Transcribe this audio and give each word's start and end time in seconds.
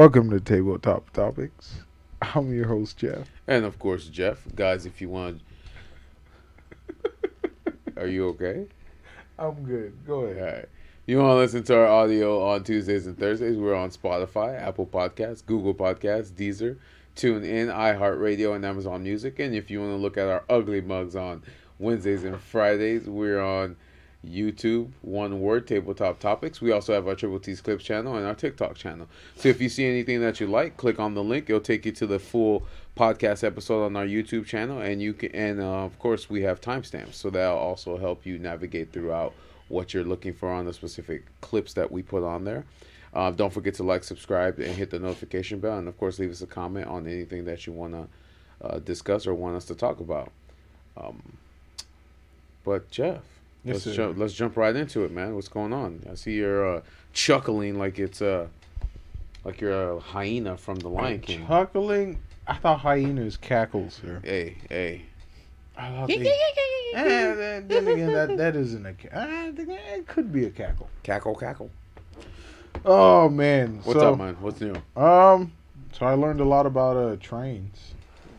Welcome 0.00 0.30
to 0.30 0.40
Tabletop 0.40 1.10
Topics. 1.12 1.82
I'm 2.22 2.54
your 2.54 2.68
host, 2.68 2.96
Jeff. 2.96 3.28
And 3.46 3.66
of 3.66 3.78
course, 3.78 4.06
Jeff. 4.06 4.46
Guys, 4.54 4.86
if 4.86 5.02
you 5.02 5.10
want. 5.10 5.42
Are 7.98 8.06
you 8.06 8.28
okay? 8.28 8.66
I'm 9.38 9.62
good. 9.62 9.92
Go 10.06 10.20
ahead. 10.20 10.68
You 11.10 11.18
want 11.18 11.30
to 11.30 11.38
listen 11.38 11.64
to 11.64 11.76
our 11.76 11.88
audio 11.88 12.40
on 12.40 12.62
Tuesdays 12.62 13.08
and 13.08 13.18
Thursdays? 13.18 13.56
We're 13.56 13.74
on 13.74 13.90
Spotify, 13.90 14.56
Apple 14.56 14.86
Podcasts, 14.86 15.44
Google 15.44 15.74
Podcasts, 15.74 16.30
Deezer, 16.30 16.76
TuneIn, 17.16 17.66
iHeartRadio, 17.66 18.54
and 18.54 18.64
Amazon 18.64 19.02
Music. 19.02 19.40
And 19.40 19.52
if 19.52 19.72
you 19.72 19.80
want 19.80 19.90
to 19.90 19.96
look 19.96 20.16
at 20.16 20.28
our 20.28 20.44
ugly 20.48 20.80
mugs 20.80 21.16
on 21.16 21.42
Wednesdays 21.80 22.22
and 22.22 22.40
Fridays, 22.40 23.08
we're 23.08 23.40
on 23.40 23.74
YouTube, 24.24 24.92
One 25.02 25.40
Word 25.40 25.66
Tabletop 25.66 26.20
Topics. 26.20 26.60
We 26.60 26.70
also 26.70 26.94
have 26.94 27.08
our 27.08 27.16
Triple 27.16 27.40
T's 27.40 27.60
Clips 27.60 27.82
channel 27.82 28.14
and 28.14 28.24
our 28.24 28.36
TikTok 28.36 28.76
channel. 28.76 29.08
So 29.34 29.48
if 29.48 29.60
you 29.60 29.68
see 29.68 29.86
anything 29.86 30.20
that 30.20 30.38
you 30.38 30.46
like, 30.46 30.76
click 30.76 31.00
on 31.00 31.14
the 31.14 31.24
link. 31.24 31.50
It'll 31.50 31.60
take 31.60 31.86
you 31.86 31.90
to 31.90 32.06
the 32.06 32.20
full 32.20 32.62
podcast 32.96 33.42
episode 33.42 33.84
on 33.84 33.96
our 33.96 34.06
YouTube 34.06 34.46
channel, 34.46 34.78
and 34.78 35.02
you 35.02 35.14
can. 35.14 35.34
And 35.34 35.60
uh, 35.60 35.82
of 35.82 35.98
course, 35.98 36.30
we 36.30 36.42
have 36.42 36.60
timestamps, 36.60 37.14
so 37.14 37.30
that'll 37.30 37.58
also 37.58 37.96
help 37.96 38.24
you 38.24 38.38
navigate 38.38 38.92
throughout 38.92 39.34
what 39.70 39.94
you're 39.94 40.04
looking 40.04 40.34
for 40.34 40.50
on 40.50 40.66
the 40.66 40.72
specific 40.72 41.24
clips 41.40 41.72
that 41.74 41.90
we 41.90 42.02
put 42.02 42.22
on 42.22 42.44
there. 42.44 42.64
Uh, 43.12 43.30
don't 43.30 43.52
forget 43.52 43.74
to 43.74 43.82
like, 43.82 44.04
subscribe, 44.04 44.58
and 44.58 44.74
hit 44.74 44.90
the 44.90 44.98
notification 44.98 45.58
bell, 45.58 45.78
and 45.78 45.88
of 45.88 45.98
course, 45.98 46.18
leave 46.18 46.30
us 46.30 46.42
a 46.42 46.46
comment 46.46 46.86
on 46.86 47.06
anything 47.06 47.44
that 47.44 47.66
you 47.66 47.72
want 47.72 47.92
to 47.92 48.66
uh, 48.66 48.78
discuss 48.80 49.26
or 49.26 49.34
want 49.34 49.56
us 49.56 49.64
to 49.64 49.74
talk 49.74 50.00
about. 50.00 50.30
Um, 50.96 51.36
but 52.64 52.90
Jeff, 52.90 53.22
Yes, 53.64 53.84
let's 53.86 53.96
jump. 53.96 54.18
Let's 54.18 54.32
jump 54.32 54.56
right 54.56 54.74
into 54.74 55.04
it, 55.04 55.10
man. 55.10 55.34
What's 55.34 55.48
going 55.48 55.72
on? 55.72 56.02
I 56.10 56.14
see 56.14 56.32
you're 56.32 56.76
uh, 56.76 56.80
chuckling 57.12 57.78
like 57.78 57.98
it's 57.98 58.22
uh, 58.22 58.46
like 59.44 59.60
you're 59.60 59.96
a 59.96 60.00
hyena 60.00 60.56
from 60.56 60.78
the 60.78 60.88
Lion 60.88 61.20
King. 61.20 61.46
Chuckling. 61.46 62.18
I 62.46 62.54
thought 62.54 62.80
hyenas 62.80 63.36
cackle, 63.36 63.90
sir. 63.90 64.20
Hey, 64.24 64.56
hey. 64.68 65.02
I 65.80 65.90
thought 65.92 66.08
they, 66.08 66.32
Eh, 66.92 67.34
then, 67.34 67.68
then 67.68 67.88
again, 67.88 68.12
that, 68.12 68.36
that 68.36 68.56
isn't 68.56 68.84
a 68.84 68.92
ca- 68.94 69.08
uh, 69.16 69.52
It 69.56 70.06
could 70.08 70.32
be 70.32 70.44
a 70.44 70.50
cackle. 70.50 70.88
Cackle, 71.02 71.36
cackle. 71.36 71.70
Oh 72.84 73.28
man. 73.28 73.80
What's 73.84 74.00
so, 74.00 74.12
up, 74.12 74.18
man? 74.18 74.36
What's 74.40 74.60
new? 74.60 74.74
Um. 74.96 75.52
So 75.92 76.06
I 76.06 76.14
learned 76.14 76.40
a 76.40 76.44
lot 76.44 76.66
about 76.66 76.96
uh 76.96 77.16
trains. 77.16 77.94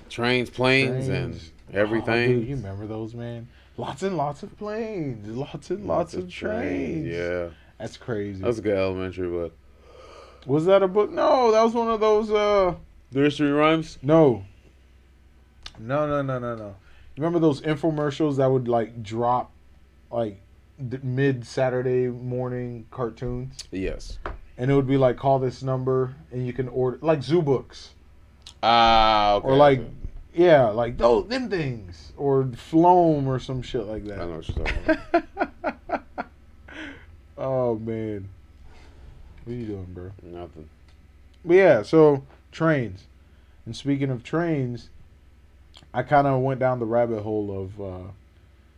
Trains, 0.10 0.50
planes, 0.50 1.08
and 1.08 1.40
everything. 1.74 2.30
Oh, 2.30 2.34
dude, 2.40 2.48
you 2.48 2.56
remember 2.58 2.88
those, 2.88 3.14
man? 3.14 3.48
Lots 3.78 4.04
and 4.04 4.18
lots 4.18 4.44
of 4.44 4.58
planes. 4.58 5.28
Lots 5.28 5.70
and 5.70 5.88
lots, 5.88 6.14
of 6.14 6.30
trains. 6.30 7.08
Yeah, 7.08 7.50
That's 7.78 7.98
crazy. 7.98 8.42
that 8.42 8.48
was 8.48 8.60
a 8.60 8.62
good 8.62 8.78
elementary 8.78 9.30
book. 9.30 9.58
was 10.46 10.66
that 10.66 10.84
a 10.84 10.88
book? 10.88 11.10
No, 11.12 11.52
that 11.52 11.64
was 11.64 11.74
one 11.74 11.90
of 11.90 12.00
those. 12.00 12.30
Uh. 12.30 12.76
Nursery 13.14 13.52
rhymes. 13.52 13.98
No. 14.02 14.44
No, 15.80 16.08
no, 16.08 16.22
no, 16.22 16.40
no, 16.40 16.56
no. 16.56 16.76
Remember 17.18 17.40
those 17.40 17.62
infomercials 17.62 18.38
that 18.38 18.48
would 18.48 18.68
like 18.68 19.04
drop 19.04 19.52
like 20.10 20.42
d- 20.90 21.00
mid 21.04 21.46
Saturday 21.46 22.08
morning 22.08 22.86
cartoons? 22.92 23.64
Yes. 23.72 24.20
And 24.58 24.72
it 24.72 24.76
would 24.76 24.88
be 24.88 24.98
like 24.98 25.18
call 25.18 25.40
this 25.40 25.64
number 25.64 26.16
and 26.32 26.46
you 26.46 26.54
can 26.54 26.68
order 26.68 27.00
like 27.02 27.24
zoo 27.24 27.42
books. 27.42 27.92
Ah, 28.64 29.36
okay. 29.36 29.48
Or 29.48 29.56
like 29.56 29.80
okay. 29.80 29.90
yeah, 30.34 30.68
like 30.68 30.98
those 30.98 31.28
them 31.28 31.50
things. 31.50 32.14
Or 32.18 32.48
Floam 32.56 33.28
or 33.28 33.40
some 33.40 33.62
shit 33.62 33.86
like 33.86 34.06
that. 34.06 34.20
I 34.20 34.26
know 34.26 34.38
what 34.38 34.48
you're 34.48 34.66
talking 34.66 34.98
about. 35.14 36.04
oh 37.38 37.76
man. 37.78 38.30
What 39.44 39.54
are 39.54 39.56
you 39.56 39.66
doing, 39.66 39.88
bro? 39.92 40.12
Nothing. 40.22 40.70
But 41.44 41.56
yeah, 41.56 41.82
so 41.82 42.24
trains. 42.52 43.08
And 43.66 43.76
speaking 43.76 44.10
of 44.10 44.24
trains, 44.24 44.90
I 45.94 46.04
kind 46.04 46.28
of 46.28 46.42
went 46.42 46.60
down 46.60 46.80
the 46.80 46.86
rabbit 46.86 47.22
hole 47.22 47.64
of, 47.64 47.82
uh, 47.82 48.08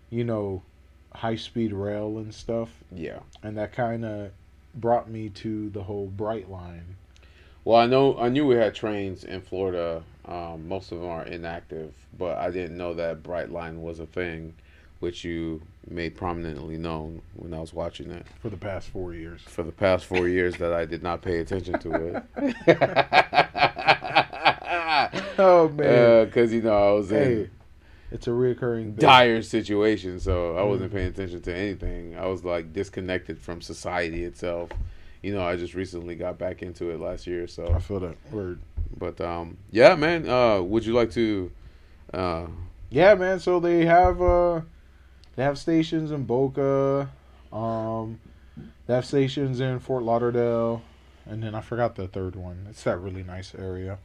you 0.09 0.23
know, 0.23 0.63
high 1.13 1.35
speed 1.35 1.73
rail 1.73 2.17
and 2.17 2.33
stuff. 2.33 2.69
Yeah. 2.91 3.19
And 3.43 3.57
that 3.57 3.71
kind 3.73 4.03
of 4.03 4.31
brought 4.75 5.09
me 5.09 5.29
to 5.29 5.69
the 5.69 5.83
whole 5.83 6.11
Brightline. 6.15 6.95
Well, 7.65 7.77
I 7.79 7.85
know 7.85 8.17
I 8.19 8.29
knew 8.29 8.45
we 8.45 8.55
had 8.55 8.75
trains 8.75 9.23
in 9.23 9.41
Florida. 9.41 10.03
Um, 10.25 10.67
most 10.67 10.91
of 10.91 10.99
them 10.99 11.09
are 11.09 11.23
inactive, 11.25 11.93
but 12.17 12.37
I 12.37 12.49
didn't 12.51 12.77
know 12.77 12.93
that 12.95 13.23
Brightline 13.23 13.79
was 13.79 13.99
a 13.99 14.05
thing, 14.05 14.55
which 14.99 15.23
you 15.23 15.61
made 15.89 16.15
prominently 16.15 16.77
known 16.77 17.21
when 17.35 17.53
I 17.53 17.59
was 17.59 17.73
watching 17.73 18.09
it 18.11 18.25
For 18.41 18.49
the 18.49 18.57
past 18.57 18.87
four 18.89 19.13
years. 19.13 19.41
for 19.41 19.63
the 19.63 19.71
past 19.71 20.05
four 20.05 20.27
years 20.27 20.55
that 20.57 20.73
I 20.73 20.85
did 20.85 21.03
not 21.03 21.21
pay 21.21 21.39
attention 21.39 21.77
to 21.79 22.23
it. 22.37 22.55
Oh 25.37 25.69
man. 25.69 26.25
because 26.25 26.53
you 26.53 26.61
know 26.61 26.89
I 26.89 26.91
was 26.93 27.11
in 27.11 27.17
hey, 27.17 27.49
it's 28.11 28.27
a 28.27 28.31
reoccurring 28.31 28.95
thing. 28.95 28.95
dire 28.95 29.41
situation, 29.41 30.19
so 30.19 30.55
I 30.57 30.63
wasn't 30.63 30.91
Mm. 30.91 30.95
paying 30.95 31.07
attention 31.07 31.41
to 31.41 31.55
anything. 31.55 32.15
I 32.17 32.27
was 32.27 32.43
like 32.45 32.73
disconnected 32.73 33.39
from 33.39 33.61
society 33.61 34.23
itself. 34.23 34.69
You 35.21 35.33
know, 35.33 35.41
I 35.45 35.55
just 35.55 35.73
recently 35.73 36.15
got 36.15 36.37
back 36.37 36.61
into 36.61 36.89
it 36.91 36.99
last 36.99 37.25
year, 37.27 37.47
so 37.47 37.73
I 37.73 37.79
feel 37.79 37.99
that 38.01 38.17
word. 38.31 38.59
But 38.97 39.19
um, 39.21 39.57
yeah, 39.71 39.95
man. 39.95 40.27
Uh, 40.29 40.61
would 40.61 40.85
you 40.85 40.93
like 40.93 41.11
to? 41.11 41.51
Uh, 42.13 42.47
Yeah, 42.89 43.15
man. 43.15 43.39
So 43.39 43.59
they 43.59 43.85
have 43.85 44.21
uh, 44.21 44.61
they 45.35 45.43
have 45.43 45.57
stations 45.57 46.11
in 46.11 46.25
Boca, 46.25 47.09
um, 47.51 48.19
they 48.85 48.93
have 48.93 49.05
stations 49.05 49.59
in 49.59 49.79
Fort 49.79 50.03
Lauderdale, 50.03 50.83
and 51.25 51.41
then 51.41 51.55
I 51.55 51.61
forgot 51.61 51.95
the 51.95 52.07
third 52.07 52.35
one. 52.35 52.67
It's 52.69 52.83
that 52.83 52.97
really 52.99 53.23
nice 53.23 53.55
area. 53.55 53.97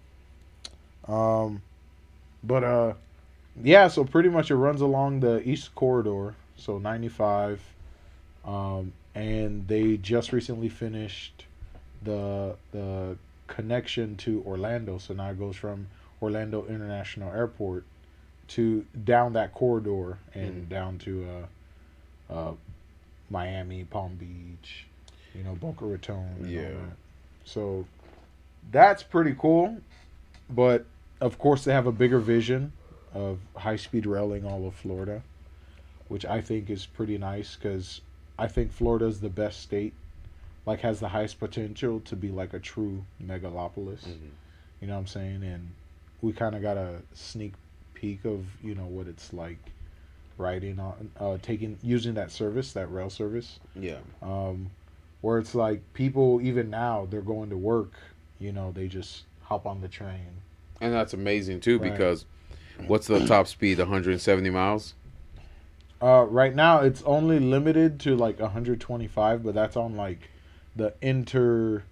Um, 1.09 1.63
but 2.45 2.65
uh, 2.65 2.93
yeah. 3.63 3.89
So 3.89 4.05
pretty 4.05 4.29
much 4.29 4.51
it 4.51 4.57
runs 4.57 4.81
along 4.81 5.21
the 5.21 5.47
East 5.49 5.75
Corridor, 5.75 6.35
so 6.57 6.79
ninety 6.79 7.09
five, 7.09 7.63
um, 8.45 8.93
and 9.15 9.67
they 9.69 9.97
just 9.97 10.33
recently 10.33 10.69
finished 10.69 11.47
the 12.03 12.57
the 12.73 13.17
connection 13.47 14.17
to 14.17 14.43
Orlando. 14.47 14.99
So 14.99 15.15
now 15.15 15.31
it 15.31 15.39
goes 15.39 15.57
from 15.57 15.89
Orlando 16.21 16.67
International 16.67 17.33
Airport 17.33 17.85
to 18.49 18.85
down 19.05 19.33
that 19.35 19.53
corridor 19.53 20.19
and 20.35 20.67
Mhm. 20.67 20.69
down 20.69 20.99
to 20.99 21.27
uh, 22.31 22.33
uh, 22.33 22.53
Miami, 23.31 23.85
Palm 23.85 24.15
Beach, 24.15 24.87
you 25.35 25.43
know, 25.43 25.55
Boca 25.55 25.85
Raton. 25.85 26.47
Yeah. 26.49 26.63
that. 26.63 26.97
So 27.45 27.87
that's 28.71 29.03
pretty 29.03 29.35
cool, 29.39 29.79
but 30.49 30.87
of 31.21 31.39
course 31.39 31.65
they 31.65 31.73
have 31.73 31.87
a 31.87 31.93
bigger 31.93 32.19
vision 32.19 32.73
of 33.15 33.39
high 33.57 33.77
speed 33.77 34.07
railing 34.07 34.45
all 34.45 34.67
of 34.67 34.75
Florida, 34.75 35.23
which 36.09 36.25
I 36.25 36.41
think 36.41 36.71
is 36.71 36.87
pretty 36.87 37.19
nice 37.19 37.57
because 37.57 38.01
I 38.39 38.47
think 38.49 38.73
Florida 38.73 39.07
is 39.07 39.21
the 39.21 39.29
best 39.29 39.61
state, 39.61 39.95
like 40.67 40.81
has 40.81 41.01
the 41.01 41.09
highest 41.09 41.41
potential 41.41 42.01
to 42.01 42.17
be 42.17 42.29
like 42.29 42.55
a 42.55 42.59
true 42.59 43.05
megalopolis. 43.25 44.05
Mhm. 44.07 44.31
You 44.81 44.87
know 44.87 44.95
what 44.95 45.01
I'm 45.01 45.07
saying? 45.07 45.43
And 45.43 45.71
we 46.23 46.33
kind 46.33 46.55
of 46.55 46.63
got 46.63 46.77
a 46.77 47.03
sneak 47.15 47.55
peek 47.95 48.25
of 48.25 48.47
you 48.63 48.75
know 48.77 48.87
what 48.87 49.09
it's 49.09 49.33
like 49.33 49.59
riding 50.37 50.79
on 50.79 51.11
uh 51.19 51.37
taking 51.43 51.77
using 51.83 52.15
that 52.15 52.31
service 52.31 52.73
that 52.73 52.87
rail 52.93 53.11
service 53.11 53.59
yeah, 53.75 53.99
um 54.23 54.71
where 55.21 55.39
it's 55.41 55.53
like 55.53 55.83
people 55.95 56.41
even 56.41 56.71
now 56.71 57.09
they're 57.11 57.21
going 57.21 57.51
to 57.51 57.57
work 57.57 57.95
you 58.39 58.53
know 58.53 58.71
they 58.71 58.87
just 58.87 59.25
hop 59.43 59.67
on 59.67 59.81
the 59.81 59.89
train 59.89 60.29
and 60.81 60.93
that's 60.93 61.13
amazing 61.13 61.61
too 61.61 61.79
Right. 61.79 61.93
because 61.93 62.25
what's 62.87 63.07
the 63.07 63.25
top 63.27 63.47
speed? 63.49 63.79
170 63.79 64.51
miles. 64.51 64.95
uh 66.01 66.25
right 66.29 66.55
now 66.55 66.81
it's 66.81 67.03
only 67.03 67.39
limited 67.41 67.99
to 68.01 68.15
like 68.17 68.39
125 68.39 69.43
but 69.43 69.55
that's 69.55 69.77
on 69.77 69.97
like 69.97 70.31
the 70.77 70.95
inter 71.03 71.83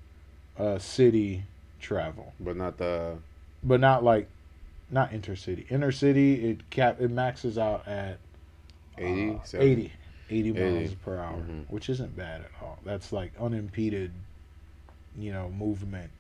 uh 0.59 0.79
city 0.79 1.43
travel 1.81 2.33
but 2.39 2.57
not 2.57 2.79
the 2.79 3.17
but 3.65 3.81
not 3.81 4.05
like 4.05 4.29
not 4.91 5.11
intercity 5.11 5.67
intercity 5.69 6.45
it 6.45 6.71
cap 6.71 7.01
it 7.01 7.11
maxes 7.11 7.59
out 7.59 7.87
at 7.89 8.19
80, 8.97 9.31
uh, 9.31 9.43
70? 9.43 9.73
80 9.73 9.93
80 10.31 10.53
miles 10.53 10.87
80. 10.91 10.97
per 11.05 11.19
hour 11.19 11.39
Mhm. 11.43 11.65
which 11.69 11.89
isn't 11.89 12.17
bad 12.17 12.43
at 12.43 12.51
all 12.63 12.79
that's 12.85 13.13
like 13.13 13.33
unimpeded 13.41 14.13
you 15.19 15.33
know 15.33 15.49
movement 15.49 16.11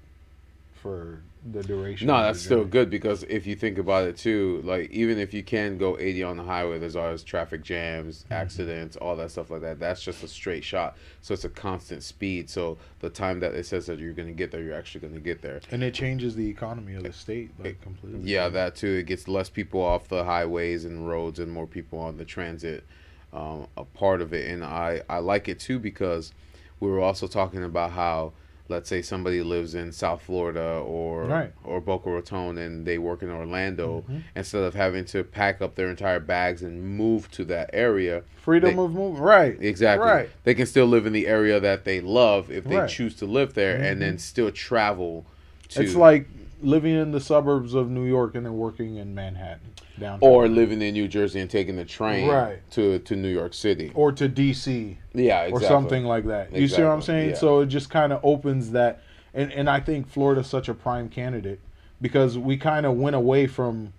for 0.75 1.23
the 1.53 1.63
duration. 1.63 2.09
No, 2.09 2.21
that's 2.21 2.41
still 2.43 2.65
good 2.65 2.91
because 2.91 3.23
if 3.25 3.47
you 3.47 3.55
think 3.55 3.79
about 3.79 4.07
it 4.09 4.17
too, 4.17 4.61
like 4.65 4.91
even 4.91 5.19
if 5.19 5.33
you 5.33 5.43
can 5.43 5.79
go 5.79 5.99
80 5.99 6.23
on 6.25 6.37
the 6.37 6.43
highway, 6.43 6.79
there's 6.79 6.97
always 6.97 7.23
traffic 7.23 7.63
jams, 7.63 8.25
Mm-hmm. 8.25 8.33
accidents, 8.35 8.97
all 8.97 9.17
that 9.17 9.31
stuff 9.31 9.51
like 9.51 9.61
that. 9.63 9.79
That's 9.79 10.03
just 10.03 10.23
a 10.23 10.29
straight 10.29 10.65
shot. 10.65 10.97
So 11.21 11.35
it's 11.35 11.45
a 11.45 11.49
constant 11.49 12.03
speed. 12.03 12.51
So 12.51 12.79
the 13.01 13.11
time 13.11 13.41
that 13.41 13.55
it 13.55 13.67
says 13.67 13.87
that 13.87 13.99
you're 13.99 14.13
going 14.13 14.29
to 14.29 14.35
get 14.35 14.51
there, 14.51 14.63
you're 14.63 14.75
actually 14.75 15.03
going 15.03 15.15
to 15.15 15.21
get 15.21 15.43
there. 15.43 15.61
And 15.71 15.83
it 15.83 15.95
changes 15.95 16.35
the 16.35 16.49
economy 16.49 16.95
of 16.95 17.03
the 17.05 17.13
state 17.13 17.51
like 17.63 17.81
completely. 17.81 18.21
Yeah, 18.23 18.49
that 18.49 18.75
too. 18.77 18.89
It 18.95 19.07
gets 19.07 19.29
less 19.29 19.49
people 19.49 19.81
off 19.81 20.09
the 20.09 20.25
highways 20.25 20.85
and 20.85 21.07
roads 21.09 21.39
and 21.39 21.51
more 21.53 21.67
people 21.67 21.99
on 21.99 22.17
the 22.17 22.25
transit. 22.25 22.85
Um, 23.33 23.67
a 23.77 23.85
part 23.85 24.23
of 24.23 24.33
it, 24.33 24.51
and 24.51 24.65
I 24.65 25.03
I 25.11 25.19
like 25.19 25.49
it 25.49 25.59
too 25.61 25.79
because 25.79 26.33
we 26.81 26.89
were 26.89 27.01
also 27.01 27.27
talking 27.27 27.65
about 27.65 27.91
how 27.91 28.33
let's 28.69 28.89
say 28.89 29.03
somebody 29.03 29.43
lives 29.43 29.75
in 29.75 29.93
South 29.93 30.23
Florida 30.23 30.83
or 30.85 31.25
Right. 31.25 31.53
or 31.65 31.81
Boca 31.81 32.11
Raton 32.11 32.59
and 32.59 32.85
they 32.87 32.99
work 32.99 33.23
in 33.23 33.31
Orlando 33.31 34.05
Mhm. 34.11 34.23
instead 34.35 34.63
of 34.65 34.75
having 34.75 35.05
to 35.07 35.23
pack 35.25 35.61
up 35.63 35.75
their 35.75 35.89
entire 35.89 36.21
bags 36.21 36.63
and 36.63 36.83
move 36.83 37.31
to 37.33 37.45
that 37.47 37.71
area. 37.73 38.23
Freedom 38.37 38.77
They- 38.77 38.83
of 38.83 38.93
movement. 38.93 39.19
Right. 39.25 39.57
Exactly. 39.61 40.07
Right. 40.09 40.29
They 40.45 40.55
can 40.55 40.67
still 40.67 40.87
live 40.87 41.07
in 41.07 41.13
the 41.13 41.27
area 41.27 41.61
that 41.61 41.85
they 41.85 42.01
love 42.01 42.51
if 42.51 42.65
they 42.65 42.77
Right. 42.77 42.89
choose 42.89 43.15
to 43.17 43.27
live 43.27 43.55
there, 43.55 43.79
Mhm. 43.79 43.83
and 43.93 44.03
then 44.03 44.19
still 44.19 44.51
travel 44.51 45.27
to 45.71 45.83
It's 45.83 45.95
like 45.95 46.27
living 46.67 46.95
in 46.97 47.13
the 47.13 47.21
suburbs 47.21 47.75
of 47.75 47.89
New 47.89 48.05
York 48.05 48.35
and 48.35 48.45
then 48.45 48.57
working 48.57 48.97
in 48.97 49.15
Manhattan 49.15 49.61
downtown. 50.01 50.19
or 50.29 50.49
living 50.49 50.83
in 50.83 50.95
New 50.95 51.07
Jersey 51.07 51.39
and 51.41 51.49
taking 51.49 51.77
the 51.77 51.85
train 51.85 52.29
Right. 52.29 52.59
to 52.73 52.99
to 52.99 53.15
New 53.17 53.29
York 53.33 53.55
City. 53.55 53.93
or 53.95 54.11
to 54.13 54.29
DC 54.29 54.97
Yeah, 55.15 55.43
exactly. 55.45 55.53
or 55.53 55.69
something 55.69 56.05
like 56.05 56.25
that. 56.27 56.53
You 56.55 56.67
see 56.69 56.83
what 56.83 56.91
I'm 56.91 57.03
saying? 57.03 57.31
yeah. 57.31 57.37
So 57.37 57.61
it 57.61 57.67
just 57.67 57.89
kind 57.89 58.13
of 58.13 58.21
opens 58.25 58.73
that, 58.73 59.01
and 59.33 59.53
and 59.53 59.71
I 59.71 59.79
think 59.81 60.09
Florida's 60.09 60.49
such 60.49 60.69
a 60.69 60.75
prime 60.75 61.09
candidate 61.09 61.61
because 62.03 62.37
we 62.37 62.57
kind 62.57 62.85
of 62.85 62.97
went 62.97 63.15
away 63.17 63.47
from 63.47 63.93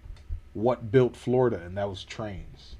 what 0.54 0.92
built 0.92 1.16
Florida, 1.16 1.62
and 1.66 1.78
that 1.78 1.90
was 1.90 2.04
trains. 2.04 2.76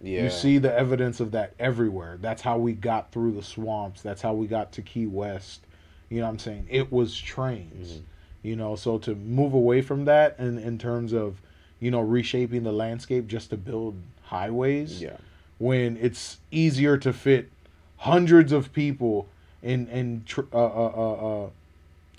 Yeah. 0.00 0.24
You 0.24 0.30
see 0.30 0.58
the 0.58 0.72
evidence 0.76 1.18
of 1.20 1.32
that 1.32 1.54
everywhere. 1.58 2.16
That's 2.20 2.42
how 2.42 2.58
we 2.58 2.72
got 2.74 3.10
through 3.12 3.32
the 3.32 3.42
swamps. 3.42 4.02
That's 4.02 4.22
how 4.22 4.34
we 4.34 4.46
got 4.46 4.70
to 4.72 4.82
Key 4.82 5.06
West. 5.06 5.64
You 6.10 6.18
know 6.20 6.26
what 6.26 6.32
I'm 6.32 6.38
saying? 6.38 6.66
It 6.70 6.92
was 6.92 7.16
trains. 7.18 7.94
Mhm. 7.94 8.02
You 8.42 8.56
know, 8.56 8.74
so 8.74 8.98
to 8.98 9.14
move 9.14 9.54
away 9.54 9.82
from 9.82 10.04
that 10.06 10.38
and 10.38 10.58
in 10.58 10.78
terms 10.78 11.12
of, 11.12 11.40
you 11.78 11.90
know, 11.90 12.00
reshaping 12.00 12.64
the 12.64 12.72
landscape 12.72 13.26
just 13.28 13.50
to 13.50 13.56
build 13.56 13.94
highways 14.24 15.00
Yeah. 15.02 15.16
when 15.58 15.96
it's 15.98 16.38
easier 16.50 16.96
to 16.98 17.12
fit 17.12 17.50
hundreds 17.98 18.50
of 18.50 18.72
people 18.72 19.28
and 19.62 19.88
and 19.88 20.26
tr- 20.26 20.40
uh, 20.52 20.56
uh, 20.56 20.92
uh, 20.96 21.44
uh, 21.44 21.50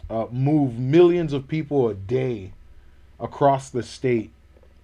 uh, 0.09 0.27
move 0.31 0.79
millions 0.79 1.33
of 1.33 1.47
people 1.47 1.89
a 1.89 1.93
day 1.93 2.53
across 3.19 3.69
the 3.69 3.83
state 3.83 4.31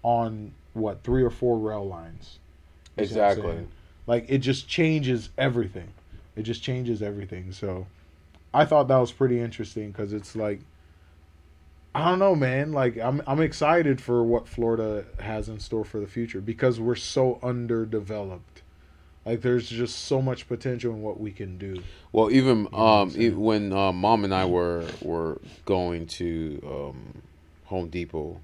on 0.03 0.51
what 0.74 1.03
three 1.03 1.24
or 1.24 1.30
four 1.30 1.57
rail 1.57 1.88
lines. 1.88 2.39
You 2.97 3.06
see 3.06 3.15
what 3.15 3.24
I'm 3.24 3.30
Exactly. 3.31 3.68
Like 4.07 4.25
it 4.27 4.39
just 4.39 4.68
changes 4.68 5.30
everything. 5.38 5.89
It 6.36 6.44
just 6.44 6.63
changes 6.63 7.01
everything. 7.01 7.51
So 7.51 7.88
I 8.53 8.65
thought 8.65 8.88
that 8.88 8.97
was 8.97 9.12
pretty 9.12 9.39
interesting 9.39 9.91
because 9.91 10.13
it's 10.13 10.36
like 10.36 10.62
I 11.95 12.09
don't 12.09 12.19
know, 12.19 12.36
man. 12.36 12.71
Like 12.71 12.97
I'm 12.97 13.21
I'm 13.25 13.41
excited 13.41 14.00
for 14.00 14.24
what 14.24 14.47
Florida 14.47 15.06
has 15.19 15.50
in 15.50 15.59
store 15.59 15.83
for 15.83 16.00
the 16.00 16.07
future 16.07 16.39
because 16.41 16.80
we're 16.80 16.95
so 16.95 17.39
underdeveloped. 17.41 18.62
Like 19.25 19.41
there's 19.41 19.69
just 19.69 20.00
so 20.06 20.21
much 20.21 20.47
potential 20.47 20.94
in 20.94 21.01
what 21.01 21.19
we 21.19 21.31
can 21.31 21.57
do. 21.57 21.83
Well, 22.12 22.31
even 22.31 22.68
um, 22.74 23.09
saying? 23.09 23.21
e- 23.33 23.36
when 23.36 23.74
uh, 23.74 23.91
mom 23.91 24.24
and 24.24 24.33
I 24.33 24.45
were 24.45 24.86
were 25.01 25.41
going 25.65 26.06
to 26.07 26.62
um, 26.65 27.21
Home 27.65 27.89
Depot 27.89 28.39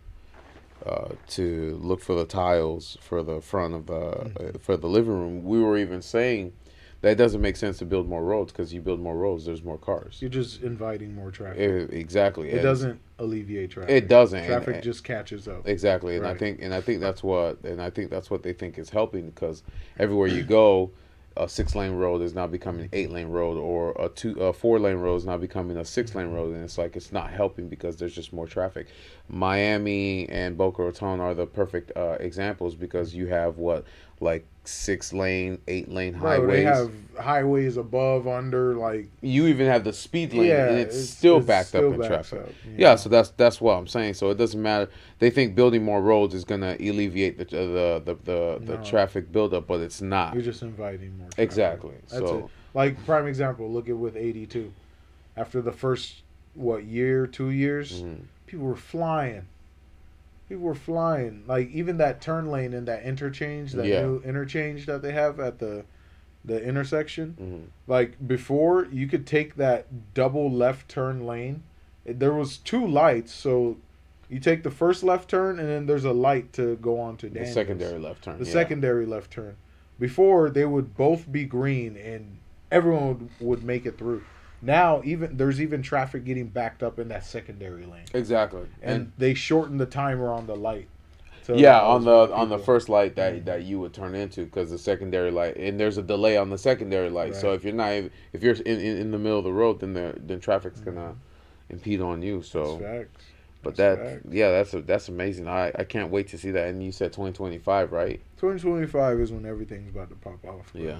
uh, 0.86 1.10
to 1.30 1.80
look 1.82 2.02
for 2.02 2.16
the 2.16 2.26
tiles 2.26 2.98
for 3.02 3.24
the 3.24 3.42
front 3.42 3.74
of 3.74 3.86
the 3.88 3.94
Mm-hmm. 3.94 4.56
uh, 4.56 4.60
for 4.60 4.76
the 4.76 4.88
living 4.88 5.14
room, 5.14 5.44
we 5.44 5.62
were 5.62 5.78
even 5.78 6.02
saying 6.02 6.54
that 7.02 7.12
it 7.12 7.16
doesn't 7.16 7.42
make 7.42 7.56
sense 7.56 7.78
to 7.78 7.86
build 7.86 8.10
more 8.10 8.24
roads 8.24 8.52
because 8.52 8.74
you 8.74 8.82
build 8.82 9.00
more 9.00 9.16
roads, 9.16 9.46
there's 9.46 9.64
more 9.64 9.78
cars. 9.78 10.18
You're 10.20 10.30
just 10.30 10.62
inviting 10.62 11.14
more 11.14 11.30
traffic. 11.32 11.60
Eh, 11.60 11.96
exactly. 11.96 12.50
It 12.50 12.56
And 12.56 12.64
doesn't 12.64 13.00
alleviate 13.20 13.72
traffic. 13.72 13.92
It 13.92 14.08
doesn't. 14.08 14.46
Traffic 14.46 14.76
and- 14.76 14.84
just 14.84 15.04
catches 15.04 15.48
up. 15.48 15.68
Exactly, 15.68 16.18
and 16.18 16.26
I 16.26 16.36
think 16.36 16.62
and 16.62 16.74
I 16.74 16.82
think 16.82 17.02
that's 17.02 17.24
what 17.24 17.64
and 17.64 17.82
I 17.82 17.90
think 17.90 18.10
that's 18.10 18.30
what 18.30 18.44
they 18.44 18.54
think 18.54 18.78
is 18.78 18.90
helping 18.90 19.30
because 19.30 19.64
everywhere 19.98 20.28
you 20.28 20.44
go, 20.44 20.92
a 21.38 21.50
six 21.50 21.76
lane 21.76 21.94
road 21.94 22.22
is 22.22 22.34
now 22.34 22.48
becoming 22.48 22.90
eight 22.94 23.12
lane 23.12 23.28
road, 23.28 23.58
or 23.58 23.92
a 24.00 24.10
two 24.10 24.40
a 24.40 24.54
four 24.54 24.80
lane 24.80 24.98
road 24.98 25.16
is 25.18 25.26
now 25.26 25.38
becoming 25.38 25.78
a 25.78 25.86
six 25.86 26.16
lane 26.16 26.32
road, 26.32 26.54
and 26.54 26.64
it's 26.64 26.78
like 26.78 26.96
it's 26.96 27.12
not 27.12 27.30
helping 27.30 27.68
because 27.68 27.98
there's 27.98 28.16
just 28.16 28.34
more 28.34 28.48
traffic. 28.48 28.88
Miami 29.28 30.28
and 30.30 30.58
Boca 30.58 30.84
Raton 30.84 31.20
are 31.20 31.34
the 31.34 31.46
perfect 31.46 31.92
uh, 31.96 32.18
examples 32.20 32.76
because 32.76 33.14
you 33.14 33.28
have 33.28 33.58
what 33.58 33.86
like 34.20 34.46
six 34.68 35.14
lane, 35.14 35.60
eight 35.68 35.90
lane 35.90 36.14
Bro, 36.14 36.30
highways. 36.30 36.50
they 36.50 36.64
have 36.64 36.92
highways 37.20 37.78
above, 37.78 38.28
under, 38.28 38.76
like 38.76 39.10
you 39.22 39.48
even 39.48 39.68
have 39.68 39.84
the 39.84 39.94
speed 39.94 40.34
lane, 40.34 40.48
yeah, 40.48 40.68
and 40.68 40.78
it's, 40.80 41.10
still 41.10 41.40
backed 41.40 41.70
still 41.70 41.94
up 41.94 42.00
in 42.00 42.08
traffic. 42.08 42.40
up, 42.42 42.50
Yeah, 42.78 42.96
so 42.96 43.10
that's 43.10 43.30
that's 43.32 43.60
what 43.62 43.74
I'm 43.78 43.88
saying. 43.88 44.16
So 44.16 44.30
it 44.30 44.38
doesn't 44.38 44.62
matter. 44.62 44.90
They 45.20 45.30
think 45.30 45.56
building 45.56 45.84
more 45.84 46.02
roads 46.02 46.34
is 46.34 46.44
gonna 46.44 46.76
alleviate 46.80 47.38
the 47.38 47.46
the 47.46 48.02
the 48.04 48.16
the, 48.24 48.60
the 48.66 48.78
No. 48.78 48.84
traffic 48.84 49.32
buildup, 49.32 49.68
but 49.68 49.80
it's 49.82 50.02
not. 50.02 50.34
You're 50.34 50.44
just 50.44 50.62
inviting 50.62 51.18
more. 51.18 51.28
Traffic. 51.28 51.44
Exactly. 51.44 51.96
That's 52.10 52.14
so 52.20 52.38
it. 52.38 52.46
Like 52.74 53.06
prime 53.06 53.28
example, 53.28 53.72
look 53.72 53.88
at 53.90 53.98
with 53.98 54.18
82. 54.18 54.72
After 55.38 55.62
the 55.62 55.72
first 55.72 56.22
what 56.54 56.84
year, 56.86 57.28
two 57.28 57.50
years, 57.50 58.02
mhm. 58.02 58.22
people 58.48 58.66
were 58.66 58.76
flying. 58.76 59.48
People 60.48 60.64
were 60.64 60.76
flying. 60.76 61.44
Like 61.48 61.70
even 61.72 61.98
that 61.98 62.22
turn 62.22 62.48
lane 62.52 62.74
in 62.74 62.86
that 62.86 63.04
interchange, 63.04 63.74
that 63.74 63.86
Yeah. 63.86 64.02
new 64.02 64.22
interchange 64.24 64.86
that 64.86 65.02
they 65.02 65.12
have 65.12 65.40
at 65.40 65.60
the 65.60 65.86
the 66.44 66.64
intersection. 66.64 67.36
Mhm. 67.42 67.62
Like 67.88 68.28
before, 68.28 68.86
you 68.92 69.08
could 69.08 69.26
take 69.26 69.56
that 69.56 70.14
double 70.14 70.52
left 70.52 70.88
turn 70.88 71.26
lane. 71.26 71.64
There 72.06 72.34
was 72.34 72.58
two 72.60 72.86
lights, 72.86 73.32
so 73.34 73.78
you 74.30 74.40
take 74.40 74.62
the 74.62 74.70
first 74.70 75.04
left 75.04 75.28
turn, 75.28 75.58
and 75.60 75.68
then 75.68 75.88
there's 75.88 76.06
a 76.06 76.12
light 76.14 76.54
to 76.54 76.76
go 76.76 77.00
on 77.00 77.18
to 77.18 77.30
the 77.30 77.48
secondary 77.48 77.98
left 77.98 78.26
turn. 78.26 78.38
The 78.38 78.46
yeah. 78.46 78.52
secondary 78.52 79.08
left 79.08 79.32
turn. 79.32 79.56
Before 80.00 80.52
they 80.52 80.66
would 80.66 80.96
both 80.96 81.32
be 81.32 81.46
green, 81.46 81.98
and 81.98 82.38
everyone 82.72 83.08
would, 83.08 83.30
would 83.40 83.64
make 83.64 83.88
it 83.88 83.98
through. 83.98 84.22
Now 84.66 85.02
even 85.06 85.38
there's 85.38 85.62
even 85.62 85.82
traffic 85.82 86.26
getting 86.26 86.48
backed 86.48 86.82
up 86.82 86.98
in 87.00 87.08
that 87.10 87.24
secondary 87.24 87.86
lane, 87.86 88.06
Exactly. 88.14 88.64
and, 88.82 88.96
And, 89.02 89.12
they 89.18 89.34
shorten 89.34 89.78
the 89.78 89.86
timer 89.86 90.32
on 90.32 90.48
the 90.48 90.56
light. 90.56 90.88
yeah, 91.54 91.80
on 91.82 92.04
the 92.04 92.28
more 92.28 92.34
on 92.34 92.50
the 92.50 92.58
first 92.58 92.90
light 92.90 93.16
that 93.18 93.34
Mhm. 93.36 93.46
that 93.46 93.64
you 93.64 93.80
would 93.80 93.94
turn 93.94 94.16
into 94.16 94.46
because 94.46 94.72
the 94.72 94.80
secondary 94.80 95.30
light 95.30 95.56
and 95.58 95.80
there's 95.80 95.98
a 96.00 96.02
delay 96.02 96.36
on 96.38 96.50
the 96.50 96.58
secondary 96.58 97.10
light. 97.12 97.36
So 97.36 97.54
if 97.54 97.64
you're 97.64 97.74
not 97.74 97.92
if 98.34 98.42
you're 98.42 98.56
in, 98.56 98.80
in, 98.80 98.98
in 98.98 99.12
the 99.12 99.20
middle 99.20 99.38
of 99.38 99.44
the 99.44 99.54
road, 99.54 99.80
then 99.82 99.94
the 99.94 100.16
then 100.18 100.40
traffic's 100.40 100.80
gonna 100.82 101.14
Mhm. 101.14 101.16
impede 101.70 102.02
on 102.02 102.22
you. 102.24 102.42
So. 102.42 102.64
That's 102.64 102.82
facts. 102.82 103.26
But 103.62 103.76
That's 103.78 104.00
that, 104.00 104.12
facts. 104.22 104.26
yeah, 104.30 104.52
that's 104.52 104.74
a, 104.76 104.82
that's 104.82 105.10
amazing. 105.10 105.48
I, 105.48 105.72
I 105.74 105.84
can't 105.86 106.12
wait 106.12 106.28
to 106.28 106.38
see 106.38 106.52
that. 106.52 106.68
And 106.68 106.84
you 106.84 106.92
said 106.92 107.12
2025, 107.12 107.92
right? 107.92 108.22
2025 108.38 109.20
is 109.20 109.32
when 109.32 109.44
everything's 109.44 109.90
about 109.90 110.10
to 110.10 110.16
pop 110.16 110.46
off. 110.46 110.72
bro. 110.72 110.84
Yeah. 110.84 110.98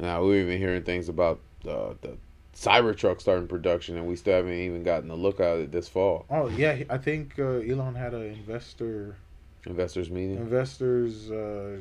Now 0.00 0.24
we're 0.24 0.40
even 0.42 0.58
hearing 0.58 0.82
things 0.82 1.08
about 1.08 1.38
uh, 1.64 1.94
the 2.00 2.16
Cybertruck 2.58 3.20
starting 3.20 3.46
production, 3.46 3.96
and 3.96 4.06
we 4.06 4.16
still 4.16 4.34
haven't 4.34 4.52
even 4.52 4.82
gotten 4.82 5.10
a 5.10 5.14
look 5.14 5.38
at 5.38 5.58
it 5.58 5.70
this 5.70 5.88
fall. 5.88 6.26
Oh 6.28 6.48
yeah, 6.48 6.82
I 6.90 6.98
think 6.98 7.38
uh, 7.38 7.60
Elon 7.60 7.94
had 7.94 8.14
an 8.14 8.22
investor 8.22 9.16
Investors 9.64 10.10
meeting. 10.10 10.36
investors 10.36 11.30
uh, 11.30 11.80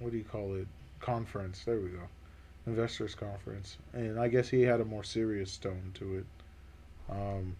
what 0.00 0.10
do 0.10 0.18
you 0.18 0.24
call 0.24 0.54
it? 0.54 0.66
Conference. 1.00 1.62
There 1.64 1.78
we 1.78 1.90
go. 1.90 2.02
Investors 2.66 3.14
conference. 3.14 3.78
And 3.92 4.18
i 4.18 4.28
guess 4.28 4.48
he 4.48 4.62
had 4.62 4.80
a 4.80 4.84
more 4.84 5.04
serious 5.04 5.56
tone 5.56 5.92
to 5.94 6.16
it. 6.18 6.26
Um 7.10 7.56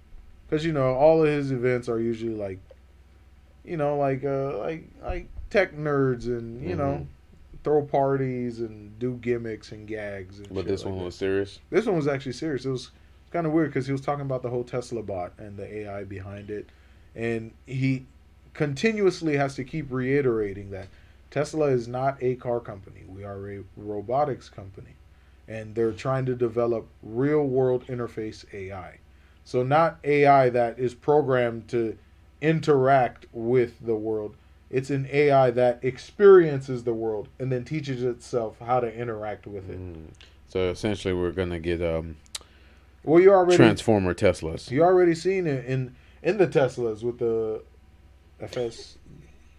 because 0.49 0.65
you 0.65 0.73
know 0.73 0.95
all 0.95 1.23
of 1.23 1.29
his 1.29 1.53
events 1.53 1.89
are 1.89 2.01
usually 2.01 2.35
like 2.35 2.59
you 3.65 3.77
know 3.77 3.97
like 3.97 4.25
uh 4.25 4.59
like 4.59 4.89
like 5.03 5.29
tech 5.51 5.77
nerds 5.77 6.27
and 6.27 6.69
you 6.69 6.75
know 6.75 7.07
throw 7.69 7.83
parties 7.83 8.61
and 8.61 8.99
do 8.99 9.15
gimmicks 9.17 9.73
and 9.73 9.87
gags 9.87 10.39
and 10.39 10.49
But 10.55 10.67
this 10.67 10.85
like 10.85 10.91
one 10.91 11.01
that. 11.01 11.05
was 11.05 11.15
serious. 11.15 11.59
This 11.69 11.85
one 11.85 11.97
was 11.97 12.09
actually 12.09 12.33
serious. 12.33 12.65
It 12.65 12.71
was 12.71 12.91
kind 13.31 13.47
of 13.47 13.53
weird 13.53 13.69
because 13.69 13.85
he 13.85 13.93
was 13.93 14.01
talking 14.01 14.23
about 14.25 14.43
the 14.43 14.49
whole 14.49 14.65
Tesla 14.65 15.03
bot 15.03 15.35
and 15.37 15.59
the 15.59 15.81
AI 15.81 16.05
behind 16.05 16.51
it, 16.51 16.67
and 17.15 17.53
he 17.67 18.07
continuously 18.55 19.37
has 19.37 19.55
to 19.57 19.65
keep 19.65 19.93
reiterating 19.93 20.71
that 20.71 20.89
Tesla 21.31 21.67
is 21.67 21.87
not 21.87 22.17
a 22.23 22.37
car 22.37 22.59
company. 22.59 23.05
We 23.07 23.23
are 23.23 23.51
a 23.51 23.63
robotics 23.77 24.49
company, 24.49 24.97
and 25.47 25.75
they're 25.75 25.93
trying 25.93 26.25
to 26.25 26.35
develop 26.35 26.87
real 27.03 27.45
world 27.45 27.87
interface 27.87 28.47
AI. 28.55 28.99
So 29.45 29.63
not 29.63 29.99
AI 30.05 30.49
that 30.49 30.79
is 30.79 30.95
programmed 30.95 31.69
to 31.69 31.99
interact 32.41 33.27
with 33.33 33.85
the 33.85 33.95
world. 33.95 34.37
It's 34.71 34.91
an 34.91 35.09
AI 35.11 35.51
that 35.53 35.81
experiences 35.83 36.85
the 36.85 36.93
world 36.93 37.29
and 37.39 37.51
then 37.51 37.65
teaches 37.65 38.03
itself 38.03 38.57
how 38.61 38.81
to 38.81 38.95
interact 38.95 39.47
with 39.47 39.71
it. 39.71 39.79
Mm. 39.81 40.09
So 40.49 40.69
essentially, 40.71 41.15
we're 41.15 41.33
gonna 41.33 41.59
get 41.59 41.81
um, 41.83 42.17
Well, 43.03 43.21
you 43.21 43.33
already 43.33 43.57
transformer 43.57 44.15
Teslas. 44.15 44.71
you 44.71 44.83
already 44.83 45.15
seen 45.15 45.47
it 45.47 45.65
in 45.65 45.95
in 46.23 46.37
the 46.39 46.47
Teslas 46.47 47.03
with 47.03 47.19
the 47.19 47.63
FS. 48.41 48.99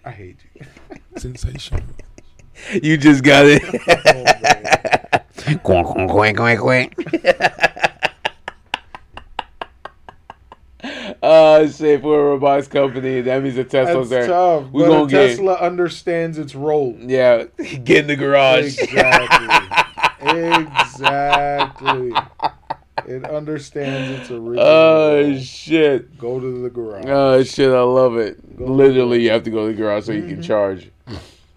I 0.06 0.12
hate 0.12 0.38
you. 0.56 0.66
Sensational. 1.18 1.82
You 2.82 2.98
just 2.98 3.24
got 3.24 3.46
it. 3.48 3.63
Oh, 5.42 5.56
quack, 5.63 5.86
quack, 5.86 6.36
quack, 6.36 6.36
quack, 6.60 6.60
quack. 6.60 6.96
Oh 11.31 11.67
shit! 11.67 12.01
For 12.01 12.19
a 12.19 12.24
robotics 12.31 12.67
company, 12.67 13.21
that 13.21 13.43
means 13.43 13.55
the 13.55 13.63
Tesla's 13.63 14.09
That's 14.09 14.25
there. 14.25 14.36
tough. 14.36 14.71
We 14.71 14.83
gonna 14.83 15.07
get- 15.07 15.27
Tesla 15.29 15.53
understands 15.55 16.39
its 16.39 16.55
role. 16.55 16.95
Yeah, 17.00 17.43
get 17.83 17.98
in 18.00 18.07
the 18.07 18.15
garage. 18.15 18.79
Exactly. 18.79 19.48
exactly. 20.63 22.12
It 23.07 23.25
understands 23.25 24.19
its 24.21 24.31
original. 24.31 24.59
Oh 24.59 25.21
role. 25.29 25.39
shit! 25.39 26.17
Go 26.17 26.39
to 26.39 26.62
the 26.63 26.69
garage. 26.69 27.05
Oh 27.07 27.43
shit! 27.43 27.71
I 27.71 27.81
love 27.81 28.17
it. 28.17 28.57
Go 28.57 28.65
Literally, 28.65 29.21
you 29.24 29.29
have 29.29 29.43
to 29.43 29.51
go 29.51 29.67
to 29.67 29.71
the 29.74 29.77
garage 29.81 30.05
so 30.05 30.12
you 30.13 30.24
can 30.27 30.38
Mhm. 30.39 30.43
charge. 30.43 30.89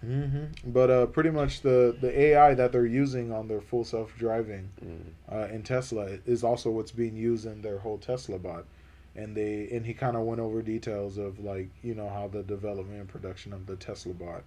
hmm 0.01 0.45
But 0.65 0.89
uh, 0.91 1.05
pretty 1.07 1.29
much 1.31 1.61
the 1.61 1.95
the 1.99 2.17
AI 2.19 2.53
that 2.53 2.71
they're 2.71 2.85
using 2.85 3.31
on 3.31 3.47
their 3.47 3.61
full 3.61 3.83
self 3.85 4.15
driving 4.17 4.69
uh, 5.31 5.47
in 5.51 5.63
Tesla 5.63 6.19
is 6.25 6.43
also 6.43 6.69
what's 6.69 6.91
being 6.91 7.15
used 7.15 7.45
in 7.45 7.61
their 7.61 7.79
whole 7.79 7.97
Tesla 7.97 8.37
bot, 8.39 8.65
and 9.15 9.35
they 9.35 9.69
and 9.71 9.85
he 9.85 9.93
kind 9.93 10.15
of 10.15 10.23
went 10.23 10.41
over 10.41 10.61
details 10.61 11.17
of 11.17 11.39
like 11.39 11.69
you 11.81 11.93
know 11.93 12.09
how 12.09 12.27
the 12.27 12.43
development 12.43 12.99
and 12.99 13.07
production 13.07 13.53
of 13.53 13.65
the 13.67 13.75
Tesla 13.75 14.13
bot 14.13 14.43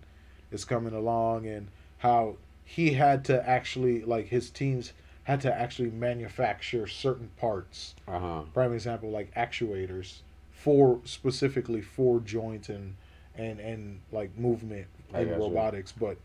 is 0.50 0.64
coming 0.64 0.94
along 0.94 1.46
and 1.46 1.68
how 1.98 2.36
he 2.64 2.92
had 2.92 3.24
to 3.24 3.48
actually 3.48 4.02
like 4.02 4.26
his 4.28 4.50
teams 4.50 4.92
had 5.24 5.40
to 5.40 5.52
actually 5.52 5.90
manufacture 5.90 6.86
certain 6.86 7.30
parts. 7.36 7.94
Uh 8.06 8.18
huh. 8.18 8.42
Prime 8.54 8.72
example 8.72 9.10
like 9.10 9.34
actuators 9.34 10.20
for 10.50 11.00
specifically 11.04 11.80
for 11.80 12.20
joint 12.20 12.68
and 12.68 12.96
and 13.36 13.60
and 13.60 14.00
like 14.10 14.36
movement 14.36 14.86
in 15.14 15.28
robotics, 15.38 15.92
but 15.92 16.16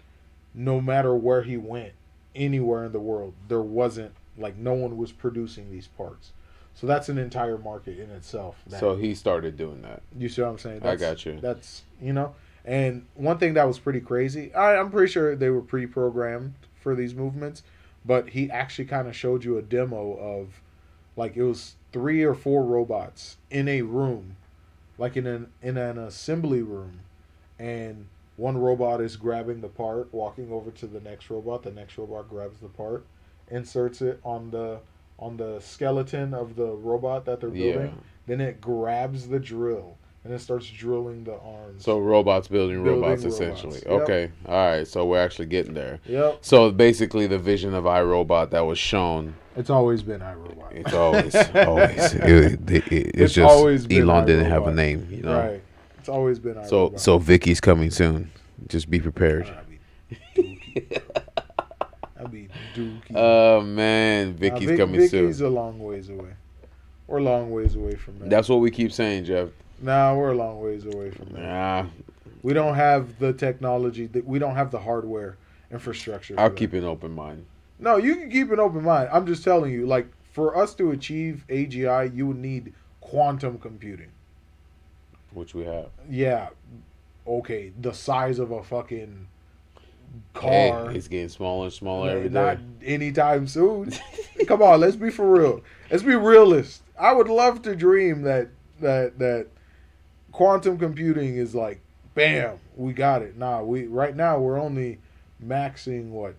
no 0.54 0.82
matter 0.82 1.16
where 1.16 1.44
he 1.44 1.58
went, 1.58 1.94
anywhere 2.36 2.86
in 2.86 2.92
the 2.92 3.00
world, 3.00 3.34
there 3.48 3.62
wasn't 3.62 4.14
like 4.38 4.58
no 4.58 4.74
one 4.74 4.98
was 4.98 5.12
producing 5.12 5.72
these 5.72 5.88
parts. 5.88 6.32
So 6.74 6.88
that's 6.88 7.10
an 7.10 7.18
entire 7.18 7.58
market 7.58 8.00
in 8.00 8.10
itself. 8.12 8.58
So 8.80 8.96
he 8.96 9.13
started 9.13 9.58
doing 9.58 9.82
that. 9.82 10.01
you 10.18 10.30
see 10.30 10.42
what 10.42 10.50
I'm 10.50 10.58
saying? 10.58 10.82
I 10.84 10.96
got 10.96 11.25
you. 11.25 11.40
That's 11.40 11.84
you 12.01 12.13
know, 12.13 12.34
and 12.66 13.06
one 13.16 13.38
thing 13.38 13.54
that 13.56 13.68
was 13.68 13.78
pretty 13.80 14.00
crazy. 14.00 14.54
I, 14.54 14.78
I'm 14.78 14.90
pretty 14.90 15.12
sure 15.12 15.36
they 15.36 15.50
were 15.50 15.62
pre-programmed 15.62 16.54
for 16.82 16.96
these 16.96 17.13
movements, 17.13 17.63
but 18.06 18.30
he 18.30 18.50
actually 18.50 18.86
kind 18.86 19.08
of 19.08 19.16
showed 19.16 19.44
you 19.44 19.58
a 19.58 19.62
demo 19.62 20.13
of, 20.13 20.62
like 21.16 21.36
it 21.36 21.44
was 21.44 21.75
three 21.92 22.24
or 22.24 22.34
four 22.34 22.63
robots 22.63 23.38
in 23.50 23.68
a 23.68 23.82
room, 23.84 24.38
like 24.98 25.18
in 25.18 25.28
an 25.28 25.51
in 25.62 25.78
an 25.78 25.98
assembly 25.98 26.62
room, 26.62 27.01
and 27.60 28.08
one 28.38 28.58
robot 28.58 29.01
is 29.01 29.18
grabbing 29.18 29.62
the 29.62 29.68
part, 29.68 30.12
walking 30.13 30.51
over 30.51 30.72
to 30.72 30.88
the 30.88 31.00
next 31.01 31.30
robot. 31.30 31.63
The 31.63 31.72
next 31.72 31.98
robot 31.98 32.30
grabs 32.30 32.60
the 32.60 32.70
part, 32.70 33.06
inserts 33.50 34.01
it 34.01 34.20
on 34.24 34.50
the 34.51 34.80
on 35.22 35.38
the 35.38 35.60
skeleton 35.62 36.34
of 36.34 36.56
the 36.58 36.66
robot 36.68 37.24
that 37.25 37.40
they're 37.40 37.50
building. 37.50 37.88
Yeah. 37.88 38.04
Then 38.28 38.42
it 38.42 38.60
grabs 38.60 39.28
the 39.30 39.40
drill 39.40 39.98
and 40.24 40.34
it 40.34 40.40
starts 40.40 40.68
drilling 40.70 41.24
the 41.24 41.34
arms. 41.40 41.84
So 41.84 41.98
robots 42.00 42.48
building, 42.48 42.84
Building 42.84 43.01
robots, 43.01 43.24
robots. 43.24 43.36
essentially. 43.42 43.82
Yep. 43.86 44.01
Okay. 44.01 44.32
All 44.48 44.54
right. 44.70 44.88
So 44.88 45.06
we're 45.06 45.22
actually 45.22 45.46
getting 45.48 45.74
there. 45.74 46.00
yep, 46.06 46.40
So 46.42 46.72
basically, 46.72 47.25
the 47.28 47.40
vision 47.40 47.74
of 47.74 47.86
iRobot 47.86 48.50
that 48.51 48.62
was 48.66 48.78
shown. 48.78 49.36
it's 49.56 49.70
always 49.70 50.04
been 50.04 50.20
iRobot. 50.22 50.72
It's 50.72 50.94
always, 50.94 51.36
always. 51.56 52.13
It, 52.16 52.70
it- 52.70 52.70
it- 52.72 52.92
it's, 52.92 53.18
It's 53.18 53.34
just 53.34 53.50
always 53.51 53.88
been 53.88 54.04
Elon 54.10 54.25
didn't 54.25 54.46
have 54.50 54.68
a 54.68 54.74
name, 54.74 55.08
you 55.12 55.22
know. 55.24 55.38
right. 55.40 55.62
It's 56.00 56.10
always 56.10 56.40
been 56.40 56.56
iRobot. 56.56 56.70
So, 56.70 56.94
so 56.98 57.18
VIKI's 57.20 57.60
coming 57.62 57.90
soon. 57.92 58.32
Just 58.68 58.90
be 58.90 59.00
prepared. 59.00 59.51
Dookie. 62.75 62.80
I'll 62.80 63.12
be 63.12 63.13
dookie. 63.13 63.16
Oh 63.16 63.62
man, 63.62 64.32
Nah, 64.32 64.38
VIKI's 64.38 64.66
Vic- 64.66 64.78
coming 64.78 65.01
VIKI's 65.01 65.12
soon. 65.12 65.28
VIKI's 65.28 65.42
a 65.42 65.50
long 65.50 65.80
ways 65.80 66.10
away. 66.10 66.32
We're 67.08 67.18
a 67.18 67.24
long 67.24 67.51
ways 67.51 67.75
away 67.75 67.96
from 67.96 68.20
that. 68.20 68.30
That's 68.30 68.48
what 68.50 68.58
we 68.58 68.72
keep 68.72 68.92
saying, 68.92 69.25
Jeff. 69.25 69.50
nah, 69.82 70.16
we're 70.16 70.32
a 70.32 70.36
long 70.36 70.62
ways 70.62 70.86
away 70.86 71.12
from 71.12 71.30
that. 71.34 71.42
Nah, 71.42 71.86
We 72.44 72.54
don't 72.54 72.75
have 72.75 73.20
the 73.20 73.34
technology. 73.34 74.08
That 74.08 74.25
we 74.25 74.40
don't 74.40 74.56
have 74.56 74.72
the 74.72 74.80
hardware 74.80 75.38
infrastructure. 75.72 76.36
I'll 76.40 76.50
that. 76.50 76.56
keep 76.58 76.74
an 76.74 76.86
open 76.86 77.12
mind. 77.12 77.46
No, 77.80 77.98
you 77.98 78.16
can 78.16 78.30
keep 78.30 78.51
an 78.51 78.60
open 78.60 78.84
mind. 78.84 79.10
I'm 79.12 79.25
just 79.25 79.44
telling 79.44 79.72
you, 79.74 79.86
like 79.88 80.08
for 80.32 80.56
us 80.56 80.74
to 80.75 80.92
achieve 80.92 81.46
AGI, 81.50 82.16
you 82.16 82.28
would 82.28 82.38
need 82.38 82.74
quantum 83.01 83.58
computing. 83.58 84.10
Which 85.34 85.54
we 85.56 85.63
have. 85.63 85.88
Yeah, 86.10 86.50
okay, 87.28 87.72
the 87.80 87.94
size 87.94 88.38
of 88.40 88.51
a 88.51 88.63
fucking 88.63 89.28
Hey, 90.39 90.72
car. 90.72 90.91
it's 90.91 91.08
getting 91.08 91.30
smaller 91.30 91.65
and 91.65 91.74
smaller 91.74 92.10
every 92.10 92.30
not 92.30 92.58
anytime 92.84 93.48
soon. 93.48 93.94
Come 94.48 94.62
on, 94.62 94.80
let's 94.80 94.96
be 94.96 95.10
for 95.10 95.30
real. 95.30 95.62
Let's 95.89 96.03
be 96.03 96.15
realist. 96.15 96.84
I 97.00 97.13
would 97.13 97.30
love 97.30 97.62
to 97.63 97.75
dream 97.75 98.24
that 98.24 98.50
that 98.80 99.20
that 99.20 99.48
quantum 100.32 100.77
computing 100.77 101.36
is 101.36 101.53
like, 101.53 101.82
bam, 102.15 102.58
we 102.75 102.94
got 102.94 103.22
it. 103.22 103.38
Nah, 103.38 103.62
we 103.62 103.86
right 103.86 104.15
now 104.15 104.39
we're 104.39 104.60
only 104.60 105.00
maxing 105.44 106.10
what. 106.10 106.36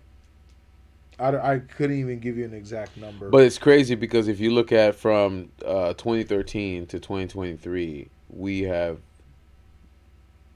I, 1.19 1.53
I 1.53 1.59
couldn't 1.59 1.99
even 1.99 2.19
give 2.19 2.37
you 2.37 2.45
an 2.45 2.55
exact 2.55 2.97
number. 2.97 3.29
But 3.29 3.43
it's 3.43 3.59
crazy 3.59 3.93
because 3.93 4.27
if 4.27 4.39
you 4.39 4.51
look 4.51 4.71
at 4.71 4.95
from 4.95 5.51
uh, 5.63 5.93
2013 5.93 6.87
to 6.87 6.99
2023, 6.99 8.09
we 8.31 8.61
have 8.63 8.97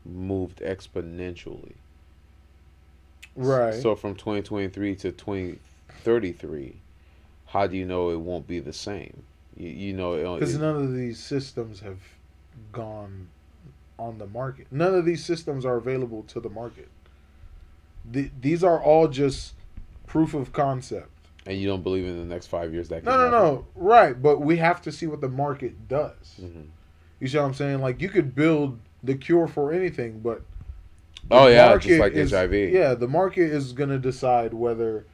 moved 0.03 0.59
exponentially. 0.59 1.73
Right. 3.37 3.73
So 3.75 3.95
from 3.95 4.15
2023 4.15 4.95
to 4.97 5.11
2033, 5.11 6.75
how 7.47 7.67
do 7.67 7.77
you 7.77 7.85
know 7.85 8.09
it 8.09 8.19
won't 8.19 8.47
be 8.47 8.59
the 8.59 8.73
same? 8.73 9.23
You, 9.55 9.69
you 9.69 9.93
know, 9.93 10.13
it, 10.13 10.39
Because 10.39 10.57
none 10.57 10.75
of 10.75 10.93
these 10.93 11.19
systems 11.19 11.79
have 11.81 11.99
gone 12.71 13.29
on 13.97 14.17
the 14.17 14.27
market. 14.27 14.67
None 14.71 14.93
of 14.93 15.05
these 15.05 15.23
systems 15.25 15.65
are 15.65 15.75
available 15.77 16.23
to 16.23 16.39
the 16.39 16.49
market. 16.49 16.89
The, 18.09 18.29
these 18.39 18.63
are 18.63 18.81
all 18.81 19.07
just 19.07 19.53
proof 20.05 20.33
of 20.33 20.53
concept. 20.53 21.09
and 21.45 21.57
you 21.59 21.67
don't 21.67 21.83
believe 21.83 22.05
in 22.05 22.17
the 22.17 22.25
next 22.25 22.47
five 22.47 22.73
years 22.73 22.89
that 22.89 23.03
can 23.03 23.05
No, 23.05 23.17
no, 23.17 23.23
happen? 23.23 23.31
no. 23.31 23.65
Right, 23.75 24.21
but 24.21 24.39
we 24.41 24.57
have 24.57 24.81
to 24.83 24.91
see 24.91 25.07
what 25.07 25.21
the 25.21 25.29
market 25.29 25.87
does. 25.87 26.39
Mhm. 26.41 26.67
You 27.19 27.27
see 27.27 27.37
what 27.37 27.45
I'm 27.45 27.53
saying? 27.53 27.79
Like 27.81 28.01
you 28.01 28.09
could 28.09 28.35
build 28.35 28.79
the 29.03 29.15
cure 29.15 29.47
for 29.47 29.71
anything, 29.73 30.19
but 30.19 30.41
Oh 31.29 31.47
yeah, 31.47 31.77
just 31.77 31.99
like 31.99 32.13
is- 32.13 32.31
HIV. 32.31 32.53
Yeah, 32.71 32.93
the 32.93 33.07
market 33.07 33.51
is 33.51 33.73
gonna 33.73 33.99
decide 33.99 34.53
whether 34.53 35.05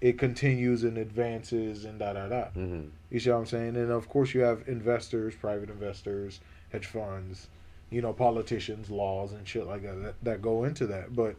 it 0.00 0.18
continues 0.18 0.84
and 0.84 0.98
advances 0.98 1.84
and 1.84 1.98
da 1.98 2.12
da 2.12 2.28
da. 2.28 2.44
hmm 2.50 2.82
You 3.10 3.18
see 3.20 3.30
what 3.30 3.38
I'm 3.38 3.46
saying? 3.46 3.76
And 3.76 3.90
of 3.90 4.08
course, 4.08 4.34
you 4.34 4.42
have 4.42 4.62
investors, 4.68 5.34
private 5.34 5.70
investors, 5.70 6.40
hedge 6.70 6.86
funds, 6.86 7.48
you 7.90 8.02
know, 8.02 8.12
politicians, 8.12 8.90
laws, 8.90 9.32
and 9.32 9.46
shit 9.48 9.66
like 9.66 9.82
that, 9.82 10.02
that 10.02 10.14
that 10.22 10.42
go 10.42 10.64
into 10.64 10.86
that. 10.88 11.14
But 11.16 11.36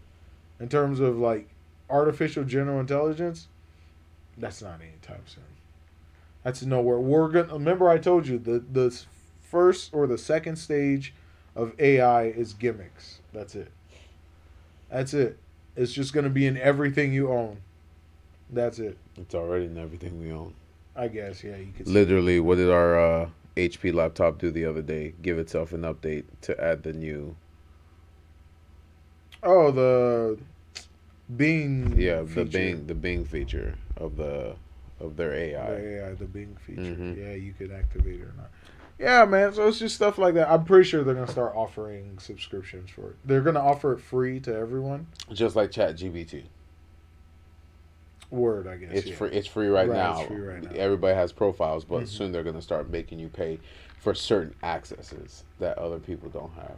in 0.60 0.70
terms 0.70 1.00
of 1.00 1.18
like 1.18 1.50
artificial 1.90 2.44
general 2.44 2.80
intelligence, 2.80 3.48
that's 4.38 4.62
not 4.62 4.82
anytime 4.82 5.22
soon. 5.28 5.44
That's 6.44 6.64
nowhere. 6.64 7.00
We're 7.00 7.28
gonna 7.30 7.54
remember 7.54 7.90
I 7.90 7.98
told 8.00 8.28
you 8.28 8.40
the 8.40 8.60
the 8.72 9.00
first 9.42 9.94
or 9.94 10.08
the 10.08 10.18
second 10.18 10.56
stage 10.56 11.14
of 11.56 11.74
AI 11.80 12.24
is 12.26 12.54
gimmicks. 12.54 13.20
That's 13.34 13.54
it. 13.56 13.72
That's 14.90 15.14
it. 15.14 15.38
It's 15.76 15.94
just 15.94 16.14
gonna 16.14 16.30
be 16.30 16.46
in 16.46 16.58
everything 16.58 17.14
you 17.14 17.32
own. 17.32 17.58
That's 18.50 18.80
it. 18.80 18.98
It's 19.18 19.36
already 19.36 19.66
in 19.66 19.78
everything 19.78 20.20
we 20.20 20.32
own. 20.32 20.54
I 20.96 21.08
guess. 21.10 21.44
Yeah, 21.44 21.58
you 21.58 21.72
could. 21.76 21.88
Literally, 21.88 22.40
what 22.40 22.56
did 22.56 22.70
our 22.70 22.98
uh, 23.00 23.30
HP 23.56 23.94
laptop 23.94 24.40
do 24.40 24.50
the 24.52 24.66
other 24.66 24.82
day? 24.82 25.14
Give 25.22 25.38
itself 25.38 25.74
an 25.74 25.82
update 25.82 26.24
to 26.42 26.60
add 26.64 26.84
the 26.84 26.94
new, 26.94 27.36
Oh, 29.44 29.72
the 29.72 30.40
Bing. 31.36 32.00
yeah, 32.00 32.22
the 32.22 32.28
feature. 32.28 32.46
Bing, 32.46 32.88
the 32.88 32.96
Bing 32.96 33.26
feature 33.26 33.76
of 33.98 34.16
the 34.18 34.56
of 35.00 35.16
their 35.16 35.34
AI. 35.34 35.70
The 35.70 36.06
AI, 36.08 36.14
the 36.14 36.26
Bing 36.26 36.58
feature. 36.66 36.82
Mhm. 36.82 37.18
Yeah, 37.18 37.34
you 37.34 37.54
could 37.54 37.72
activate 37.72 38.20
it 38.20 38.24
or 38.24 38.34
not. 38.38 38.50
Yeah, 39.00 39.26
man. 39.26 39.54
So 39.54 39.68
it's 39.68 39.80
just 39.80 39.96
stuff 39.96 40.18
like 40.18 40.34
that. 40.36 40.50
I'm 40.50 40.64
pretty 40.66 40.88
sure 40.90 41.04
they're 41.04 41.14
gonna 41.14 41.28
start 41.28 41.54
offering 41.56 42.18
subscriptions 42.20 42.90
for 42.90 43.10
it. 43.12 43.16
They're 43.26 43.42
gonna 43.42 43.60
offer 43.60 43.94
it 43.94 44.00
free 44.00 44.40
to 44.42 44.56
everyone. 44.56 45.08
Just 45.32 45.56
like 45.56 45.72
ChatGPT. 45.72 46.46
Word, 48.30 48.68
I 48.68 48.76
guess. 48.78 48.90
It's 48.92 49.08
yeah. 49.08 49.16
free. 49.16 49.30
It's 49.30 49.48
free 49.48 49.68
right, 49.68 49.88
Right, 49.88 49.96
now. 49.96 50.20
it's 50.20 50.28
free 50.28 50.40
right 50.42 50.62
now. 50.62 50.72
Everybody 50.76 51.16
has 51.16 51.32
profiles, 51.32 51.86
but 51.86 52.04
Mhm. 52.04 52.08
soon 52.08 52.32
they're 52.32 52.44
going 52.44 52.56
to 52.58 52.62
start 52.62 52.90
making 52.90 53.20
you 53.20 53.30
pay 53.30 53.60
for 54.00 54.14
certain 54.14 54.54
accesses 54.64 55.46
that 55.60 55.78
other 55.78 56.00
people 56.00 56.30
don't 56.30 56.52
have. 56.56 56.76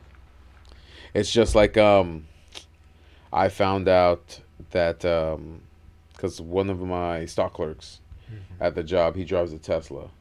It's 1.15 1.31
just 1.31 1.55
like 1.55 1.75
um, 1.75 2.27
I 3.33 3.49
found 3.49 3.87
out 3.87 4.41
that 4.71 4.99
because 6.13 6.39
one 6.39 6.69
of 6.69 6.79
my 6.81 7.25
stock 7.25 7.53
clerks 7.53 8.01
Mhm. 8.31 8.37
at 8.59 8.75
the 8.75 8.83
job 8.83 9.15
he 9.15 9.23
drives 9.23 9.51
a 9.51 9.57
Tesla, 9.57 10.11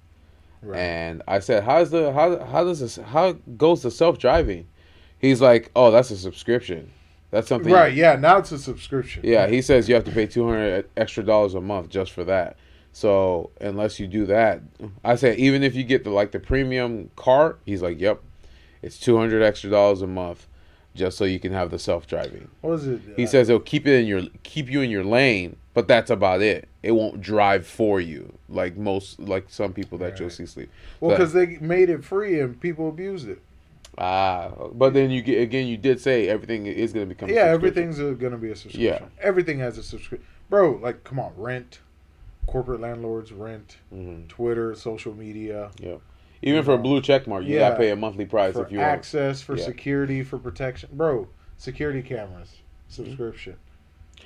Right. 0.62 0.78
And 0.78 1.22
I 1.28 1.38
said, 1.40 1.64
"How's 1.64 1.90
the 1.90 2.12
how 2.12 2.44
how 2.44 2.64
does 2.64 2.80
this 2.80 2.96
how 2.96 3.32
goes 3.56 3.82
the 3.82 3.90
self 3.90 4.18
driving?" 4.18 4.66
He's 5.18 5.40
like, 5.40 5.70
"Oh, 5.76 5.90
that's 5.90 6.10
a 6.10 6.16
subscription. 6.16 6.90
That's 7.30 7.48
something." 7.48 7.72
Right. 7.72 7.94
Yeah. 7.94 8.16
Now 8.16 8.38
it's 8.38 8.52
a 8.52 8.58
subscription. 8.58 9.22
Yeah, 9.24 9.46
he 9.46 9.62
says 9.62 9.88
you 9.88 9.94
have 9.94 10.04
to 10.04 10.10
pay 10.10 10.26
two 10.26 10.46
hundred 10.46 10.88
extra 10.96 11.22
dollars 11.22 11.54
a 11.54 11.60
month 11.60 11.88
just 11.90 12.12
for 12.12 12.24
that. 12.24 12.56
So 12.92 13.50
unless 13.60 14.00
you 14.00 14.06
do 14.06 14.26
that, 14.26 14.62
I 15.04 15.14
said 15.14 15.38
even 15.38 15.62
if 15.62 15.74
you 15.74 15.84
get 15.84 16.04
the 16.04 16.10
like 16.10 16.32
the 16.32 16.40
premium 16.40 17.10
cart, 17.16 17.60
he's 17.64 17.82
like, 17.82 18.00
"Yep, 18.00 18.22
it's 18.82 18.98
two 18.98 19.16
hundred 19.16 19.42
extra 19.42 19.70
dollars 19.70 20.02
a 20.02 20.06
month, 20.06 20.48
just 20.95 21.16
so 21.18 21.25
you 21.25 21.38
can 21.40 21.52
have 21.52 21.71
the 21.71 21.78
self 21.78 22.07
driving." 22.07 22.49
What 22.61 22.71
was 22.71 22.87
it? 22.87 23.00
He 23.16 23.26
says 23.26 23.49
it'll 23.49 23.61
keep 23.61 23.87
it 23.87 23.95
in 24.00 24.07
your 24.07 24.23
keep 24.42 24.71
you 24.71 24.80
in 24.83 24.90
your 24.90 25.04
lane, 25.04 25.57
but 25.75 25.88
that's 25.88 26.11
about 26.11 26.42
it. 26.42 26.68
It 26.83 26.92
won't 26.92 27.21
drive 27.21 27.66
for 27.66 28.00
you 28.00 28.33
like 28.49 28.76
most 28.76 29.18
like 29.21 29.47
some 29.49 29.73
people 29.73 29.99
that 29.99 30.18
you'll 30.21 30.30
see 30.30 30.47
sleep. 30.47 30.71
Well, 31.00 31.11
So- 31.12 31.16
because 31.16 31.33
they 31.33 31.59
made 31.61 31.90
it 31.90 32.04
free 32.04 32.40
and 32.40 32.59
people 32.61 32.88
abused 32.88 33.28
it. 33.28 33.40
Ah, 34.00 34.52
but 34.73 34.95
then 34.95 35.11
you 35.11 35.23
get 35.23 35.40
again. 35.42 35.66
You 35.66 35.76
did 35.76 36.00
say 36.00 36.28
everything 36.28 36.66
is 36.66 36.92
going 36.92 37.09
to 37.09 37.14
become. 37.14 37.28
Yeah, 37.30 37.47
everything's 37.47 37.99
going 37.99 38.16
to 38.30 38.37
be 38.37 38.50
a 38.50 38.57
subscription. 38.57 38.80
Yeah. 38.83 39.00
Everything 39.21 39.59
has 39.59 39.76
a 39.76 39.83
subscription. 39.83 40.25
Bro, 40.49 40.78
like, 40.83 41.02
come 41.02 41.18
on. 41.18 41.33
Rent, 41.37 41.80
corporate 42.47 42.80
landlords, 42.80 43.33
rent, 43.33 43.78
Mhm. 43.92 44.28
Twitter, 44.28 44.75
social 44.76 45.14
media. 45.14 45.71
Even 46.42 46.62
for 46.64 46.75
a 46.75 46.78
blue 46.78 47.00
check 47.00 47.26
mark, 47.26 47.45
you 47.45 47.54
Yeah. 47.54 47.61
gotta 47.71 47.76
pay 47.76 47.90
a 47.90 47.97
monthly 47.97 48.25
price 48.25 48.54
for 48.54 48.64
if 48.64 48.73
you 48.73 48.78
want. 48.78 48.90
access, 48.90 49.42
for 49.42 49.57
Yeah. 49.57 49.64
security, 49.64 50.23
for 50.23 50.38
protection. 50.38 50.90
Bro, 50.92 51.28
security 51.57 52.02
cameras, 52.02 52.59
subscription. 52.88 53.57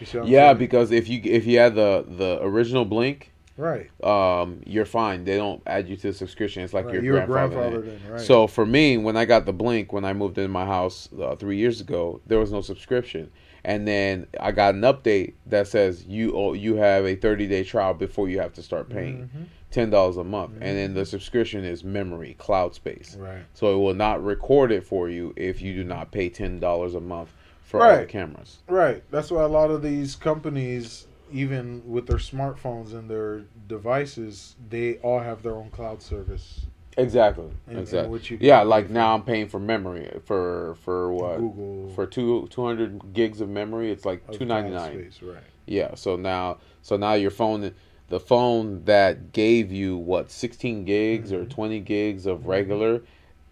You 0.00 0.06
see 0.06 0.18
what 0.18 0.24
I'm 0.24 0.30
Yeah, 0.30 0.48
saying? 0.48 0.58
because 0.58 0.90
if 0.90 1.08
you 1.08 1.20
if 1.24 1.46
you 1.46 1.58
had 1.58 1.74
the 1.74 2.04
the 2.08 2.38
original 2.42 2.84
Blink, 2.84 3.30
Right. 3.56 3.88
um, 4.02 4.60
you're 4.66 4.86
fine. 4.86 5.24
They 5.24 5.36
don't 5.36 5.62
add 5.66 5.88
you 5.88 5.96
to 5.96 6.08
the 6.08 6.12
subscription. 6.12 6.62
It's 6.62 6.72
like 6.72 6.86
right. 6.86 7.02
your 7.02 7.26
grandfather. 7.26 7.84
in, 7.84 8.00
right. 8.10 8.20
So 8.20 8.46
for 8.46 8.64
me, 8.66 8.96
when 8.96 9.16
I 9.16 9.24
got 9.26 9.44
the 9.46 9.52
Blink, 9.52 9.92
when 9.92 10.04
I 10.04 10.12
moved 10.12 10.38
into 10.38 10.48
my 10.48 10.64
house 10.64 11.08
uh, 11.20 11.34
three 11.36 11.56
years 11.58 11.80
ago, 11.80 12.20
there 12.26 12.38
was 12.38 12.50
no 12.50 12.62
subscription, 12.62 13.30
and 13.64 13.86
then 13.86 14.26
I 14.40 14.52
got 14.52 14.74
an 14.74 14.80
update 14.82 15.34
that 15.46 15.68
says 15.68 16.04
you 16.06 16.34
owe, 16.34 16.54
you 16.54 16.76
have 16.76 17.04
a 17.04 17.14
30 17.14 17.46
day 17.46 17.62
trial 17.62 17.94
before 17.94 18.28
you 18.28 18.38
have 18.40 18.54
to 18.54 18.62
start 18.62 18.88
paying 18.88 19.28
Mhm. 19.36 19.44
Ten 19.72 19.90
dollars 19.90 20.16
a 20.16 20.24
month, 20.24 20.52
and 20.60 20.76
then 20.76 20.94
the 20.94 21.00
mm-hmm. 21.00 21.08
subscription 21.08 21.64
is 21.64 21.82
memory 21.82 22.34
cloud 22.38 22.74
space, 22.74 23.16
Right. 23.18 23.42
so 23.54 23.74
it 23.74 23.78
will 23.78 23.94
not 23.94 24.22
record 24.22 24.70
it 24.70 24.84
for 24.84 25.08
you 25.08 25.32
if 25.36 25.60
you 25.60 25.74
do 25.74 25.84
not 25.84 26.12
pay 26.12 26.28
ten 26.28 26.60
dollars 26.60 26.94
a 26.94 27.00
month 27.00 27.32
for 27.62 27.84
all 27.84 27.96
the 27.98 28.06
cameras. 28.06 28.58
Right. 28.68 29.02
That's 29.10 29.30
why 29.30 29.42
a 29.42 29.48
lot 29.48 29.70
of 29.70 29.82
these 29.82 30.14
companies, 30.14 31.06
even 31.32 31.82
with 31.86 32.06
their 32.06 32.18
smartphones 32.18 32.92
and 32.92 33.08
their 33.08 33.44
devices, 33.66 34.56
they 34.68 34.96
all 34.98 35.20
have 35.20 35.42
their 35.42 35.54
own 35.54 35.70
cloud 35.70 36.02
service. 36.02 36.66
Exactly. 36.98 37.50
exactly. 37.70 38.36
yeah, 38.40 38.60
like 38.60 38.88
for. 38.88 38.92
now 38.92 39.14
I'm 39.14 39.22
paying 39.22 39.48
for 39.48 39.58
memory 39.58 40.20
for 40.26 40.74
for 40.82 41.10
what 41.10 41.38
Google 41.38 41.90
for 41.94 42.06
two 42.06 42.46
two 42.50 42.66
hundred 42.66 43.14
gigs 43.14 43.40
of 43.40 43.48
memory. 43.48 43.90
It's 43.90 44.04
like 44.04 44.30
two 44.30 44.44
ninety 44.44 44.70
cloud 44.70 44.94
Right. 45.22 45.42
Yeah. 45.66 45.94
So 45.94 46.16
now 46.16 46.58
so 46.82 46.98
now 46.98 47.14
your 47.14 47.30
phone 47.30 47.72
the 48.12 48.20
phone 48.20 48.84
that 48.84 49.32
gave 49.32 49.72
you 49.72 49.96
what 49.96 50.30
sixteen 50.30 50.84
gigs 50.84 51.32
or 51.32 51.44
Mhm. 51.46 51.50
twenty 51.50 51.80
gigs 51.80 52.26
of 52.26 52.46
regular. 52.46 53.00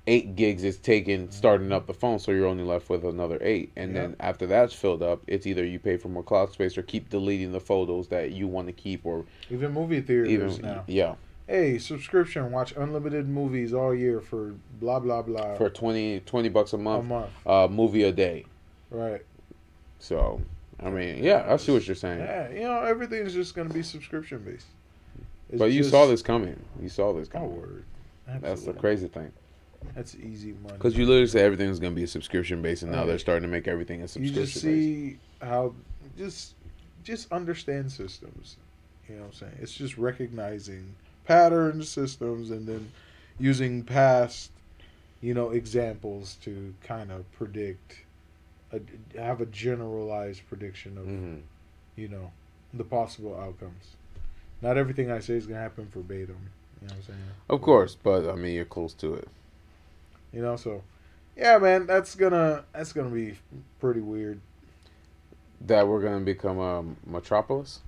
Eight 0.07 0.37
gigs 0.37 0.65
is 0.65 0.79
taken 0.79 1.31
starting 1.31 1.73
up 1.73 1.87
the 1.87 1.95
phone, 1.95 2.19
so 2.19 2.31
you're 2.31 2.47
only 2.47 2.65
left 2.65 2.91
with 2.91 3.03
another 3.05 3.39
eight. 3.41 3.73
And 3.75 3.95
Yeah. 3.95 4.03
then 4.03 4.17
after 4.21 4.47
that's 4.47 4.75
filled 4.75 5.03
up, 5.03 5.23
it's 5.27 5.47
either 5.47 5.65
you 5.65 5.79
pay 5.79 5.97
for 5.97 6.09
more 6.09 6.23
cloud 6.23 6.53
space 6.53 6.77
or 6.77 6.83
keep 6.83 7.09
deleting 7.09 7.53
the 7.53 7.61
photos 7.61 8.09
that 8.09 8.33
you 8.33 8.47
want 8.49 8.67
to 8.67 8.73
keep, 8.75 9.07
or 9.07 9.25
Even 9.51 9.73
movie 9.73 10.03
theaters 10.03 10.59
even 10.59 10.71
now. 10.71 10.85
yeah 10.87 11.15
Hey, 11.49 11.79
subscription, 11.79 12.53
watch 12.53 12.73
unlimited 12.77 13.29
movies 13.29 13.73
all 13.73 13.95
year 13.95 14.21
for 14.21 14.55
blah 14.79 15.01
blah 15.01 15.23
blah 15.23 15.55
for 15.57 15.71
20, 15.71 16.21
20 16.21 16.49
bucks 16.51 16.73
a 16.75 16.79
month 16.79 17.05
a 17.05 17.09
month. 17.09 17.31
uh, 17.47 17.67
movie 17.69 18.03
a 18.03 18.13
day. 18.13 18.45
Right. 18.91 19.23
So, 19.99 20.41
I 20.83 20.91
mean, 20.91 21.23
yeah, 21.23 21.45
I 21.49 21.57
see 21.57 21.73
what 21.73 21.87
you're 21.87 21.95
saying. 21.97 22.21
Yeah, 22.21 22.49
you 22.51 22.61
know, 22.63 22.81
everything's 22.83 23.35
just 23.35 23.55
gonna 23.55 23.69
be 23.73 23.83
subscription 23.83 24.39
based. 24.43 24.67
It's 25.51 25.59
but 25.59 25.73
you 25.73 25.81
just- 25.81 25.91
saw 25.91 26.07
this 26.07 26.23
coming. 26.23 26.59
You 26.81 26.89
saw 26.89 27.13
this 27.13 27.29
coming. 27.29 27.49
Oh, 27.49 27.55
coming. 27.55 27.61
word. 27.73 27.85
That's 28.41 28.65
the 28.65 28.73
crazy 28.73 29.09
thing. 29.09 29.33
That's 29.95 30.15
easy 30.15 30.53
money. 30.63 30.75
Because 30.75 30.97
you 30.97 31.07
literally 31.07 31.27
said 31.27 31.43
everything 31.45 31.69
was 31.69 31.81
going 31.81 31.93
to 31.93 31.97
be 31.97 32.05
a 32.05 32.07
subscription 32.09 32.61
based, 32.63 32.83
and 32.83 32.93
now 32.93 32.99
Right. 32.99 33.07
they're 33.09 33.19
starting 33.19 33.43
to 33.43 33.49
make 33.49 33.67
everything 33.67 34.03
a 34.03 34.09
subscription. 34.09 34.41
you 34.41 34.47
just 34.47 34.61
see 34.61 35.19
how 35.43 35.75
just 36.19 36.55
just 37.03 37.33
understand 37.33 37.91
systems. 37.91 38.57
You 39.09 39.17
know 39.17 39.23
what 39.23 39.27
I'm 39.29 39.33
saying? 39.33 39.53
It's 39.61 39.73
just 39.75 39.97
recognizing 39.99 40.95
patterns, 41.25 41.89
systems, 41.89 42.51
and 42.51 42.67
then 42.69 42.93
using 43.39 43.83
past, 43.83 44.51
you 45.23 45.33
know, 45.35 45.51
examples 45.51 46.37
to 46.43 46.75
kind 46.85 47.11
of 47.11 47.31
predict, 47.33 47.97
a, 48.73 48.81
have 49.21 49.41
a 49.41 49.47
generalized 49.47 50.43
prediction 50.49 50.97
of, 50.99 51.05
hmm 51.05 51.37
you 51.97 52.09
know, 52.09 52.31
the 52.73 52.85
possible 52.85 53.35
outcomes. 53.39 53.97
Not 54.63 54.79
everything 54.79 55.11
I 55.11 55.19
say 55.21 55.35
is 55.35 55.47
gonna 55.47 55.61
happen 55.61 55.89
verbatim. 55.93 56.37
You 56.81 56.89
know 56.89 56.95
what 56.95 56.97
I'm 56.97 57.03
saying? 57.03 57.19
Of 57.51 57.61
course, 57.63 57.97
but 58.03 58.29
I 58.31 58.35
mean, 58.37 58.55
you're 58.55 58.65
close 58.65 58.95
to 58.95 59.15
it. 59.15 59.29
You 60.33 60.41
know, 60.43 60.57
so 60.57 60.83
yeah, 61.37 61.59
man, 61.59 61.87
that's 61.87 62.15
gonna 62.15 62.65
that's 62.73 62.93
gonna 62.93 63.11
be 63.11 63.37
pretty 63.81 64.01
weird. 64.01 64.41
That 65.67 65.87
we're 65.89 66.01
going 66.01 66.19
to 66.21 66.25
become 66.25 66.59
a 66.59 66.83
metropolis, 67.05 67.81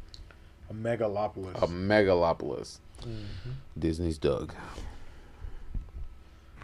A 0.68 0.74
megalopolis. 0.74 1.62
a 1.62 1.66
megalopolis. 1.66 2.78
Mhm. 3.00 3.54
Disney's 3.78 4.18
Doug. 4.18 4.52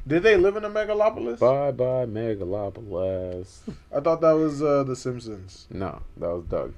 Did 0.09 0.23
they 0.23 0.37
live 0.37 0.57
in 0.57 0.65
a 0.65 0.71
megalopolis? 0.71 1.39
Bye 1.39 1.71
bye, 1.73 2.07
megalopolis. 2.07 3.59
I 3.95 4.01
thought 4.01 4.21
that 4.23 4.33
was 4.33 4.63
uh, 4.63 4.83
The 4.83 4.97
Simpsons. 4.97 5.67
no, 5.71 6.01
that 6.17 6.29
was 6.29 6.45
Doug 6.45 6.73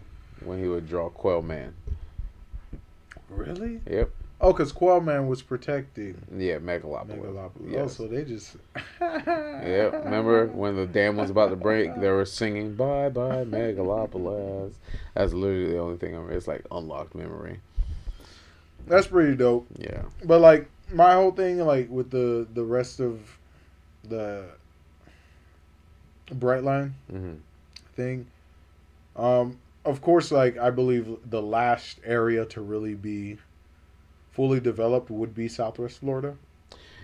when 0.44 0.60
he 0.60 0.68
would 0.68 0.88
draw 0.88 1.08
Quailman. 1.10 1.72
Really? 3.28 3.80
Yep. 3.88 4.10
Oh, 4.42 4.52
because 4.52 4.72
Quailman 4.72 5.28
was 5.28 5.42
protecting 5.42 6.16
Yeah, 6.36 6.58
megalopolis. 6.58 7.18
megalopolis. 7.20 7.76
Oh, 7.78 7.86
so 7.88 8.06
they 8.08 8.24
just. 8.24 8.56
Yep. 9.00 10.04
Remember 10.04 10.46
when 10.46 10.74
the 10.76 10.86
dam 10.86 11.16
was 11.16 11.30
about 11.30 11.50
to 11.50 11.56
break? 11.56 11.94
They 12.00 12.08
were 12.08 12.24
singing 12.24 12.74
"Bye 12.74 13.10
Bye 13.10 13.44
Megalopolis." 13.44 14.72
That's 15.14 15.32
literally 15.34 15.70
the 15.72 15.78
only 15.78 15.98
thing 15.98 16.14
I 16.14 16.16
remember. 16.16 16.36
It's 16.36 16.48
like 16.48 16.64
unlocked 16.70 17.14
memory. 17.14 17.60
That's 18.86 19.06
pretty 19.06 19.36
dope. 19.36 19.66
Yeah. 19.78 20.02
But 20.24 20.40
like 20.40 20.68
my 20.92 21.14
whole 21.14 21.32
thing, 21.32 21.58
like 21.60 21.88
with 21.90 22.10
the 22.10 22.46
the 22.52 22.64
rest 22.64 23.00
of 23.00 23.38
the 24.04 24.46
Brightline 26.30 26.92
hmm 27.10 27.34
thing, 27.94 28.26
um, 29.16 29.58
of 29.84 30.00
course, 30.00 30.30
like 30.30 30.56
I 30.58 30.70
believe 30.70 31.08
the 31.28 31.42
last 31.42 31.98
area 32.04 32.44
to 32.46 32.60
really 32.60 32.94
be 32.94 33.38
fully 34.30 34.60
developed 34.60 35.10
would 35.10 35.34
be 35.34 35.48
Southwest 35.48 35.98
Florida. 35.98 36.36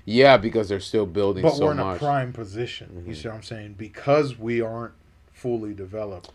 Yeah, 0.05 0.37
because 0.37 0.69
they're 0.69 0.79
still 0.79 1.07
building 1.07 1.43
but 1.43 1.57
so 1.57 1.65
we're 1.67 1.73
in 1.73 1.79
much. 1.79 1.97
a 1.97 1.99
prime 1.99 2.33
position. 2.33 3.03
You 3.07 3.13
Mhm. 3.13 3.17
see 3.17 3.29
what 3.29 3.35
I'm 3.35 3.43
saying? 3.43 3.75
Because 3.77 4.39
we 4.39 4.61
aren't 4.61 4.95
fully 5.33 5.75
developed, 5.75 6.31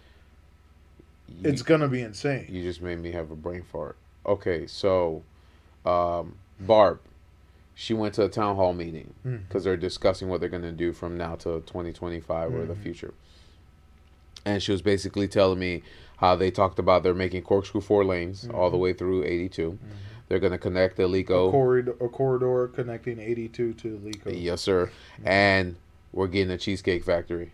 You, 1.30 1.50
it's 1.50 1.62
gonna 1.62 1.88
be 1.88 2.02
insane. 2.02 2.48
you 2.50 2.62
just 2.62 2.82
made 2.82 3.00
me 3.00 3.12
have 3.12 3.32
a 3.32 3.36
brain 3.36 3.64
fart. 3.64 3.96
Okay, 4.26 4.68
so 4.68 5.24
um, 5.86 6.36
Barb, 6.60 7.00
she 7.74 7.94
went 7.94 8.14
to 8.16 8.24
a 8.26 8.30
town 8.30 8.56
hall 8.56 8.74
meeting 8.74 9.14
Mhm. 9.26 9.48
because 9.48 9.64
they're 9.64 9.78
discussing 9.78 10.28
what 10.30 10.40
they're 10.40 10.50
going 10.50 10.62
to 10.64 10.72
do 10.72 10.92
from 10.94 11.18
now 11.18 11.36
to 11.36 11.62
2025 11.62 12.54
or 12.54 12.66
the 12.66 12.74
Mhm. 12.76 12.84
future. 12.84 13.14
And 14.46 14.62
she 14.62 14.72
was 14.72 14.82
basically 14.82 15.28
telling 15.28 15.60
me 15.60 15.84
how 16.18 16.36
they 16.36 16.52
talked 16.52 16.80
about 16.80 17.04
they're 17.04 17.14
making 17.14 17.44
corkscrew 17.44 17.82
four 17.82 18.04
lanes 18.04 18.48
all 18.54 18.70
the 18.70 18.78
Mhm. 18.78 18.82
way 18.82 18.94
through 18.94 19.24
82. 19.24 19.72
Mhm. 19.74 19.78
They're 20.28 20.40
going 20.40 20.52
to 20.54 20.58
connect 20.58 20.96
the 20.98 21.04
Alico. 21.04 21.52
corridor, 21.52 21.96
a 22.00 22.08
corridor 22.08 22.68
connecting 22.74 23.20
82 23.20 23.74
to 23.74 23.98
Lico. 24.04 24.32
Yes, 24.34 24.62
sir. 24.62 24.90
Mhm. 25.22 25.28
And 25.28 25.76
we're 26.14 26.28
getting 26.28 26.52
a 26.52 26.58
cheesecake 26.58 27.04
factory. 27.04 27.52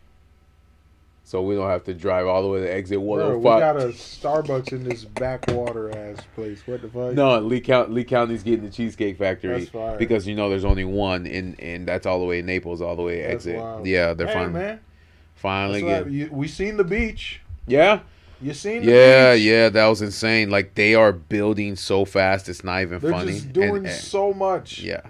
So 1.28 1.42
we 1.42 1.56
don't 1.56 1.70
have 1.70 1.84
to 1.84 1.94
drive 1.94 2.26
all 2.26 2.42
the 2.42 2.48
way 2.48 2.62
to 2.62 2.74
exit 2.74 3.00
Bro, 3.00 3.20
oh 3.22 3.38
we 3.38 3.44
got 3.44 3.76
a 3.76 3.88
Starbucks 3.88 4.72
in 4.72 4.86
this 4.86 5.04
backwater 5.04 5.92
ass 5.94 6.20
place. 6.36 6.66
What 6.66 6.82
the 6.82 6.88
fuck? 6.88 7.16
No, 7.16 7.38
Lee 7.40 7.60
County, 7.60 7.92
Lee 7.92 8.06
County's 8.06 8.44
getting 8.44 8.64
the 8.64 8.72
cheesecake 8.72 9.18
factory 9.18 9.60
That's 9.60 9.70
fire. 9.70 9.98
because 9.98 10.26
you 10.26 10.36
know 10.36 10.50
there's 10.50 10.64
only 10.64 10.86
one, 10.86 11.26
and 11.28 11.60
and 11.60 11.86
that's 11.86 12.06
all 12.06 12.22
the 12.22 12.26
way 12.26 12.40
in 12.40 12.46
Naples, 12.46 12.80
all 12.82 12.96
the 12.96 13.02
way 13.02 13.24
That's 13.24 13.46
exit. 13.46 13.58
wild. 13.58 13.86
Yeah, 13.86 14.14
they're 14.14 14.28
hey, 14.28 14.34
finally 14.36 14.54
man. 14.54 14.80
finally 15.36 15.82
That's 15.82 16.06
what- 16.06 16.14
getting. 16.14 16.14
you, 16.18 16.30
we 16.32 16.48
seen 16.48 16.78
the 16.78 16.86
beach. 16.86 17.42
Yeah, 17.68 18.00
You 18.42 18.54
seen 18.54 18.86
the 18.86 18.92
yeah, 18.94 19.34
beach? 19.36 19.44
yeah. 19.44 19.68
That 19.68 19.88
was 19.88 20.02
insane. 20.02 20.50
Like 20.50 20.76
they 20.76 20.96
are 20.96 21.12
building 21.12 21.76
so 21.76 22.06
fast, 22.06 22.48
it's 22.48 22.64
not 22.64 22.82
even 22.84 23.00
They're 23.00 23.12
funny. 23.12 23.34
just 23.34 23.52
doing 23.52 23.76
And- 23.76 23.88
and- 23.88 23.96
so 23.96 24.34
much. 24.34 24.80
yeah. 24.80 25.02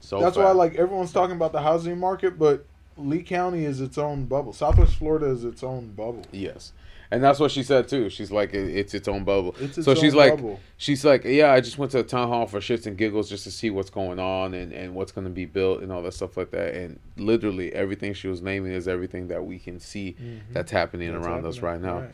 So 0.00 0.18
That's 0.18 0.38
why 0.38 0.50
like 0.52 0.76
everyone's 0.76 1.12
talking 1.12 1.36
about 1.36 1.52
the 1.52 1.60
housing 1.60 1.98
market, 1.98 2.38
but 2.38 2.64
Lee 3.00 3.22
County 3.22 3.64
is 3.64 3.80
its 3.80 3.98
own 3.98 4.26
bubble. 4.26 4.52
Southwest 4.52 4.96
Florida 4.96 5.26
is 5.26 5.44
its 5.44 5.62
own 5.62 5.92
bubble. 5.92 6.22
Yes. 6.32 6.72
And 7.12 7.24
that's 7.24 7.40
what 7.40 7.50
she 7.50 7.64
said 7.64 7.88
too. 7.88 8.08
She's 8.08 8.30
like, 8.30 8.54
it's 8.54 8.94
its 8.94 9.08
own 9.08 9.24
bubble. 9.24 9.56
It's 9.58 9.76
its 9.78 9.84
so 9.84 9.96
she's 9.96 10.14
like, 10.14 10.36
bubble. 10.36 10.60
she's 10.76 11.04
like, 11.04 11.24
yeah, 11.24 11.50
I 11.52 11.60
just 11.60 11.76
went 11.76 11.90
to 11.92 11.98
the 11.98 12.04
town 12.04 12.28
hall 12.28 12.46
for 12.46 12.60
shits 12.60 12.86
and 12.86 12.96
giggles 12.96 13.28
just 13.28 13.42
to 13.44 13.50
see 13.50 13.68
what's 13.68 13.90
going 13.90 14.20
on 14.20 14.54
and, 14.54 14.72
and 14.72 14.94
what's 14.94 15.10
going 15.10 15.24
to 15.24 15.30
be 15.32 15.44
built 15.44 15.82
and 15.82 15.90
all 15.90 16.02
that 16.02 16.14
stuff 16.14 16.36
like 16.36 16.52
that. 16.52 16.72
And 16.76 17.00
literally 17.16 17.72
everything 17.72 18.14
she 18.14 18.28
was 18.28 18.42
naming 18.42 18.70
is 18.72 18.86
everything 18.86 19.26
that 19.26 19.44
we 19.44 19.58
can 19.58 19.80
see 19.80 20.14
Mhm. 20.22 20.40
that's 20.52 20.70
happening 20.70 21.12
That's 21.12 21.26
around 21.26 21.46
us 21.46 21.58
right 21.58 21.80
happening. 21.82 22.02
now. 22.04 22.10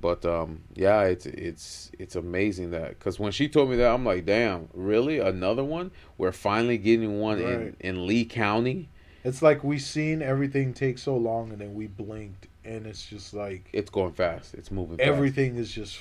But 0.00 0.24
um, 0.24 0.60
yeah, 0.74 1.02
it's 1.02 1.26
it's 1.26 1.90
it's 1.98 2.14
amazing 2.16 2.70
that 2.70 2.90
because 2.90 3.18
when 3.18 3.32
she 3.32 3.48
told 3.48 3.68
me 3.68 3.76
that, 3.76 3.92
I'm 3.92 4.04
like, 4.04 4.24
damn, 4.24 4.68
really 4.72 5.18
another 5.18 5.64
one? 5.64 5.90
We're 6.16 6.30
finally 6.32 6.78
getting 6.78 7.18
one 7.20 7.42
Right. 7.42 7.52
in 7.52 7.76
in 7.80 8.06
Lee 8.06 8.24
County. 8.24 8.88
It's 9.24 9.42
like 9.42 9.64
we 9.64 9.78
seen 9.78 10.22
everything 10.22 10.72
take 10.72 10.98
so 10.98 11.16
long, 11.16 11.50
and 11.50 11.58
then 11.60 11.74
we 11.74 11.86
blinked, 11.86 12.46
and 12.64 12.86
it's 12.86 13.04
just 13.06 13.34
like 13.34 13.68
It's 13.72 13.90
going 13.90 14.12
fast. 14.12 14.54
It's 14.54 14.70
moving. 14.70 14.98
Fast. 14.98 15.08
everything 15.08 15.56
is 15.56 15.70
just 15.72 16.00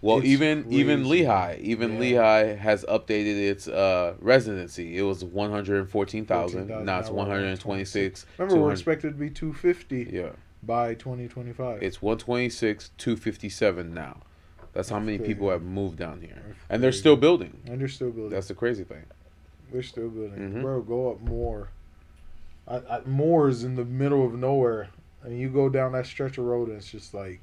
Well, 0.00 0.24
even 0.24 0.66
even. 0.70 1.08
Lehigh, 1.08 1.58
even 1.60 1.94
Yeah. 1.94 1.98
Lehigh 2.00 2.54
has 2.56 2.84
updated 2.84 3.36
its 3.50 3.68
uh, 3.68 4.14
residency. 4.20 4.96
It 4.96 5.02
was 5.02 5.24
one 5.24 5.50
hundred 5.50 5.88
fourteen 5.90 6.24
thousand. 6.26 6.68
Now 6.84 7.00
it's 7.00 7.10
one 7.10 7.28
hundred 7.28 7.58
twenty 7.60 7.84
six. 7.84 8.24
remember 8.38 8.62
we're 8.62 8.72
expected 8.72 9.08
to 9.12 9.18
be 9.18 9.30
250 9.30 10.10
Yeah, 10.12 10.30
by 10.62 10.94
2025. 10.94 11.82
it's 11.82 12.00
one 12.00 12.18
twenty 12.18 12.48
six, 12.48 12.90
two 12.98 13.16
fifty 13.16 13.48
seven 13.48 13.92
now. 13.94 14.22
That's 14.72 14.88
how 14.90 14.98
many 15.00 15.18
people 15.18 15.48
have 15.50 15.62
moved 15.62 15.96
down 15.98 16.20
here, 16.20 16.42
and 16.68 16.82
they're 16.82 16.92
still 16.92 17.16
building. 17.16 17.60
and 17.66 17.80
they're 17.80 17.88
still 17.88 18.10
building. 18.10 18.30
That's 18.30 18.48
the 18.48 18.54
crazy 18.54 18.84
thing. 18.84 19.04
They're 19.72 19.82
still 19.82 20.08
building. 20.10 20.38
Mhm. 20.52 20.62
Bro, 20.62 20.82
go 20.82 21.10
up 21.10 21.20
more. 21.22 21.70
I, 22.68 22.76
I, 22.78 23.00
more 23.04 23.48
is 23.48 23.64
in 23.64 23.76
the 23.76 23.84
middle 23.84 24.24
of 24.26 24.34
nowhere, 24.34 24.88
and 25.22 25.38
you 25.38 25.48
go 25.48 25.68
down 25.68 25.92
that 25.92 26.06
stretch 26.06 26.38
of 26.38 26.44
road, 26.44 26.68
and 26.68 26.76
it's 26.78 26.90
just 26.90 27.14
like 27.14 27.40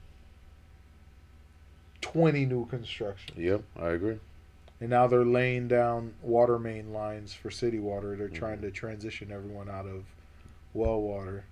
20 2.01 2.45
new 2.45 2.65
construction. 2.65 3.35
Yep, 3.37 3.63
I 3.79 3.89
agree. 3.89 4.19
And 4.81 4.89
now 4.89 5.07
they're 5.07 5.23
laying 5.25 5.67
down 5.69 6.13
water 6.21 6.59
main 6.59 6.91
lines 6.91 7.33
for 7.33 7.49
city 7.49 7.79
water. 7.79 8.15
They're 8.17 8.27
Mhm. 8.27 8.33
trying 8.35 8.61
to 8.61 8.71
transition 8.71 9.31
everyone 9.31 9.69
out 9.69 9.85
of 9.85 10.03
well 10.73 10.99
water. 11.01 11.45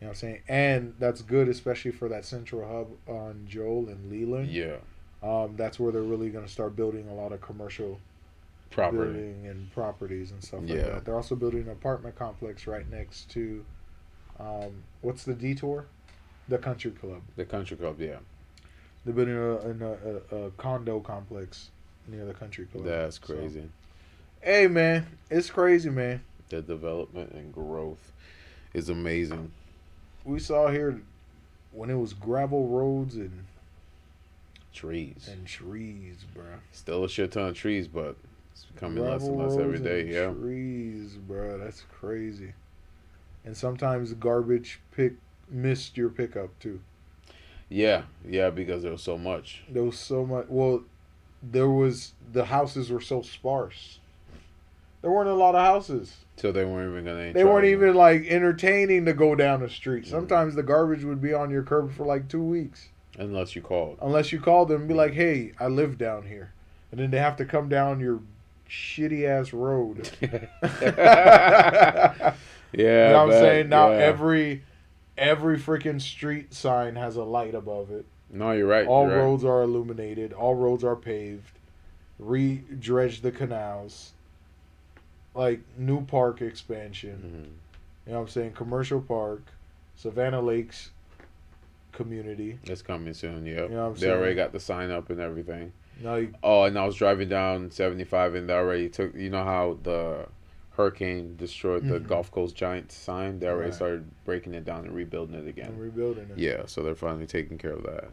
You 0.00 0.04
know 0.04 0.08
what 0.08 0.08
I'm 0.10 0.14
saying? 0.14 0.40
And 0.48 0.94
that's 1.00 1.22
good, 1.22 1.48
especially 1.48 1.90
for 1.90 2.08
that 2.08 2.24
central 2.24 2.68
hub 2.68 2.90
on 3.12 3.46
Joel 3.48 3.88
and 3.88 4.08
Leland. 4.10 4.50
Yeah, 4.50 4.76
Um, 5.20 5.56
that's 5.56 5.80
where 5.80 5.90
they're 5.90 6.02
really 6.02 6.30
going 6.30 6.44
to 6.46 6.50
start 6.52 6.76
building 6.76 7.08
a 7.08 7.14
lot 7.14 7.32
of 7.32 7.40
commercial 7.40 7.98
property. 8.70 9.12
building 9.12 9.46
and 9.46 9.72
properties 9.72 10.30
and 10.30 10.42
stuff 10.42 10.60
like 10.60 10.84
that. 10.84 11.04
They're 11.04 11.16
also 11.16 11.34
building 11.34 11.62
an 11.62 11.70
apartment 11.70 12.16
complex 12.16 12.66
right 12.66 12.88
next 12.90 13.30
to, 13.30 13.64
um, 14.38 14.82
what's 15.00 15.24
the 15.24 15.34
detour? 15.34 15.86
The 16.48 16.58
Country 16.58 16.90
Club. 16.92 17.20
The 17.36 17.44
country 17.44 17.76
club. 17.76 18.00
Yeah, 18.00 18.16
They're 19.04 19.12
building 19.14 19.36
a, 19.36 19.50
a, 19.52 20.36
a, 20.40 20.46
a 20.46 20.50
condo 20.52 21.00
complex 21.00 21.70
near 22.06 22.24
the 22.24 22.32
Country 22.34 22.64
Club. 22.66 22.84
that's 22.84 23.20
So- 23.22 23.34
crazy. 23.34 23.68
hey 24.40 24.66
man, 24.66 25.06
it's 25.30 25.50
crazy, 25.50 25.90
man. 25.90 26.22
The 26.48 26.62
development 26.62 27.32
and 27.32 27.52
growth 27.52 28.12
is 28.72 28.88
amazing. 28.88 29.52
We 30.24 30.38
saw 30.38 30.68
here 30.68 31.00
when 31.72 31.90
it 31.90 31.96
was 31.96 32.14
gravel 32.14 32.68
roads 32.68 33.16
and 33.16 33.44
Trees. 34.72 35.28
and 35.30 35.46
trees, 35.46 36.24
bro. 36.34 36.44
Still 36.72 37.04
a 37.04 37.08
shit 37.08 37.32
ton 37.32 37.48
of 37.48 37.54
trees, 37.56 37.88
but 37.88 38.16
it's 38.62 38.72
becoming 38.72 39.04
less 39.04 39.24
and 39.26 39.36
less 39.36 39.56
every 39.56 39.78
day. 39.78 40.06
Yeah. 40.12 40.32
trees, 40.32 41.16
bruh. 41.28 41.62
That's 41.62 41.82
crazy. 41.92 42.54
And 43.44 43.56
sometimes 43.56 44.12
garbage 44.14 44.80
pick 44.90 45.14
missed 45.50 45.96
your 45.96 46.08
pickup 46.10 46.58
too. 46.58 46.80
Yeah, 47.68 48.02
yeah, 48.26 48.50
because 48.50 48.82
there 48.82 48.92
was 48.92 49.02
so 49.02 49.18
much. 49.18 49.62
There 49.68 49.84
was 49.84 49.98
so 49.98 50.24
much. 50.26 50.46
Well, 50.48 50.82
there 51.42 51.68
was 51.68 52.12
the 52.32 52.46
houses 52.46 52.90
were 52.90 53.00
so 53.00 53.22
sparse. 53.22 54.00
There 55.02 55.10
weren't 55.10 55.28
a 55.28 55.34
lot 55.34 55.54
of 55.54 55.64
houses. 55.64 56.16
So 56.36 56.50
they 56.50 56.64
weren't 56.64 56.90
even 56.90 57.04
gonna. 57.04 57.32
They 57.32 57.44
weren't 57.44 57.66
even 57.66 57.94
like 57.94 58.24
entertaining 58.26 59.04
to 59.04 59.12
go 59.12 59.34
down 59.34 59.60
the 59.60 59.68
street. 59.70 60.04
Mhm. 60.04 60.08
Sometimes 60.10 60.54
the 60.54 60.62
garbage 60.62 61.04
would 61.04 61.20
be 61.20 61.32
on 61.32 61.50
your 61.50 61.62
curb 61.62 61.92
for 61.92 62.04
like 62.04 62.28
two 62.28 62.42
weeks, 62.42 62.88
unless 63.18 63.54
you 63.54 63.62
called. 63.62 63.98
unless 64.02 64.32
you 64.32 64.40
called 64.40 64.68
them 64.68 64.80
and 64.82 64.88
be 64.88 64.94
like, 64.94 65.12
"Hey, 65.12 65.52
I 65.60 65.68
live 65.68 65.98
down 65.98 66.26
here," 66.26 66.52
and 66.90 67.00
then 67.00 67.10
they 67.10 67.18
have 67.20 67.36
to 67.36 67.44
come 67.44 67.68
down 67.68 68.00
your 68.00 68.20
shitty 68.68 69.24
ass 69.28 69.52
road. 69.52 70.10
yeah, 70.20 70.34
you 72.72 72.84
know 72.84 73.26
what 73.26 73.34
I'm 73.34 73.40
saying? 73.40 73.68
Now 73.68 73.90
yeah. 73.90 73.98
every 73.98 74.62
every 75.16 75.58
freaking 75.58 76.00
street 76.00 76.54
sign 76.54 76.96
has 76.96 77.16
a 77.16 77.24
light 77.24 77.54
above 77.54 77.90
it. 77.90 78.06
no, 78.30 78.52
you're 78.52 78.66
right. 78.66 78.86
All 78.86 79.06
you're 79.06 79.16
right. 79.16 79.22
roads 79.22 79.44
are 79.44 79.62
illuminated. 79.62 80.32
All 80.32 80.54
roads 80.54 80.84
are 80.84 80.96
paved. 80.96 81.52
Re-dredge 82.18 83.20
the 83.20 83.30
canals. 83.32 84.12
Like 85.34 85.60
new 85.76 86.04
park 86.04 86.42
expansion. 86.42 87.18
Mhm. 87.22 88.06
You 88.06 88.12
know 88.12 88.20
what 88.20 88.26
I'm 88.26 88.28
saying? 88.28 88.52
Commercial 88.52 89.00
park, 89.00 89.42
Savannah 89.94 90.40
Lakes 90.40 90.90
community. 91.92 92.58
It's 92.64 92.82
coming 92.82 93.12
soon. 93.14 93.44
Yep. 93.44 93.70
You 93.70 93.76
know 93.76 93.92
they 93.92 94.10
already 94.10 94.34
got 94.34 94.52
the 94.52 94.60
sign 94.60 94.90
up 94.90 95.10
and 95.10 95.20
everything. 95.20 95.72
You, 96.00 96.32
Oh, 96.42 96.62
and 96.64 96.78
I 96.78 96.84
was 96.86 96.94
driving 96.96 97.28
down 97.28 97.70
75, 97.70 98.34
and 98.34 98.48
they 98.48 98.54
already 98.54 98.88
took. 98.88 99.14
You 99.14 99.30
know 99.30 99.44
how 99.44 99.78
the 99.82 100.26
hurricane 100.72 101.34
destroyed 101.36 101.88
the 101.88 101.98
Mhm. 101.98 102.06
Gulf 102.06 102.30
Coast 102.30 102.54
Giants 102.54 102.94
sign? 102.94 103.40
They 103.40 103.48
already 103.48 103.70
Right. 103.70 103.74
started 103.74 104.10
breaking 104.24 104.54
it 104.54 104.64
down 104.64 104.84
and 104.84 104.94
rebuilding 104.94 105.34
it 105.34 105.48
again. 105.48 105.76
rebuilding 105.76 106.30
it. 106.30 106.38
Yeah, 106.38 106.66
so 106.66 106.82
they're 106.82 106.94
finally 106.94 107.26
taking 107.26 107.58
care 107.58 107.72
of 107.72 107.82
that. 107.82 108.10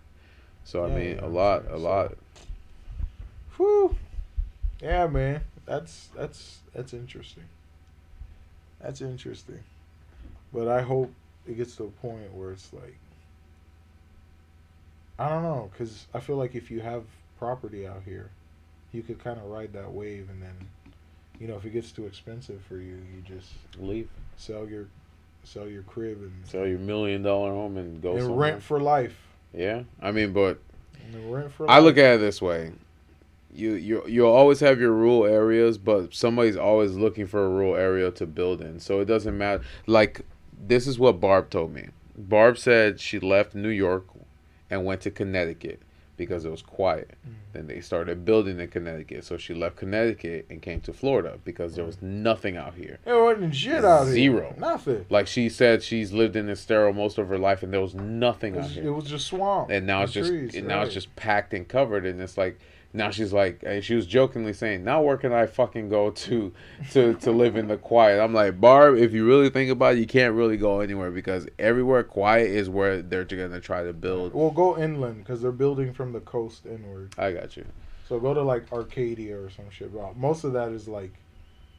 So 0.63 0.83
I 0.83 0.89
mean, 0.89 1.17
yeah, 1.17 1.25
a 1.25 1.27
lot, 1.27 1.61
saying, 1.65 1.75
a 1.75 1.77
lot. 1.77 2.17
Whew. 3.57 3.95
Yeah, 4.81 5.05
man. 5.07 5.41
That's 5.65 6.07
that's 6.15 6.59
that's 6.73 6.93
interesting. 6.93 7.45
That's 8.79 9.01
interesting. 9.01 9.63
But 10.51 10.67
I 10.67 10.81
hope 10.81 11.13
it 11.47 11.57
gets 11.57 11.75
to 11.77 11.83
a 11.83 11.89
point 11.89 12.33
where 12.33 12.51
it's 12.51 12.73
like 12.73 12.97
I 15.19 15.29
don't 15.29 15.43
know, 15.43 15.71
cuz 15.77 16.07
I 16.13 16.19
feel 16.19 16.35
like 16.35 16.55
if 16.55 16.69
you 16.71 16.81
have 16.81 17.03
property 17.45 17.87
out 17.87 18.01
here, 18.05 18.31
you 18.91 19.03
could 19.03 19.23
kind 19.23 19.39
of 19.39 19.45
ride 19.45 19.73
that 19.73 19.91
wave 19.91 20.29
and 20.29 20.41
then 20.41 20.55
you 21.39 21.47
know, 21.47 21.55
if 21.55 21.65
it 21.65 21.71
gets 21.71 21.91
too 21.91 22.05
expensive 22.05 22.61
for 22.67 22.75
you, 22.77 22.95
you 23.13 23.21
just 23.25 23.51
Leave, 23.79 24.09
sell 24.37 24.67
your 24.67 24.87
sell 25.43 25.67
your 25.67 25.83
crib 25.83 26.17
and, 26.21 26.33
sell 26.47 26.65
your 26.65 26.79
million 26.79 27.21
dollar 27.21 27.51
home, 27.51 27.77
and 27.77 28.01
go 28.01 28.13
and 28.13 28.23
somewhere. 28.23 28.51
rent 28.51 28.63
for 28.63 28.79
life. 28.79 29.17
Yeah, 29.53 29.83
I 30.01 30.11
mean, 30.11 30.33
but 30.33 30.59
And 31.05 31.31
rent 31.31 31.51
for 31.51 31.69
I 31.69 31.79
look 31.79 31.97
at 31.97 32.15
it 32.15 32.17
this 32.19 32.41
way: 32.41 32.71
you 33.53 33.73
you 33.73 34.03
you'll 34.07 34.31
always 34.31 34.59
have 34.61 34.79
your 34.79 34.91
rural 34.91 35.25
areas, 35.25 35.77
but 35.77 36.13
somebody's 36.13 36.57
always 36.57 36.93
looking 36.93 37.27
for 37.27 37.45
a 37.45 37.49
rural 37.49 37.75
area 37.75 38.11
to 38.11 38.25
build 38.25 38.61
in. 38.61 38.79
So 38.79 39.01
it 39.01 39.05
doesn't 39.05 39.37
matter. 39.37 39.63
Like 39.87 40.21
this 40.67 40.87
is 40.87 40.97
what 40.97 41.19
Barb 41.19 41.49
told 41.49 41.73
me. 41.73 41.89
Barb 42.17 42.57
said 42.57 42.99
she 43.01 43.19
left 43.19 43.55
New 43.55 43.69
York 43.69 44.05
and 44.69 44.85
went 44.85 45.01
to 45.01 45.11
Connecticut 45.11 45.81
because 46.17 46.45
it 46.45 46.49
was 46.51 46.61
quiet. 46.61 47.11
Mm. 47.27 47.33
Then 47.53 47.67
they 47.67 47.79
started 47.81 48.25
building 48.25 48.59
in 48.59 48.67
Connecticut, 48.67 49.23
so 49.23 49.37
she 49.37 49.53
left 49.53 49.75
Connecticut 49.77 50.45
and 50.49 50.61
came 50.61 50.81
to 50.81 50.93
Florida 50.93 51.39
because 51.43 51.75
there 51.75 51.85
was 51.85 52.01
nothing 52.01 52.57
out 52.57 52.75
here. 52.75 52.99
There 53.05 53.23
wasn't 53.23 53.55
shit 53.55 53.85
out 53.85 54.05
here. 54.05 54.13
Zero. 54.13 54.55
Nothing. 54.57 55.05
Like 55.09 55.27
she 55.27 55.49
said, 55.49 55.83
she's 55.83 56.11
lived 56.13 56.35
in 56.35 56.49
Estero 56.49 56.91
most 56.93 57.17
of 57.17 57.27
her 57.29 57.37
life, 57.37 57.63
and 57.63 57.71
there 57.73 57.81
was 57.81 57.95
nothing 57.95 58.55
It 58.55 58.59
out 58.59 58.63
was, 58.65 58.73
here 58.75 58.87
it 58.87 58.91
was 58.91 59.05
just 59.05 59.27
swamp. 59.27 59.69
and 59.69 59.85
now 59.87 60.03
it's 60.03 60.13
just 60.13 60.29
trees, 60.29 60.55
and 60.55 60.67
now 60.67 60.81
it's 60.83 60.93
just 60.93 61.15
packed 61.15 61.53
and 61.53 61.67
covered 61.67 62.05
and 62.05 62.19
it's 62.21 62.37
like 62.37 62.59
now 62.95 63.09
she's 63.11 63.33
like 63.33 63.61
and 63.63 63.83
she 63.83 63.93
was 63.95 64.05
jokingly 64.07 64.53
saying 64.53 64.83
now 64.83 65.01
where 65.01 65.17
can 65.17 65.33
i 65.33 65.45
fucking 65.45 65.89
go 65.89 66.09
to 66.11 66.51
to 66.91 67.13
to 67.15 67.31
live 67.31 67.55
in 67.55 67.67
the 67.67 67.77
quiet 67.77 68.19
i'm 68.21 68.33
like 68.33 68.59
barb 68.59 68.95
if 68.97 69.13
you 69.13 69.25
really 69.27 69.49
think 69.49 69.69
about 69.69 69.95
it 69.95 69.99
you 69.99 70.07
can't 70.07 70.33
really 70.33 70.57
go 70.57 70.79
anywhere 70.79 71.11
because 71.11 71.47
everywhere 71.59 72.03
quiet 72.03 72.47
is 72.49 72.69
where 72.69 73.01
they're 73.01 73.25
gonna 73.25 73.59
try 73.59 73.83
to 73.83 73.93
build 73.93 74.33
Well, 74.33 74.49
go 74.51 74.77
inland 74.77 75.17
because 75.19 75.41
they're 75.41 75.51
building 75.51 75.93
from 75.93 76.13
the 76.13 76.21
coast 76.21 76.65
inward. 76.65 77.13
i 77.17 77.31
got 77.31 77.55
you 77.57 77.65
So 78.07 78.19
go 78.19 78.33
to 78.33 78.41
like 78.43 78.71
Arcadia 78.71 79.35
or 79.37 79.49
some 79.49 79.69
shit. 79.69 79.91
Most 80.15 80.43
of 80.43 80.53
that 80.53 80.71
is 80.71 80.87
like 80.87 81.13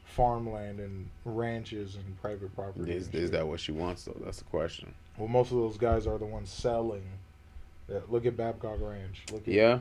farmland 0.03 0.79
and 0.79 1.09
ranches 1.25 1.95
and 1.95 2.21
private 2.21 2.53
property. 2.55 2.91
is, 2.91 3.07
is 3.09 3.31
that 3.31 3.47
what 3.47 3.59
she 3.59 3.71
wants 3.71 4.03
though 4.05 4.17
that's 4.23 4.39
the 4.39 4.43
question 4.45 4.93
Well, 5.17 5.27
most 5.27 5.51
of 5.51 5.57
those 5.57 5.77
guys 5.77 6.07
are 6.07 6.17
the 6.17 6.25
ones 6.25 6.49
selling. 6.49 7.03
Yeah, 7.89 7.99
look 8.09 8.25
at 8.25 8.35
Babcock 8.35 8.79
Ranch. 8.81 9.23
Look 9.31 9.47
at 9.47 9.53
yeah 9.53 9.79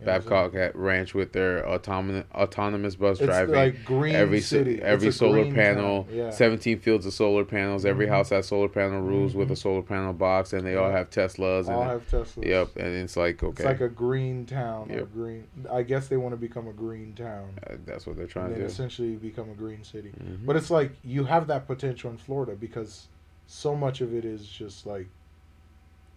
you 0.00 0.06
know 0.06 0.12
what 0.12 0.22
babcock 0.24 0.54
at 0.56 0.74
ranch 0.74 1.14
with 1.14 1.32
their 1.32 1.64
autonomous 1.68 2.24
autonomous 2.34 2.96
bus 2.96 3.18
It's 3.20 3.26
driving 3.26 3.54
like 3.54 3.84
green 3.84 4.14
every 4.14 4.40
city. 4.40 4.82
every 4.82 5.08
It's 5.08 5.18
solar 5.18 5.50
panel. 5.52 6.08
Yeah. 6.10 6.30
17 6.30 6.80
fields 6.80 7.06
of 7.06 7.12
solar 7.12 7.44
panels. 7.44 7.84
Every 7.84 8.06
Mhm. 8.06 8.10
house 8.10 8.30
has 8.30 8.46
solar 8.48 8.68
panel 8.68 9.00
roofs 9.02 9.34
with 9.34 9.50
a 9.50 9.54
Mhm. 9.54 9.58
solar 9.58 9.82
panel 9.82 10.12
box, 10.12 10.52
and 10.52 10.66
they 10.66 10.74
all 10.74 10.90
have 10.90 11.10
Teslas. 11.10 11.68
All 11.68 11.82
and 11.82 11.90
have 11.92 12.10
Teslas. 12.10 12.44
Yep, 12.44 12.76
and 12.76 12.86
it's 12.88 13.16
like 13.16 13.40
okay, 13.42 13.50
It's 13.50 13.64
like 13.64 13.80
a 13.80 13.88
green 13.88 14.46
town. 14.46 14.90
Yep. 14.90 15.12
green. 15.14 15.44
I 15.70 15.82
guess 15.82 16.08
they 16.08 16.16
want 16.16 16.32
to 16.32 16.36
become 16.40 16.66
a 16.66 16.72
green 16.72 17.14
town. 17.14 17.50
Uh, 17.64 17.76
that's 17.86 18.04
what 18.06 18.16
they're 18.16 18.26
trying 18.26 18.50
to 18.54 18.56
do. 18.60 18.64
essentially 18.64 19.14
become 19.14 19.48
a 19.50 19.54
green 19.54 19.84
city. 19.84 20.10
Mhm. 20.20 20.44
But 20.44 20.56
it's 20.56 20.70
like 20.70 20.90
you 21.04 21.24
have 21.24 21.46
that 21.46 21.66
potential 21.68 22.10
in 22.10 22.16
Florida 22.18 22.56
because 22.56 23.06
so 23.46 23.76
much 23.76 24.00
of 24.00 24.12
it 24.12 24.24
is 24.24 24.48
just 24.48 24.86
like 24.86 25.06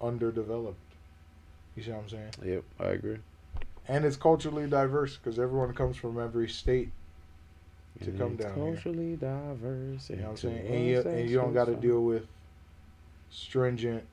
underdeveloped. 0.01 0.77
You 1.75 1.83
see 1.83 1.91
what 1.91 2.01
I'm 2.03 2.09
saying? 2.09 2.29
Yep, 2.43 2.63
I 2.79 2.85
agree. 2.85 3.17
And 3.87 4.03
it's 4.05 4.17
culturally 4.17 4.67
diverse 4.67 5.17
because 5.17 5.39
everyone 5.39 5.73
comes 5.73 5.95
from 5.97 6.19
every 6.19 6.49
state 6.49 6.91
to 8.03 8.09
And 8.09 8.19
come 8.19 8.33
it's 8.33 8.43
down 8.43 8.55
here. 8.55 8.63
culturally 8.73 9.15
diverse. 9.15 10.09
You 10.09 10.15
know 10.17 10.23
what 10.23 10.29
I'm 10.31 10.37
saying? 10.37 10.67
And 10.67 10.85
you, 10.85 10.99
and 11.01 11.29
you 11.29 11.37
don't 11.37 11.53
got 11.53 11.65
to 11.65 11.75
deal 11.75 12.03
with 12.03 12.27
stringent 13.31 14.03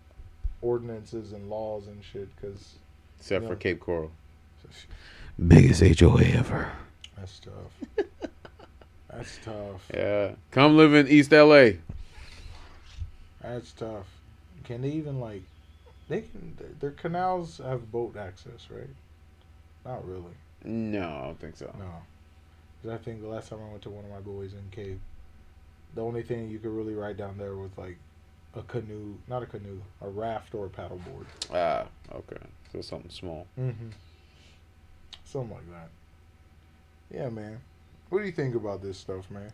ordinances 0.63 1.33
and 1.33 1.51
laws 1.51 1.87
and 1.89 2.03
shit 2.05 2.29
because 2.37 2.75
Except 3.19 3.43
Yeah. 3.43 3.49
for 3.49 3.57
Cape 3.57 3.81
Coral. 3.81 4.11
Biggest 5.49 5.83
HOA 6.01 6.23
ever. 6.25 6.73
that's 7.17 7.41
tough. 7.41 8.07
that's 9.11 9.39
tough. 9.45 9.89
Yeah. 9.93 10.33
Come 10.51 10.77
live 10.77 10.95
in 10.95 11.09
East 11.09 11.33
LA. 11.33 11.71
That's 13.43 13.73
tough. 13.73 14.07
Can 14.65 14.83
they 14.83 14.91
even 14.91 15.21
like? 15.21 15.43
They 16.09 16.23
can. 16.23 16.57
Their 16.81 16.91
canals 16.93 17.59
have 17.59 17.91
boat 17.91 18.17
access, 18.17 18.69
right? 18.71 18.89
Not 19.85 20.07
really. 20.07 20.33
No, 20.65 21.01
I 21.07 21.23
don't 21.27 21.41
think 21.41 21.57
so. 21.57 21.75
No. 21.79 22.03
'Cause 22.83 22.93
I 22.93 22.99
think 22.99 23.21
the 23.23 23.29
last 23.29 23.49
time 23.49 23.61
I 23.63 23.71
went 23.71 23.83
to 23.83 23.91
one 23.91 24.05
of 24.05 24.11
my 24.11 24.21
boys 24.21 24.53
in 24.53 24.63
Cape, 24.71 25.01
the 25.95 26.03
only 26.03 26.23
thing 26.23 26.51
you 26.51 26.59
could 26.59 26.71
really 26.71 26.95
ride 26.95 27.17
down 27.17 27.39
there 27.39 27.55
was 27.55 27.71
like 27.77 27.97
a 28.55 28.63
canoe, 28.63 29.15
not 29.27 29.43
a 29.43 29.47
canoe, 29.47 29.81
a 30.01 30.09
raft 30.09 30.55
or 30.55 30.67
a 30.67 30.69
paddleboard. 30.69 31.27
Ah, 31.53 31.87
okay. 32.13 32.37
So 32.73 32.81
something 32.83 33.11
small. 33.11 33.47
Mm-hmm. 33.59 33.89
Something 35.25 35.51
like 35.57 35.71
that. 35.71 35.89
Yeah, 37.11 37.29
man. 37.31 37.61
What 38.11 38.21
do 38.21 38.27
you 38.27 38.33
think 38.33 38.55
about 38.55 38.83
this 38.83 38.99
stuff, 38.99 39.31
man? 39.31 39.53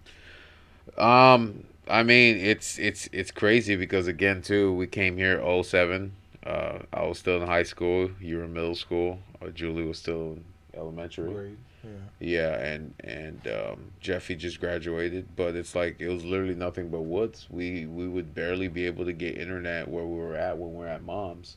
Um, 0.98 1.64
I 1.88 2.02
mean, 2.02 2.36
it's 2.36 2.78
it's 2.78 3.08
it's 3.12 3.30
crazy 3.30 3.76
because 3.76 4.06
again, 4.06 4.42
too, 4.42 4.72
we 4.74 4.86
came 4.86 5.16
here 5.16 5.40
07. 5.62 6.12
Uh, 6.46 6.78
I 6.92 7.04
was 7.04 7.18
still 7.18 7.40
in 7.40 7.46
high 7.46 7.62
school. 7.64 8.10
You 8.20 8.38
were 8.38 8.44
in 8.44 8.52
middle 8.52 8.74
school. 8.74 9.18
Uh, 9.42 9.48
Julie 9.50 9.84
was 9.84 9.98
still 9.98 10.32
in 10.32 10.44
elementary. 10.74 11.32
Great. 11.32 11.58
Yeah. 11.84 11.90
Yeah, 12.20 12.62
and 12.62 12.94
and 13.04 13.40
um, 13.48 13.90
Jeffy 14.00 14.34
just 14.36 14.60
graduated, 14.60 15.28
but 15.36 15.54
it's 15.56 15.74
like 15.74 15.96
it 15.98 16.08
was 16.08 16.24
literally 16.24 16.54
nothing 16.54 16.88
but 16.90 17.00
woods. 17.02 17.46
We 17.50 17.86
we 17.86 18.06
would 18.08 18.34
barely 18.34 18.68
be 18.68 18.86
able 18.86 19.04
to 19.06 19.12
get 19.14 19.38
internet 19.38 19.88
where 19.88 20.04
we 20.04 20.16
were 20.18 20.36
at 20.36 20.58
when 20.58 20.72
we 20.72 20.78
were 20.78 20.88
at 20.88 21.02
mom's, 21.02 21.56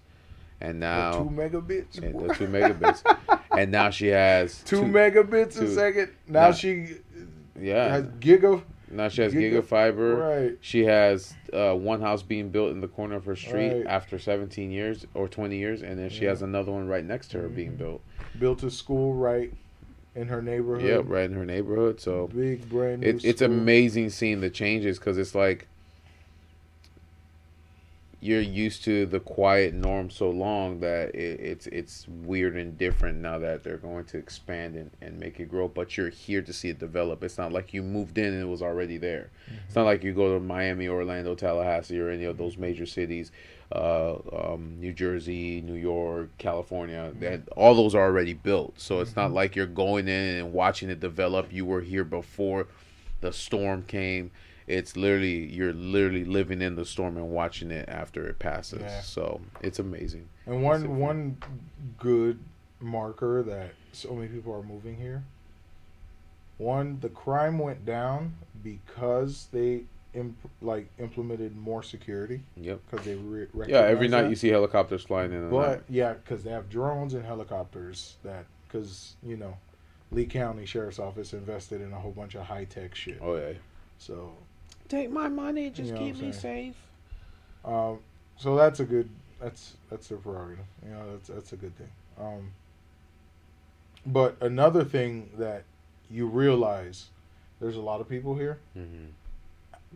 and 0.62 0.82
The 0.82 0.86
now 0.88 1.12
two 1.24 1.30
megabits. 1.30 2.12
Boy. 2.14 2.28
the 2.28 2.34
two 2.36 2.48
megabits, 2.48 3.40
and 3.58 3.70
now 3.72 3.90
she 3.90 4.08
has 4.08 4.62
two, 4.64 4.84
megabits 4.84 5.56
two- 5.58 5.66
a 5.66 5.72
second. 5.72 6.10
Now 6.28 6.48
Nah. 6.48 6.52
she 6.54 6.88
Yeah, 7.60 7.90
has 7.90 8.04
giga. 8.20 8.64
Now 8.96 9.10
she 9.10 9.22
has 9.22 9.34
giga- 9.34 9.54
Giga 9.60 9.66
Fiber. 9.66 10.16
Right. 10.16 10.58
She 10.62 10.86
has 10.86 11.34
uh, 11.52 11.74
one 11.76 12.02
house 12.02 12.24
being 12.24 12.50
built 12.50 12.72
in 12.72 12.82
the 12.82 12.88
corner 12.88 13.16
of 13.16 13.26
her 13.26 13.36
street 13.36 13.74
Right. 13.74 13.88
after 13.88 14.18
17 14.20 14.72
years 14.72 15.06
or 15.14 15.28
20 15.28 15.58
years, 15.58 15.82
and 15.82 15.98
then 16.00 16.10
she 16.10 16.24
Yeah. 16.24 16.30
has 16.30 16.42
another 16.42 16.72
one 16.72 16.88
right 16.88 17.04
next 17.06 17.30
to 17.32 17.40
her 17.42 17.48
being 17.50 17.74
Mhm. 17.74 17.78
built. 17.78 18.02
Built 18.40 18.64
a 18.64 18.72
school 18.72 19.14
right 19.14 19.52
in 20.16 20.28
her 20.28 20.42
neighborhood. 20.42 20.88
Yep, 20.88 21.06
right 21.08 21.26
in 21.30 21.34
her 21.36 21.46
neighborhood. 21.46 22.00
So 22.00 22.28
Big 22.28 22.70
brand 22.70 23.02
new. 23.02 23.08
it, 23.10 23.26
it's 23.26 23.42
amazing 23.42 24.10
seeing 24.10 24.42
the 24.42 24.50
changes 24.50 25.00
because 25.00 25.18
it's 25.18 25.34
like 25.36 25.68
you're 28.24 28.40
used 28.40 28.86
to 28.86 29.06
the 29.06 29.20
quiet 29.20 29.74
norm 29.74 30.10
so 30.10 30.30
long 30.30 30.80
that 30.80 31.14
it, 31.14 31.40
it's 31.42 31.68
it's 31.68 32.08
weird 32.08 32.56
and 32.56 32.78
different 32.78 33.18
now 33.18 33.38
that 33.38 33.64
they're 33.64 33.78
going 33.78 34.06
to 34.06 34.18
expand 34.18 34.76
and, 34.76 34.92
and 35.02 35.20
make 35.20 35.40
it 35.42 35.50
grow 35.50 35.68
but 35.68 35.98
you're 35.98 36.10
here 36.10 36.42
to 36.42 36.54
see 36.54 36.70
it 36.70 36.80
develop. 36.80 37.22
It's 37.22 37.38
not 37.38 37.52
like 37.52 37.74
you 37.74 37.84
moved 37.84 38.18
in 38.18 38.34
and 38.34 38.42
it 38.42 38.48
was 38.48 38.62
already 38.62 38.98
there. 38.98 39.30
It's 39.66 39.76
not 39.76 39.86
like 39.86 40.04
you 40.04 40.14
go 40.14 40.34
to 40.34 40.40
miami 40.40 40.88
orlando 40.88 41.36
tallahassee 41.36 42.00
or 42.00 42.10
any 42.10 42.24
of 42.24 42.38
those 42.38 42.58
major 42.58 42.86
cities 42.86 43.32
uh, 43.74 44.16
um, 44.32 44.78
new 44.80 44.94
jersey 44.94 45.60
new 45.62 45.74
york 45.74 46.30
california 46.38 47.12
that 47.20 47.42
all 47.58 47.76
those 47.76 47.94
are 47.94 48.06
already 48.06 48.34
built. 48.34 48.80
So 48.80 49.02
it's 49.02 49.18
not 49.18 49.34
like 49.34 49.56
you're 49.56 49.66
going 49.66 50.08
in 50.08 50.36
and 50.38 50.54
watching 50.54 50.90
it 50.90 51.02
develop. 51.02 51.52
You 51.52 51.66
were 51.66 51.82
here 51.82 52.06
before 52.06 52.68
the 53.20 53.34
storm 53.34 53.84
came 53.84 54.32
it's 54.68 54.96
literally 54.96 55.46
you're 55.54 55.74
literally 55.74 56.24
living 56.26 56.62
in 56.62 56.76
the 56.76 56.86
storm 56.86 57.18
and 57.18 57.30
watching 57.30 57.70
it 57.72 57.88
after 57.90 58.26
it 58.28 58.40
passes 58.40 58.82
Yeah. 58.82 59.02
so 59.02 59.42
it's 59.62 59.80
amazing 59.80 60.28
And 60.46 60.64
one 60.64 60.98
one 61.00 61.38
good 61.98 62.40
marker 62.80 63.44
that 63.44 63.72
so 63.92 64.14
many 64.14 64.28
people 64.28 64.54
are 64.54 64.64
moving 64.64 64.96
here. 64.98 65.24
One, 66.58 67.00
the 67.02 67.10
crime 67.10 67.58
went 67.60 67.86
down 67.86 68.36
because 68.64 69.48
they 69.52 69.84
imp- 70.14 70.50
like 70.62 70.88
implemented 71.00 71.56
more 71.58 71.82
security 71.84 72.42
yep 72.56 72.80
because 72.90 73.06
they 73.06 73.16
re- 73.16 73.48
yeah 73.68 73.80
every 73.80 74.08
night 74.08 74.24
that. 74.24 74.30
you 74.30 74.36
see 74.36 74.50
helicopters 74.50 75.04
flying 75.04 75.34
in 75.34 75.50
But 75.50 75.70
out. 75.70 75.84
yeah, 75.90 76.14
because 76.14 76.44
they 76.44 76.52
have 76.52 76.70
drones 76.70 77.14
and 77.16 77.26
helicopters 77.26 78.16
that 78.24 78.46
because 78.68 79.16
you 79.26 79.36
know, 79.38 79.58
Lee 80.12 80.26
County 80.26 80.66
Sheriff's 80.66 81.00
Office 81.00 81.34
invested 81.34 81.82
in 81.82 81.92
a 81.92 82.00
whole 82.00 82.12
bunch 82.12 82.36
of 82.36 82.44
high 82.44 82.66
tech 82.66 82.94
shit. 82.96 83.20
oh 83.22 83.36
yeah 83.36 83.54
So 83.98 84.34
take 84.90 85.10
my 85.12 85.28
money 85.28 85.70
just 85.70 85.90
You 85.90 85.96
know 85.96 86.00
keep 86.00 86.20
me 86.22 86.32
safe 86.32 86.76
Um, 87.66 88.00
so 88.38 88.56
that's 88.56 88.80
a 88.80 88.86
good. 88.86 89.10
That's 89.42 89.76
that's 89.90 90.08
their 90.08 90.18
prerogative. 90.18 90.66
You 90.86 90.92
know, 90.92 91.12
that's 91.12 91.28
that's 91.30 91.54
a 91.54 91.56
good 91.58 91.76
thing. 91.78 91.90
Um, 92.20 92.52
but 94.06 94.36
another 94.42 94.84
thing 94.84 95.30
that 95.38 95.64
you 96.10 96.28
realize, 96.28 97.08
there's 97.60 97.76
a 97.78 97.82
lot 97.82 98.02
of 98.02 98.10
people 98.10 98.36
here. 98.36 98.60
hmm 98.74 99.06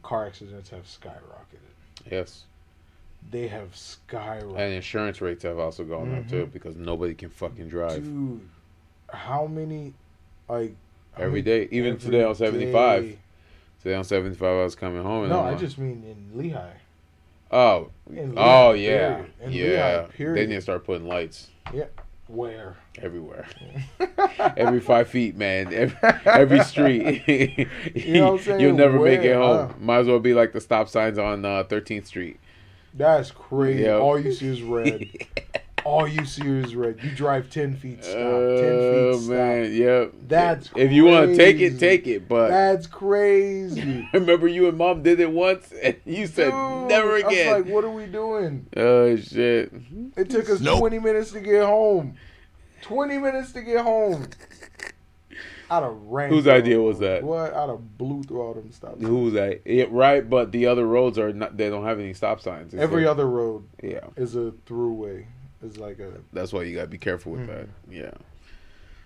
Car 0.03 0.27
accidents 0.27 0.69
have 0.69 0.83
skyrocketed. 0.85 1.73
yes 2.11 2.43
They 3.31 3.47
have 3.47 3.71
skyrocketed. 3.73 4.57
and 4.57 4.73
insurance 4.73 5.21
rates 5.21 5.43
have 5.43 5.57
also 5.59 5.83
gone 5.83 6.13
up 6.15 6.29
too 6.29 6.45
Mhm. 6.45 6.53
because 6.53 6.75
nobody 6.77 7.13
can 7.15 7.29
fucking 7.29 7.67
drive 7.67 8.03
Dude, 8.03 8.47
how 9.09 9.47
many, 9.47 9.93
like 10.47 10.75
how 11.13 11.23
every 11.23 11.41
many- 11.41 11.65
day 11.65 11.67
even 11.71 11.93
every 11.95 11.99
today 12.05 12.23
on 12.23 12.35
75 13.77 13.83
day. 13.83 13.83
today 13.83 13.95
on 13.95 14.03
75 14.03 14.43
i 14.47 14.63
was 14.63 14.75
coming 14.75 15.03
home 15.03 15.29
No, 15.29 15.41
I 15.41 15.55
just 15.55 15.77
mean 15.77 16.03
in 16.03 16.37
Lehigh. 16.37 16.73
oh 17.51 17.89
In 18.11 18.33
oh 18.37 18.71
yeah 18.73 19.15
period. 19.15 19.33
In 19.41 19.51
yeah 19.53 20.07
Lehigh, 20.17 20.33
they 20.33 20.45
need 20.47 20.55
to 20.55 20.61
start 20.61 20.85
putting 20.85 21.07
lights 21.07 21.47
Yeah. 21.73 21.85
Where? 22.27 22.75
everywhere 22.97 23.47
every 24.57 24.81
five 24.81 25.07
feet, 25.07 25.37
man. 25.37 25.73
Every, 25.73 25.97
every 26.25 26.59
street. 26.63 27.23
You 27.95 28.13
know 28.15 28.31
what 28.33 28.39
I'm 28.39 28.45
saying? 28.45 28.59
You'll 28.61 28.75
never 28.75 28.99
make 28.99 29.21
it 29.21 29.33
home. 29.35 29.69
huh? 29.69 29.73
Might 29.79 29.99
as 29.99 30.07
well 30.07 30.19
be 30.19 30.33
like 30.33 30.51
the 30.51 30.59
stop 30.59 30.89
signs 30.89 31.17
on 31.17 31.45
uh, 31.45 31.63
13th 31.63 32.05
Street. 32.07 32.37
That's 32.93 33.31
crazy. 33.31 33.83
Yep. 33.83 34.01
All 34.01 34.19
you 34.19 34.33
see 34.33 34.47
is 34.47 34.61
red. 34.61 35.07
All 35.87 36.05
you 36.05 36.25
see 36.25 36.45
is 36.45 36.75
red. 36.75 36.99
You 37.01 37.11
drive 37.11 37.49
ten 37.49 37.73
feet, 37.75 38.03
stop. 38.03 38.13
ten 38.15 38.21
Oh 38.21 39.13
feet, 39.13 39.21
stop. 39.23 39.33
man, 39.33 39.73
yep. 39.73 40.13
That's 40.27 40.69
if 40.75 40.91
you 40.91 41.05
want 41.05 41.29
to 41.31 41.37
take 41.37 41.61
it, 41.61 41.79
take 41.79 42.05
it. 42.07 42.27
But 42.27 42.49
That's 42.49 42.87
crazy. 42.87 44.05
remember, 44.13 44.49
you 44.49 44.67
and 44.67 44.77
mom 44.77 45.01
did 45.01 45.21
it 45.21 45.31
once, 45.31 45.71
and 45.81 45.95
you 46.05 46.27
said 46.27 46.51
Dude, 46.51 46.89
never 46.89 47.11
I 47.13 47.21
was 47.21 47.23
again. 47.23 47.53
like, 47.53 47.71
what 47.73 47.85
are 47.85 47.89
we 47.89 48.05
doing? 48.05 48.67
oh 48.75 49.15
shit! 49.15 49.71
It 50.17 50.29
took 50.29 50.49
us 50.49 50.59
Nope. 50.59 50.79
twenty 50.79 50.99
minutes 50.99 51.31
to 51.31 51.39
get 51.39 51.63
home. 51.65 52.15
Twenty 52.81 53.17
minutes 53.17 53.53
to 53.53 53.61
get 53.61 53.81
home. 53.81 54.27
I'd 55.69 55.83
have 55.83 55.95
ran. 56.03 56.29
Whose 56.29 56.47
idea 56.47 56.81
was 56.81 56.99
that? 56.99 57.23
What? 57.23 57.53
I'd 57.53 57.69
have 57.69 57.97
blew 57.97 58.23
through 58.23 58.41
all 58.41 58.53
them 58.53 58.71
stop 58.73 58.93
signs. 58.95 59.05
Who 59.07 59.17
was 59.23 59.33
that? 59.33 59.61
Yeah, 59.65 59.85
right, 59.89 60.29
but 60.29 60.51
the 60.51 60.65
other 60.67 60.85
roads 60.85 61.17
are 61.17 61.31
not. 61.33 61.55
They 61.57 61.69
don't 61.69 61.85
have 61.85 61.99
any 61.99 62.13
stop 62.13 62.39
signs. 62.41 62.73
It's 62.73 62.81
Every 62.83 63.03
like- 63.03 63.11
other 63.11 63.25
road 63.27 63.63
Yeah, 63.81 64.07
is 64.17 64.35
a 64.35 64.51
throughway. 64.65 65.25
Is 65.63 65.77
like 65.77 65.99
a. 65.99 66.13
that's 66.33 66.53
why 66.53 66.63
you 66.63 66.75
gotta 66.75 66.87
be 66.87 66.97
careful 66.99 67.31
with 67.33 67.41
Mhm. 67.41 67.47
that. 67.47 67.67
Yeah. 67.89 68.11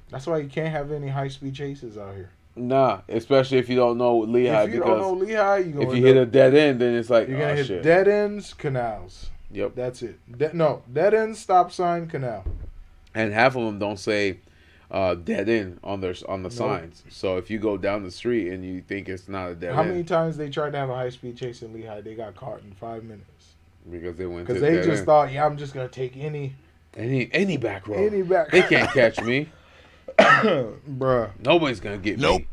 That's 0.10 0.28
why 0.28 0.40
you 0.40 0.50
can't 0.50 0.70
have 0.72 0.92
any 0.92 1.08
high 1.08 1.30
speed 1.30 1.56
chases 1.56 1.98
out 1.98 2.16
here. 2.16 2.30
Nah, 2.58 3.02
especially 3.08 3.60
if 3.60 3.70
you 3.70 3.78
don't 3.78 3.98
know 3.98 4.18
Lehigh, 4.20 4.64
if 4.66 4.74
you 4.74 4.82
don't 4.82 5.00
know 5.00 5.14
Lehigh, 5.14 5.60
you 5.60 5.82
if 5.82 5.96
you 5.96 6.06
hit 6.06 6.18
a 6.18 6.26
dead 6.26 6.54
end, 6.54 6.82
then 6.82 6.96
it's 6.96 7.10
like, 7.10 7.30
You're 7.30 7.40
gonna 7.40 7.54
oh 7.54 7.56
hit 7.56 7.66
shit. 7.68 7.84
dead 7.84 8.08
ends, 8.10 8.54
canals. 8.54 9.30
Yep. 9.52 9.76
That's 9.76 10.02
it. 10.02 10.20
De- 10.38 10.54
no, 10.56 10.82
dead 10.92 11.14
end, 11.14 11.38
stop 11.38 11.72
sign, 11.72 12.08
canal. 12.08 12.44
And 13.16 13.32
half 13.34 13.56
of 13.56 13.64
them 13.64 13.80
don't 13.80 14.00
say 14.00 14.40
uh, 14.90 15.16
dead 15.16 15.48
end 15.48 15.80
on 15.86 16.02
their 16.02 16.14
on 16.28 16.44
the 16.44 16.50
Nope. 16.50 16.58
signs. 16.58 17.04
So 17.10 17.38
if 17.38 17.50
you 17.50 17.60
go 17.60 17.78
down 17.78 18.04
the 18.04 18.12
street 18.12 18.50
and 18.52 18.66
you 18.66 18.82
think 18.82 19.08
it's 19.08 19.30
not 19.30 19.52
a 19.52 19.56
dead 19.56 19.74
How 19.74 19.82
end 19.84 19.92
many 19.92 20.04
times 20.04 20.36
they 20.36 20.50
tried 20.50 20.72
to 20.72 20.78
have 20.78 20.90
a 20.90 20.96
high 20.96 21.10
speed 21.10 21.38
chase 21.38 21.62
in 21.62 21.72
Lehigh? 21.74 22.02
They 22.02 22.16
got 22.16 22.36
caught 22.36 22.62
in 22.64 22.72
five 22.74 23.06
minutes 23.06 23.54
because 23.90 24.16
they 24.18 24.26
went 24.26 24.46
because 24.48 24.62
they 24.62 24.76
dead 24.76 24.84
just 24.86 24.98
end. 25.00 25.06
thought, 25.06 25.32
yeah, 25.32 25.46
I'm 25.46 25.58
just 25.58 25.74
gonna 25.74 25.88
take 25.88 26.16
any 26.18 26.56
any 26.96 27.30
any 27.34 27.58
back 27.58 27.88
road. 27.88 27.98
any 28.12 28.22
back. 28.22 28.52
They 28.52 28.62
can't 28.64 28.90
catch 28.92 29.22
me. 29.22 29.50
Bruh. 30.20 31.32
Nobody's 31.40 31.80
gonna 31.80 31.98
get 31.98 32.20
Nope. 32.20 32.42
me. 32.42 32.48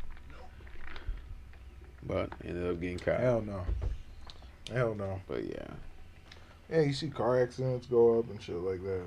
But 2.06 2.30
ended 2.44 2.70
up 2.70 2.80
getting 2.80 2.98
caught. 2.98 3.20
Hell 3.20 3.42
no. 3.42 3.64
Hell 4.72 4.94
no. 4.94 5.20
But 5.28 5.44
yeah, 5.44 5.66
Yeah, 6.70 6.80
you 6.82 6.92
see 6.92 7.08
car 7.08 7.42
accidents 7.42 7.86
go 7.86 8.18
up 8.18 8.30
and 8.30 8.40
shit 8.40 8.56
like 8.56 8.82
that. 8.84 9.02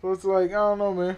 So 0.00 0.12
it's 0.12 0.24
like 0.24 0.50
I 0.50 0.54
don't 0.54 0.78
know, 0.78 0.94
man. 0.94 1.16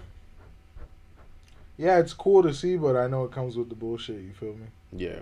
Yeah, 1.76 1.98
it's 1.98 2.14
cool 2.14 2.42
to 2.42 2.54
see, 2.54 2.76
but 2.76 2.96
I 2.96 3.06
know 3.06 3.24
it 3.24 3.32
comes 3.32 3.56
with 3.56 3.68
the 3.68 3.74
bullshit. 3.74 4.22
You 4.22 4.32
feel 4.32 4.54
me? 4.54 4.66
yeah. 4.92 5.20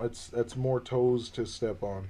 That's 0.00 0.28
that's 0.28 0.56
more 0.56 0.80
toes 0.80 1.28
to 1.30 1.44
step 1.44 1.82
on. 1.82 2.08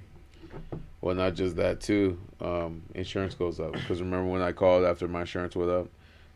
Well, 1.01 1.15
not 1.15 1.33
just 1.35 1.55
that 1.55 1.81
too. 1.81 2.19
Um, 2.39 2.83
insurance 2.93 3.33
goes 3.33 3.59
up 3.59 3.73
because 3.73 4.01
remember 4.01 4.29
when 4.29 4.41
I 4.41 4.51
called 4.51 4.83
after 4.85 5.07
my 5.07 5.21
insurance 5.21 5.55
went 5.55 5.71
up, 5.71 5.87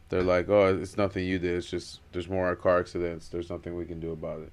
they're 0.10 0.24
like, 0.24 0.50
"Oh, 0.50 0.76
it's 0.76 0.98
nothing 0.98 1.26
you 1.26 1.38
did. 1.40 1.56
It's 1.58 1.70
just 1.70 2.00
there's 2.12 2.28
more 2.30 2.56
car 2.56 2.80
accidents. 2.80 3.28
There's 3.30 3.50
nothing 3.50 3.76
we 3.76 3.86
can 3.86 4.00
do 4.00 4.12
about 4.12 4.42
it." 4.42 4.52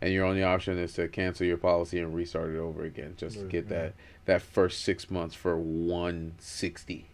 And 0.00 0.12
your 0.12 0.26
only 0.26 0.42
option 0.42 0.76
is 0.78 0.92
to 0.94 1.08
cancel 1.08 1.46
your 1.46 1.56
policy 1.56 1.98
and 2.00 2.14
restart 2.14 2.50
it 2.54 2.58
over 2.58 2.84
again, 2.84 3.14
just 3.16 3.38
to 3.38 3.44
get 3.46 3.68
that 3.70 3.94
that 4.26 4.42
first 4.42 4.82
six 4.84 5.10
months 5.10 5.34
for 5.34 5.56
one 5.56 6.34
sixty, 6.38 7.06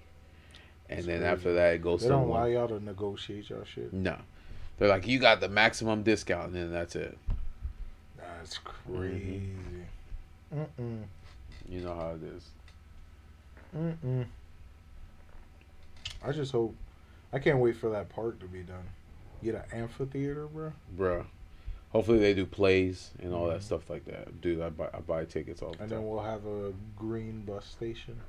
and 0.88 0.98
That's 0.98 1.06
then 1.06 1.18
crazy. 1.20 1.32
after 1.32 1.54
that 1.54 1.74
it 1.74 1.82
goes 1.82 2.02
They 2.02 2.08
don't 2.08 2.28
allow 2.28 2.46
y'all 2.46 2.68
to 2.68 2.82
negotiate 2.82 3.48
y'all 3.50 3.64
shit. 3.64 3.92
no. 3.92 4.16
They're 4.78 4.88
like, 4.88 5.06
you 5.06 5.18
got 5.18 5.40
the 5.40 5.48
maximum 5.50 6.02
discount, 6.02 6.46
and 6.46 6.54
then 6.56 6.72
that's 6.72 6.96
it. 6.96 7.16
That's 8.16 8.58
Mm-hmm. 8.58 8.92
crazy. 8.96 9.42
Mm-mm. 10.56 11.02
You 11.70 11.80
know 11.82 11.94
how 11.94 12.10
it 12.10 12.22
is. 12.24 12.44
Mm-mm. 13.76 14.26
I 16.24 16.32
just 16.32 16.52
hope. 16.52 16.74
I 17.32 17.38
can't 17.38 17.58
wait 17.60 17.76
for 17.76 17.90
that 17.90 18.08
park 18.08 18.40
to 18.40 18.46
be 18.46 18.62
done. 18.62 18.84
Get 19.42 19.54
an 19.54 19.62
amphitheater, 19.72 20.46
bro. 20.48 20.72
Bruh. 20.98 21.24
Hopefully 21.92 22.18
they 22.18 22.34
do 22.34 22.44
plays 22.44 23.10
and 23.22 23.32
all 23.32 23.46
that 23.48 23.60
Mhm. 23.60 23.64
stuff 23.64 23.88
like 23.88 24.04
that. 24.06 24.40
Dude, 24.40 24.60
I 24.60 24.68
buy, 24.70 24.90
I 24.92 25.00
buy 25.00 25.24
tickets 25.24 25.62
all 25.62 25.72
the 25.72 25.82
And 25.82 25.90
time. 25.90 25.98
And 25.98 26.06
then 26.06 26.10
we'll 26.10 26.22
have 26.24 26.44
a 26.46 26.72
green 26.96 27.42
bus 27.44 27.64
station. 27.64 28.20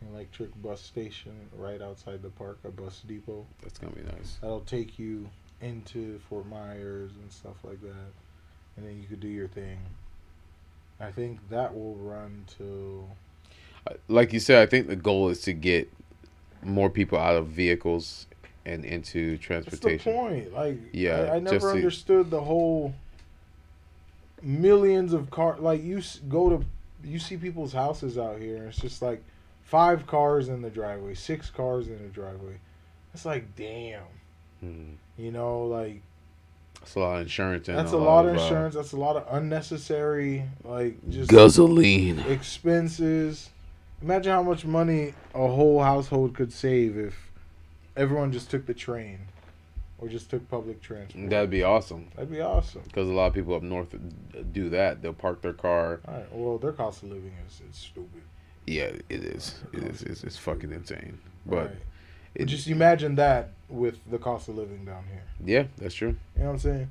An 0.00 0.08
electric 0.08 0.50
bus 0.62 0.80
station 0.80 1.32
right 1.56 1.80
outside 1.82 2.22
the 2.22 2.30
park, 2.30 2.58
a 2.64 2.70
bus 2.70 3.00
depot. 3.06 3.46
That's 3.62 3.78
gonna 3.78 3.94
be 3.94 4.02
nice. 4.02 4.38
That'll 4.40 4.60
take 4.60 4.98
you 4.98 5.28
into 5.60 6.18
Fort 6.20 6.46
Myers 6.46 7.12
and 7.16 7.30
stuff 7.32 7.64
like 7.64 7.80
that. 7.82 8.12
And 8.76 8.86
then 8.86 9.00
you 9.00 9.06
could 9.08 9.20
do 9.20 9.28
your 9.28 9.48
thing. 9.48 9.78
I 11.00 11.10
think 11.10 11.38
that 11.50 11.74
will 11.74 11.94
run 11.96 12.44
till 12.56 13.08
Uh, 13.86 13.94
Like 14.08 14.32
you 14.32 14.40
said, 14.40 14.62
I 14.62 14.66
think 14.66 14.88
the 14.88 14.96
goal 14.96 15.28
is 15.28 15.40
to 15.42 15.52
get 15.52 15.92
more 16.62 16.90
people 16.90 17.18
out 17.18 17.36
of 17.36 17.46
vehicles 17.48 18.26
and 18.64 18.84
into 18.84 19.38
transportation. 19.38 19.90
That's 19.90 20.04
the 20.04 20.10
point. 20.10 20.52
Like, 20.52 20.78
Yeah, 20.92 21.28
I, 21.32 21.36
I 21.36 21.38
never 21.38 21.58
to- 21.60 21.68
understood 21.68 22.30
the 22.30 22.40
whole 22.40 22.94
millions 24.42 25.12
of 25.12 25.30
car. 25.30 25.56
Like, 25.58 25.82
you 25.82 26.02
go 26.28 26.50
to, 26.50 26.64
you 27.04 27.18
see 27.18 27.36
people's 27.36 27.72
houses 27.72 28.18
out 28.18 28.40
here, 28.40 28.56
and 28.56 28.68
it's 28.68 28.78
just 28.80 29.02
like 29.02 29.22
five 29.64 30.06
cars 30.06 30.48
in 30.48 30.62
the 30.62 30.70
driveway, 30.70 31.14
six 31.14 31.50
cars 31.50 31.88
in 31.88 31.98
the 32.02 32.08
driveway. 32.08 32.58
It's 33.14 33.24
like, 33.24 33.54
damn. 33.56 34.02
Mhm. 34.64 34.94
You 35.16 35.30
know, 35.32 35.64
like 35.64 36.02
That's 36.86 36.94
a 36.96 37.00
lot 37.00 37.16
of 37.16 37.22
insurance. 37.22 37.68
And 37.68 37.76
that's 37.76 37.90
a 37.92 37.96
lot 37.96 38.26
of 38.26 38.36
uh, 38.36 38.40
insurance. 38.40 38.74
That's 38.76 38.92
a 38.92 38.96
lot 38.96 39.16
of 39.16 39.26
unnecessary, 39.30 40.44
like 40.62 40.96
just 41.10 41.30
gasoline. 41.30 42.20
expenses. 42.20 43.50
Imagine 44.02 44.32
how 44.32 44.42
much 44.44 44.64
money 44.64 45.14
a 45.34 45.38
whole 45.48 45.82
household 45.82 46.34
could 46.34 46.52
save 46.52 46.96
if 46.96 47.30
everyone 47.96 48.30
just 48.30 48.50
took 48.50 48.66
the 48.66 48.74
train 48.74 49.18
or 49.98 50.06
just 50.08 50.30
took 50.30 50.48
public 50.48 50.80
transport. 50.80 51.28
That'd 51.30 51.50
be 51.50 51.62
awesome 51.64 52.08
That'd 52.14 52.30
be 52.30 52.40
awesome. 52.40 52.82
because 52.84 53.08
a 53.08 53.12
lot 53.12 53.26
of 53.28 53.34
people 53.34 53.54
up 53.54 53.62
north 53.62 53.94
do 54.52 54.68
that. 54.70 55.02
They'll 55.02 55.12
park 55.14 55.42
their 55.42 55.54
car. 55.54 56.00
All 56.06 56.14
right. 56.14 56.26
Well, 56.32 56.58
their 56.58 56.72
cost 56.72 57.02
of 57.02 57.08
living 57.08 57.32
is 57.48 57.60
it's 57.68 57.78
stupid. 57.78 58.22
Yeah, 58.66 58.90
it 59.08 59.24
is. 59.24 59.54
It 59.72 59.82
is. 59.84 60.02
It's, 60.02 60.22
it's 60.24 60.36
fucking 60.36 60.70
insane. 60.72 61.18
But 61.46 61.56
Right. 61.56 61.70
it, 62.34 62.44
just 62.44 62.68
imagine 62.68 63.14
that 63.16 63.50
with 63.68 63.98
the 64.10 64.18
cost 64.18 64.48
of 64.48 64.56
living 64.56 64.84
down 64.84 65.04
here. 65.10 65.22
yeah, 65.44 65.66
that's 65.78 65.94
true. 65.94 66.16
You 66.36 66.42
know 66.42 66.46
what 66.46 66.52
I'm 66.54 66.58
saying? 66.60 66.88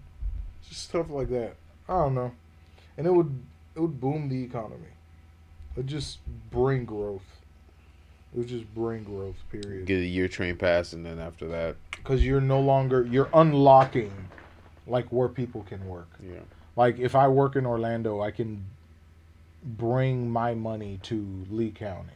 Just 0.68 0.84
stuff 0.84 1.10
like 1.10 1.30
that. 1.30 1.56
I 1.88 1.94
don't 1.94 2.16
know. 2.16 2.32
And 2.98 3.06
it 3.08 3.12
would 3.14 3.34
it 3.76 3.80
would 3.80 4.00
boom 4.00 4.30
the 4.30 4.44
economy. 4.44 4.88
It 5.72 5.78
would 5.78 5.88
just 5.88 6.20
bring 6.52 6.86
growth. 6.86 7.24
It 8.34 8.40
would 8.40 8.48
just 8.48 8.74
bring 8.74 9.04
growth. 9.04 9.36
Period. 9.52 9.86
Get 9.86 10.00
a 10.00 10.06
year 10.06 10.28
train 10.28 10.56
pass, 10.58 10.94
and 10.94 11.06
then 11.06 11.20
after 11.20 11.48
that, 11.50 11.76
Because 11.92 12.26
you're 12.26 12.42
no 12.42 12.60
longer 12.60 13.06
you're 13.06 13.30
unlocking 13.34 14.12
like 14.88 15.06
where 15.10 15.28
people 15.30 15.64
can 15.64 15.88
work. 15.88 16.08
yeah. 16.22 16.40
Like 16.76 17.00
if 17.00 17.16
I 17.16 17.28
work 17.30 17.56
in 17.56 17.66
Orlando, 17.66 18.22
I 18.22 18.32
can 18.32 18.66
bring 19.64 20.30
my 20.30 20.54
money 20.54 21.00
to 21.04 21.46
Lee 21.50 21.72
County. 21.72 22.10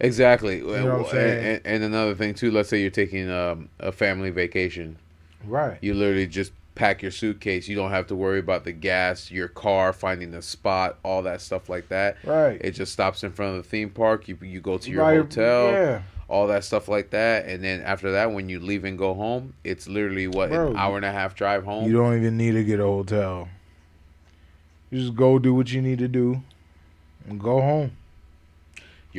Exactly. 0.00 0.60
know 0.60 0.98
what 0.98 1.12
I'm 1.14 1.18
and, 1.18 1.46
and, 1.46 1.60
and 1.64 1.84
another 1.84 2.14
thing 2.14 2.34
too. 2.34 2.50
Let's 2.50 2.68
say 2.68 2.80
you're 2.80 2.90
taking 2.90 3.30
um, 3.30 3.68
a 3.80 3.92
family 3.92 4.30
vacation. 4.30 4.96
Right. 5.44 5.78
You 5.80 5.94
literally 5.94 6.26
just 6.26 6.52
pack 6.74 7.02
your 7.02 7.10
suitcase. 7.10 7.66
You 7.68 7.74
don't 7.76 7.90
have 7.90 8.06
to 8.08 8.14
worry 8.14 8.38
about 8.38 8.64
the 8.64 8.72
gas, 8.72 9.30
your 9.30 9.48
car, 9.48 9.92
finding 9.92 10.30
the 10.30 10.42
spot, 10.42 10.98
all 11.02 11.22
that 11.22 11.40
stuff 11.40 11.68
like 11.68 11.88
that. 11.88 12.16
Right. 12.24 12.60
It 12.62 12.72
just 12.72 12.92
stops 12.92 13.24
in 13.24 13.32
front 13.32 13.56
of 13.56 13.62
the 13.64 13.68
theme 13.68 13.90
park. 13.90 14.28
You 14.28 14.38
you 14.42 14.60
go 14.60 14.78
to 14.78 14.90
your 14.90 15.02
Right, 15.02 15.16
hotel, 15.16 15.72
Yeah. 15.72 16.02
all 16.28 16.46
that 16.48 16.62
stuff 16.62 16.86
like 16.88 17.10
that, 17.10 17.46
and 17.46 17.64
then 17.64 17.80
after 17.80 18.12
that, 18.12 18.32
when 18.32 18.48
you 18.48 18.60
leave 18.60 18.84
and 18.84 18.96
go 18.96 19.14
home, 19.14 19.54
it's 19.64 19.88
literally 19.88 20.28
what 20.28 20.50
Bro, 20.50 20.70
an 20.70 20.76
hour 20.76 20.96
and 20.96 21.04
a 21.04 21.12
half 21.12 21.34
drive 21.34 21.64
home. 21.64 21.90
You 21.90 21.96
don't 21.96 22.16
even 22.16 22.36
need 22.36 22.52
to 22.52 22.62
get 22.62 22.78
a 22.78 22.84
hotel. 22.84 23.48
You 24.90 25.00
just 25.00 25.16
go 25.16 25.38
do 25.38 25.54
what 25.54 25.72
you 25.72 25.82
need 25.82 25.98
to 25.98 26.08
do 26.08 26.42
and 27.28 27.40
go 27.40 27.60
home. 27.60 27.92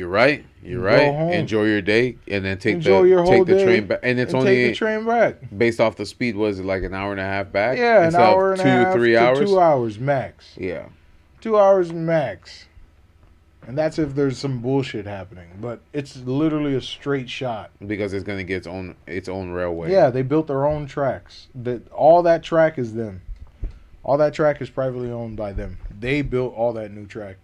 You're 0.00 0.08
right. 0.08 0.46
You're 0.62 0.80
right. 0.80 1.34
Enjoy 1.34 1.64
your 1.64 1.82
day, 1.82 2.16
and 2.26 2.42
then 2.42 2.56
take 2.58 2.76
Enjoy 2.76 3.02
the 3.02 3.08
your 3.08 3.22
whole 3.22 3.30
take 3.32 3.46
the 3.46 3.54
day 3.56 3.64
train 3.64 3.86
back. 3.86 4.00
And 4.02 4.18
it's 4.18 4.32
and 4.32 4.40
only 4.40 4.54
take 4.54 4.72
the 4.72 4.76
train 4.76 5.04
back. 5.04 5.36
based 5.58 5.78
off 5.78 5.96
the 5.96 6.06
speed. 6.06 6.36
Was 6.36 6.58
it 6.58 6.64
like 6.64 6.84
an 6.84 6.94
hour 6.94 7.12
and 7.12 7.20
a 7.20 7.24
half 7.24 7.52
back? 7.52 7.76
Yeah, 7.76 7.98
an 7.98 8.04
Instead 8.06 8.22
of 8.22 8.28
hour 8.34 8.52
and 8.52 8.62
two, 8.62 8.66
a 8.66 8.70
half 8.70 8.94
three 8.94 9.12
to 9.12 9.16
hours. 9.18 9.38
two 9.40 9.60
hours 9.60 9.98
max. 9.98 10.54
Yeah. 10.56 10.86
Two 11.42 11.58
hours 11.58 11.92
max. 11.92 12.64
And 13.66 13.76
that's 13.76 13.98
if 13.98 14.14
there's 14.14 14.38
some 14.38 14.60
bullshit 14.62 15.04
happening. 15.04 15.48
But 15.60 15.80
it's 15.92 16.16
literally 16.16 16.74
a 16.76 16.80
straight 16.80 17.28
shot. 17.28 17.70
because 17.86 18.14
it's 18.14 18.24
gonna 18.24 18.42
get 18.42 18.56
its 18.56 18.66
own 18.66 18.96
its 19.06 19.28
own 19.28 19.50
railway. 19.50 19.92
Yeah, 19.92 20.08
they 20.08 20.22
built 20.22 20.46
their 20.46 20.66
own 20.66 20.86
tracks. 20.86 21.48
That 21.54 21.92
all 21.92 22.22
that 22.22 22.42
track 22.42 22.78
is 22.78 22.94
them. 22.94 23.20
All 24.02 24.16
that 24.16 24.32
track 24.32 24.62
is 24.62 24.70
privately 24.70 25.10
owned 25.10 25.36
by 25.36 25.52
them. 25.52 25.76
They 26.00 26.22
built 26.22 26.54
all 26.54 26.72
that 26.72 26.90
new 26.90 27.04
track. 27.04 27.36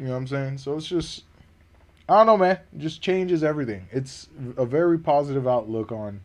You 0.00 0.06
know 0.06 0.12
what 0.12 0.18
I'm 0.18 0.26
saying? 0.28 0.58
So 0.58 0.76
it's 0.76 0.86
just 0.86 1.24
I 2.08 2.16
don't 2.16 2.26
know, 2.26 2.38
man. 2.38 2.58
It 2.72 2.78
just 2.78 3.02
changes 3.02 3.44
everything. 3.44 3.86
It's 3.92 4.28
a 4.56 4.64
very 4.64 4.98
positive 4.98 5.46
outlook 5.46 5.92
on 5.92 6.22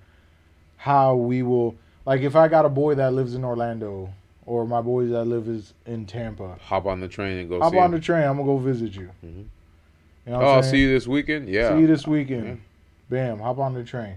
how 0.77 1.15
we 1.15 1.43
will 1.43 1.75
like 2.05 2.21
if 2.21 2.37
I 2.37 2.47
got 2.47 2.63
a 2.63 2.69
boy 2.69 2.95
that 2.95 3.13
lives 3.13 3.35
in 3.35 3.43
Orlando 3.43 4.13
or 4.45 4.65
my 4.65 4.81
boys 4.81 5.09
that 5.11 5.25
live 5.25 5.49
is 5.49 5.73
in 5.85 6.05
Tampa. 6.05 6.57
Hop 6.61 6.85
on 6.85 7.01
the 7.01 7.09
train 7.09 7.37
and 7.37 7.49
go 7.49 7.59
Hop 7.59 7.73
on 7.73 7.85
him. 7.85 7.91
the 7.91 7.99
train, 7.99 8.23
I'm 8.23 8.37
gonna 8.37 8.45
go 8.45 8.57
visit 8.57 8.95
you. 8.95 9.09
Mhm. 9.23 9.45
You 10.25 10.31
know 10.31 10.41
oh, 10.41 10.45
I'll 10.45 10.63
see 10.63 10.79
you 10.79 10.87
this 10.87 11.05
weekend. 11.05 11.49
Yeah. 11.49 11.75
See 11.75 11.81
you 11.81 11.87
this 11.87 12.07
weekend. 12.07 12.47
Yeah. 12.47 12.55
Bam, 13.09 13.39
hop 13.39 13.59
on 13.59 13.73
the 13.73 13.83
train. 13.83 14.15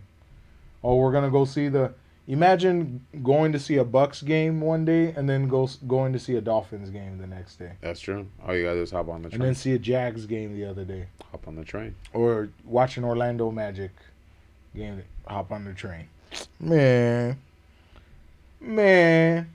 Oh, 0.85 0.97
we're 0.97 1.13
gonna 1.13 1.31
go 1.31 1.45
see 1.45 1.69
the. 1.69 1.93
Imagine 2.29 3.07
going 3.23 3.53
to 3.53 3.59
see 3.59 3.79
a 3.79 3.85
Bucs 3.87 4.23
game 4.23 4.61
one 4.61 4.85
day 4.85 5.13
and 5.17 5.27
then 5.29 5.49
go 5.49 5.67
going 5.87 6.13
to 6.13 6.19
see 6.19 6.37
a 6.37 6.43
Dolphins 6.43 6.91
game 6.91 7.17
the 7.17 7.27
next 7.27 7.57
day, 7.57 7.73
That's 7.81 8.01
true. 8.01 8.27
All 8.47 8.55
you 8.55 8.65
gotta 8.65 8.77
do 8.77 8.83
is 8.83 8.91
hop 8.91 9.09
on 9.09 9.23
the 9.23 9.31
train. 9.31 9.41
and 9.41 9.49
then 9.49 9.55
see 9.55 9.73
a 9.73 9.79
Jags 9.79 10.27
game 10.27 10.55
the 10.55 10.67
other 10.67 10.85
day, 10.85 11.07
hop 11.31 11.49
on 11.49 11.57
the 11.57 11.65
train. 11.65 11.95
or 12.13 12.51
watch 12.67 12.99
an 12.99 13.05
Orlando 13.05 13.51
Magic 13.51 13.93
game. 14.77 15.03
Hop 15.27 15.51
on 15.53 15.65
the 15.65 15.73
train. 15.73 16.09
Man, 16.61 17.39
man, 18.61 19.49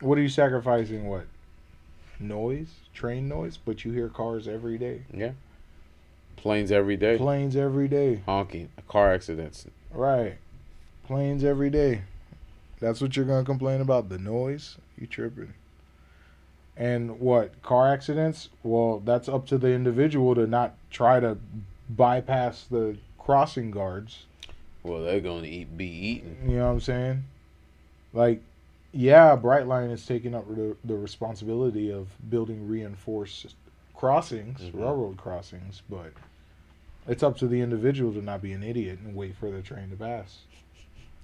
what 0.00 0.18
are 0.18 0.22
you 0.22 0.28
sacrificing? 0.28 1.06
What 1.08 1.24
noise? 2.18 2.68
Train 2.92 3.28
noise? 3.28 3.56
But 3.56 3.84
you 3.84 3.92
hear 3.92 4.08
cars 4.10 4.46
every 4.46 4.76
day, 4.76 5.02
Yeah. 5.14 5.32
Planes 6.36 6.70
every 6.72 6.96
day. 6.98 7.16
planes 7.18 7.56
every 7.56 7.88
day. 7.88 8.20
Honking. 8.26 8.68
Car 8.88 9.12
accidents. 9.14 9.66
Right. 9.90 10.36
Planes 11.10 11.42
every 11.42 11.70
day. 11.70 12.02
That's 12.78 13.00
what 13.00 13.16
you're 13.16 13.24
gonna 13.24 13.42
complain 13.42 13.80
about. 13.80 14.08
The 14.08 14.16
noise? 14.18 14.76
You 14.96 15.08
tripping. 15.08 15.54
And 16.76 17.18
what? 17.18 17.60
Car 17.62 17.92
accidents? 17.92 18.48
Well, 18.62 19.00
that's 19.00 19.28
up 19.28 19.44
to 19.48 19.58
the 19.58 19.72
individual 19.72 20.36
to 20.36 20.46
not 20.46 20.76
try 20.88 21.18
to 21.18 21.36
bypass 21.88 22.62
the 22.70 22.96
crossing 23.18 23.72
guards. 23.72 24.26
Well, 24.84 25.02
they're 25.02 25.18
gonna 25.20 25.48
eat 25.48 25.76
be 25.76 25.88
eaten. 25.88 26.48
You 26.48 26.58
know 26.58 26.66
what 26.66 26.72
I'm 26.74 26.80
saying? 26.80 27.24
Like, 28.12 28.40
yeah, 28.92 29.34
Brightline 29.34 29.90
is 29.90 30.06
taking 30.06 30.32
up 30.32 30.46
the, 30.46 30.76
the 30.84 30.94
responsibility 30.94 31.90
of 31.92 32.06
building 32.30 32.68
reinforced 32.68 33.56
crossings, 33.96 34.60
Mhm. 34.60 34.74
railroad 34.78 35.16
crossings, 35.16 35.82
but 35.90 36.12
it's 37.08 37.24
up 37.24 37.36
to 37.38 37.48
the 37.48 37.60
individual 37.62 38.12
to 38.12 38.22
not 38.22 38.40
be 38.42 38.52
an 38.52 38.62
idiot 38.62 39.00
and 39.04 39.16
wait 39.16 39.34
for 39.34 39.50
the 39.50 39.60
train 39.60 39.90
to 39.90 39.96
pass. 39.96 40.42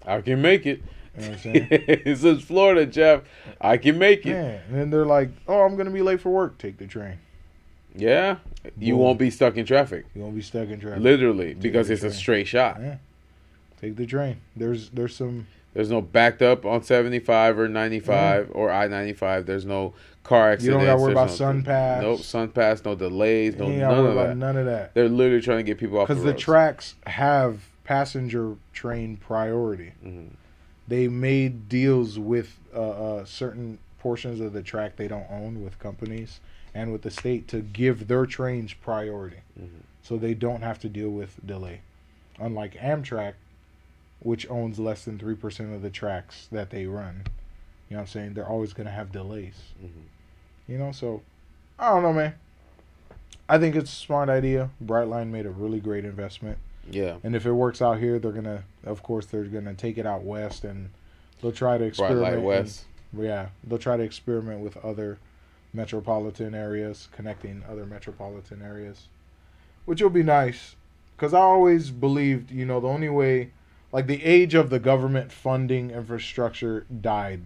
I 0.04 0.20
can 0.20 0.42
make 0.42 0.66
it. 0.66 0.82
You 1.16 1.22
know 1.22 1.28
what 1.28 1.36
I'm 1.36 1.38
saying? 1.38 1.68
this 2.04 2.24
is 2.24 2.42
Florida, 2.42 2.86
Jeff. 2.86 3.22
I 3.60 3.76
can 3.78 3.98
make 3.98 4.26
it. 4.26 4.30
Yeah, 4.30 4.60
and 4.68 4.74
then 4.74 4.90
they're 4.90 5.06
like, 5.06 5.30
"Oh, 5.48 5.62
I'm 5.62 5.76
gonna 5.76 5.90
be 5.90 6.02
late 6.02 6.20
for 6.20 6.30
work. 6.30 6.58
Take 6.58 6.78
the 6.78 6.86
train. 6.86 7.18
Yeah. 7.94 8.36
You 8.78 8.94
Boom. 8.94 9.02
won't 9.02 9.18
be 9.18 9.30
stuck 9.30 9.56
in 9.56 9.64
traffic. 9.64 10.06
You 10.14 10.22
won't 10.22 10.34
be 10.34 10.42
stuck 10.42 10.68
in 10.68 10.80
traffic. 10.80 11.02
Literally, 11.02 11.54
because 11.54 11.88
the 11.88 11.94
it's 11.94 12.02
a 12.02 12.12
straight 12.12 12.46
shot. 12.46 12.78
Yeah. 12.80 12.96
Take 13.80 13.96
the 13.96 14.06
train. 14.06 14.40
There's 14.54 14.90
there's 14.90 15.14
some 15.14 15.46
There's 15.74 15.90
no 15.90 16.00
backed 16.00 16.42
up 16.42 16.64
on 16.64 16.82
75 16.82 17.58
or 17.58 17.68
95 17.68 18.46
mm-hmm. 18.46 18.58
or 18.58 18.70
I 18.70 18.88
95. 18.88 19.46
There's 19.46 19.64
no 19.64 19.94
car 20.24 20.52
accidents. 20.52 20.64
You 20.64 20.70
don't 20.72 20.84
gotta 20.84 21.00
worry 21.00 21.14
There's 21.14 21.40
about 21.40 21.64
no, 21.64 21.70
SunPass. 21.70 22.00
Nope, 22.02 22.20
SunPass, 22.20 22.84
no 22.84 22.94
delays, 22.94 23.56
no 23.56 23.68
none 23.68 24.06
of 24.06 24.14
that. 24.14 24.36
none 24.36 24.56
of 24.56 24.66
that. 24.66 24.94
They're 24.94 25.08
literally 25.08 25.42
trying 25.42 25.58
to 25.58 25.62
get 25.62 25.78
people 25.78 25.98
off 25.98 26.08
the 26.08 26.14
Because 26.14 26.24
the 26.24 26.34
tracks 26.34 26.94
have 27.06 27.60
passenger 27.86 28.56
train 28.72 29.16
priority. 29.16 29.92
Mhm. 30.04 30.30
They 30.88 31.06
made 31.06 31.68
deals 31.68 32.18
with 32.18 32.58
uh, 32.74 32.80
uh, 33.18 33.24
certain 33.24 33.78
portions 34.00 34.40
of 34.40 34.52
the 34.52 34.62
track 34.62 34.96
they 34.96 35.06
don't 35.08 35.30
own 35.30 35.62
with 35.64 35.78
companies 35.78 36.40
and 36.74 36.92
with 36.92 37.02
the 37.02 37.10
state 37.10 37.46
to 37.48 37.60
give 37.60 38.08
their 38.08 38.26
trains 38.26 38.74
priority, 38.74 39.38
Mhm. 39.58 39.82
so 40.02 40.18
they 40.18 40.34
don't 40.34 40.62
have 40.62 40.78
to 40.80 40.88
deal 40.88 41.10
with 41.10 41.38
delay. 41.46 41.80
Unlike 42.40 42.74
Amtrak, 42.74 43.34
which 44.20 44.48
owns 44.50 44.78
less 44.80 45.04
than 45.04 45.16
three 45.18 45.36
percent 45.36 45.72
of 45.72 45.80
the 45.82 45.90
tracks 45.90 46.48
that 46.50 46.70
they 46.70 46.86
run, 46.86 47.22
you 47.88 47.94
know 47.94 47.98
what 47.98 48.00
I'm 48.02 48.06
saying? 48.08 48.34
They're 48.34 48.48
always 48.48 48.72
gonna 48.72 48.90
have 48.90 49.12
delays. 49.12 49.72
Mhm. 49.82 50.08
You 50.66 50.76
know, 50.78 50.90
so 50.92 51.22
I 51.78 51.90
don't 51.90 52.02
know, 52.02 52.12
man. 52.12 52.34
I 53.48 53.58
think 53.58 53.76
it's 53.76 53.92
a 53.92 53.96
smart 53.96 54.28
idea. 54.28 54.70
Brightline 54.84 55.28
made 55.30 55.46
a 55.46 55.50
really 55.50 55.78
great 55.78 56.04
investment. 56.04 56.58
Yeah, 56.90 57.16
And 57.24 57.34
if 57.34 57.46
it 57.46 57.52
works 57.52 57.82
out 57.82 57.98
here, 57.98 58.18
they're 58.18 58.32
gonna, 58.32 58.62
of 58.84 59.02
course, 59.02 59.26
they're 59.26 59.44
gonna 59.44 59.74
take 59.74 59.98
it 59.98 60.06
out 60.06 60.22
west, 60.22 60.64
and 60.64 60.90
they'll 61.40 61.52
try 61.52 61.78
to 61.78 61.84
experiment. 61.84 62.22
Light 62.22 62.34
and- 62.34 62.44
West. 62.44 62.84
yeah, 63.16 63.48
they'll 63.64 63.78
try 63.78 63.96
to 63.96 64.02
experiment 64.02 64.60
with 64.60 64.76
other 64.78 65.18
metropolitan 65.72 66.54
areas, 66.54 67.08
connecting 67.12 67.62
other 67.68 67.84
metropolitan 67.86 68.62
areas, 68.62 69.08
which 69.84 70.00
will 70.00 70.10
be 70.10 70.22
nice. 70.22 70.76
Because 71.16 71.34
I 71.34 71.40
always 71.40 71.90
believed, 71.90 72.50
you 72.50 72.64
know, 72.66 72.78
the 72.80 72.88
only 72.88 73.08
way, 73.08 73.50
like 73.92 74.06
the 74.06 74.22
age 74.24 74.54
of 74.54 74.70
the 74.70 74.78
government 74.78 75.32
funding 75.32 75.90
infrastructure 75.90 76.84
died 77.00 77.42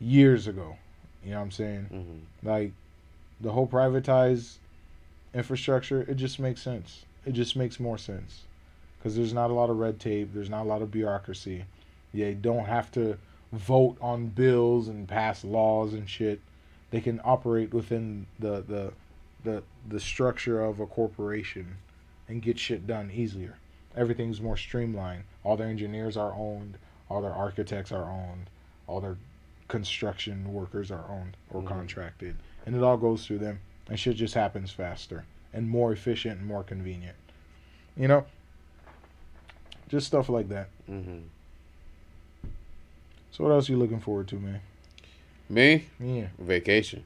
years 0.00 0.46
ago. 0.46 0.76
You 1.24 1.30
know 1.32 1.38
what 1.38 1.44
I'm 1.44 1.50
saying? 1.52 1.86
Mhm. 2.44 2.46
like 2.48 2.72
the 3.40 3.52
whole 3.52 3.66
privatized 3.68 4.56
infrastructure 5.34 6.02
it 6.02 6.14
just 6.16 6.38
makes 6.40 6.60
sense 6.60 7.04
it 7.24 7.32
just 7.32 7.56
makes 7.56 7.78
more 7.80 7.98
sense. 7.98 8.42
Because 8.98 9.16
there's 9.16 9.32
not 9.32 9.50
a 9.50 9.54
lot 9.54 9.68
of 9.70 9.78
red 9.78 9.98
tape 9.98 10.30
there's 10.32 10.50
not 10.50 10.62
a 10.62 10.68
lot 10.68 10.82
of 10.82 10.90
bureaucracy. 10.90 11.64
They 12.14 12.34
don't 12.34 12.66
have 12.66 12.90
to 12.92 13.18
vote 13.52 13.96
on 14.00 14.28
bills 14.28 14.88
and 14.88 15.08
pass 15.08 15.44
laws 15.44 15.92
and 15.92 16.08
shit. 16.08 16.40
They 16.90 17.00
can 17.00 17.20
operate 17.24 17.72
within 17.72 18.26
the 18.38 18.60
the 18.62 18.92
the, 19.44 19.62
the 19.88 19.98
structure 19.98 20.62
of 20.62 20.78
a 20.78 20.86
corporation 20.86 21.76
and 22.28 22.40
get 22.40 22.60
shit 22.60 22.86
done 22.86 23.10
easier. 23.12 23.56
Everything's 23.96 24.40
more 24.40 24.56
streamlined. 24.56 25.24
All 25.42 25.56
their 25.56 25.66
engineers 25.66 26.16
are 26.16 26.32
owned. 26.32 26.78
All 27.10 27.20
their 27.20 27.32
architects 27.34 27.90
are 27.90 28.08
owned. 28.08 28.48
All 28.86 29.00
their 29.00 29.16
construction 29.66 30.52
workers 30.52 30.92
are 30.92 31.04
owned 31.10 31.36
or 31.50 31.60
Mhm. 31.60 31.66
contracted. 31.66 32.36
And 32.64 32.76
it 32.76 32.82
all 32.84 32.96
goes 32.96 33.26
through 33.26 33.38
them. 33.38 33.60
And 33.88 33.98
shit 33.98 34.16
just 34.16 34.34
happens 34.34 34.70
faster 34.70 35.24
and 35.52 35.68
more 35.68 35.92
efficient 35.92 36.38
and 36.38 36.46
more 36.46 36.62
convenient. 36.62 37.16
You 37.96 38.08
know? 38.08 38.24
Just 39.88 40.06
stuff 40.06 40.28
like 40.28 40.48
that. 40.48 40.68
Mhm. 40.90 41.22
so 43.30 43.44
what 43.44 43.50
else 43.50 43.68
are 43.68 43.72
you 43.72 43.78
looking 43.78 44.00
forward 44.00 44.28
to 44.28 44.36
man? 44.36 44.60
Me, 45.48 45.86
yeah. 46.00 46.26
Vacation. 46.38 47.04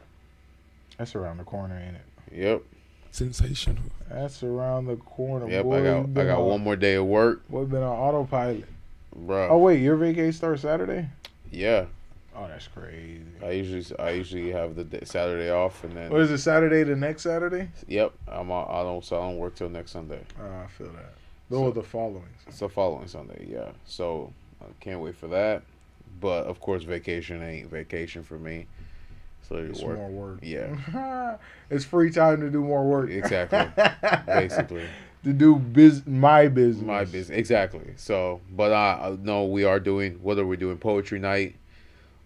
that's 0.99 1.15
around 1.15 1.39
the 1.39 1.45
corner 1.45 1.77
ain't 1.79 1.97
it? 1.97 2.39
Yep, 2.39 2.63
Sensational. 3.11 3.83
that's 4.09 4.43
around 4.43 4.87
the 4.87 4.97
corner 4.97 5.49
yep. 5.49 5.65
boy. 5.65 5.81
I 5.81 5.83
got 5.83 6.21
I 6.21 6.25
got 6.27 6.39
on- 6.41 6.49
one 6.49 6.61
more 6.63 6.77
day 6.77 6.95
of 6.95 7.07
work, 7.07 7.49
boy 7.49 7.65
been 7.65 7.83
on 7.83 7.97
autopilot. 7.99 8.65
Bro. 9.15 9.49
oh 9.49 9.59
wait 9.59 9.81
your 9.81 9.97
vacation 9.97 10.33
starts 10.33 10.63
saturday? 10.63 11.09
Yeah, 11.51 11.87
oh 12.37 12.47
that's 12.49 12.69
crazy 12.69 13.23
I 13.43 13.51
usually 13.53 13.99
I 13.99 14.11
usually 14.11 14.51
have 14.53 14.77
the 14.77 14.85
day, 14.85 15.01
Saturday 15.05 15.51
off, 15.51 15.83
and 15.85 15.93
then 15.97 16.11
what 16.11 16.21
is 16.21 16.31
it 16.31 16.39
saturday 16.39 16.83
the 16.83 16.97
next 16.97 17.23
saturday 17.23 17.71
yep, 17.89 18.13
I'm 18.29 18.51
on, 18.51 18.67
I 18.71 18.83
don't 18.83 19.05
so 19.05 19.17
I 19.17 19.21
don't 19.23 19.39
work 19.39 19.55
till 19.55 19.69
next 19.69 19.93
Sunday. 19.93 20.21
oh 20.41 20.61
i 20.65 20.67
feel 20.67 20.89
that 20.89 21.15
though 21.51 21.71
the 21.71 21.83
following 21.83 22.29
It's 22.47 22.59
the 22.59 22.69
following 22.69 23.09
Sunday, 23.09 23.47
yeah. 23.49 23.71
So 23.85 24.33
I 24.61 24.67
can't 24.81 25.01
wait 25.01 25.17
for 25.17 25.29
that. 25.29 25.63
But 26.21 26.47
of 26.47 26.61
course, 26.61 26.83
vacation 26.83 27.43
ain't 27.43 27.71
vacation 27.71 28.23
for 28.23 28.39
me. 28.39 28.67
So 29.49 29.57
it's 29.57 29.81
work. 29.83 29.97
more 29.99 30.11
work 30.11 30.39
Yeah. 30.43 31.37
it's 31.71 31.85
free 31.85 32.11
time 32.11 32.41
to 32.41 32.51
do 32.51 32.63
more 32.63 32.85
work 32.85 33.11
Exactly. 33.11 33.65
Basically. 34.27 34.87
to 35.25 35.33
do 35.33 35.57
biz 35.57 36.05
my 36.07 36.49
business 36.49 36.85
My 36.85 37.05
business, 37.05 37.39
exactly. 37.39 37.95
So, 37.97 38.41
but 38.51 38.73
I 38.73 39.09
I 39.09 39.17
know 39.23 39.45
we 39.45 39.65
are 39.65 39.79
doing. 39.79 40.15
What 40.23 40.39
are 40.39 40.47
we 40.47 40.57
doing? 40.57 40.79
Poetry 40.79 41.19
night 41.19 41.57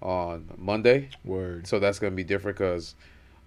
on 0.03 0.49
Monday. 0.57 1.09
word 1.25 1.67
So 1.67 1.79
that's 1.79 1.99
gonna 1.99 2.17
be 2.17 2.25
different 2.25 2.59
because 2.59 2.95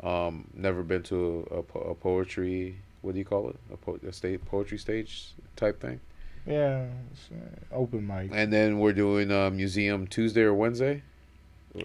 um, 0.01 0.47
never 0.54 0.84
been 0.84 1.04
to 1.04 1.47
a, 1.51 1.64
po- 1.64 1.80
a 1.91 1.95
poetry. 1.95 2.78
What 3.01 3.14
do 3.14 3.20
you 3.20 3.26
call 3.26 3.49
it? 3.49 3.56
A, 3.72 3.78
po- 3.78 3.99
a 4.08 4.12
state 4.14 4.45
poetry 4.45 4.78
stage 4.78 5.30
type 5.56 5.82
thing. 5.82 5.99
Yeah, 6.45 6.88
it's, 7.12 7.30
uh, 7.32 7.76
open 7.76 8.06
mic. 8.06 8.30
And 8.34 8.51
then 8.51 8.80
we're 8.80 8.93
doing 8.93 9.32
a 9.32 9.49
museum 9.49 10.08
Tuesday 10.08 10.41
or 10.41 10.54
Wednesday. 10.54 11.04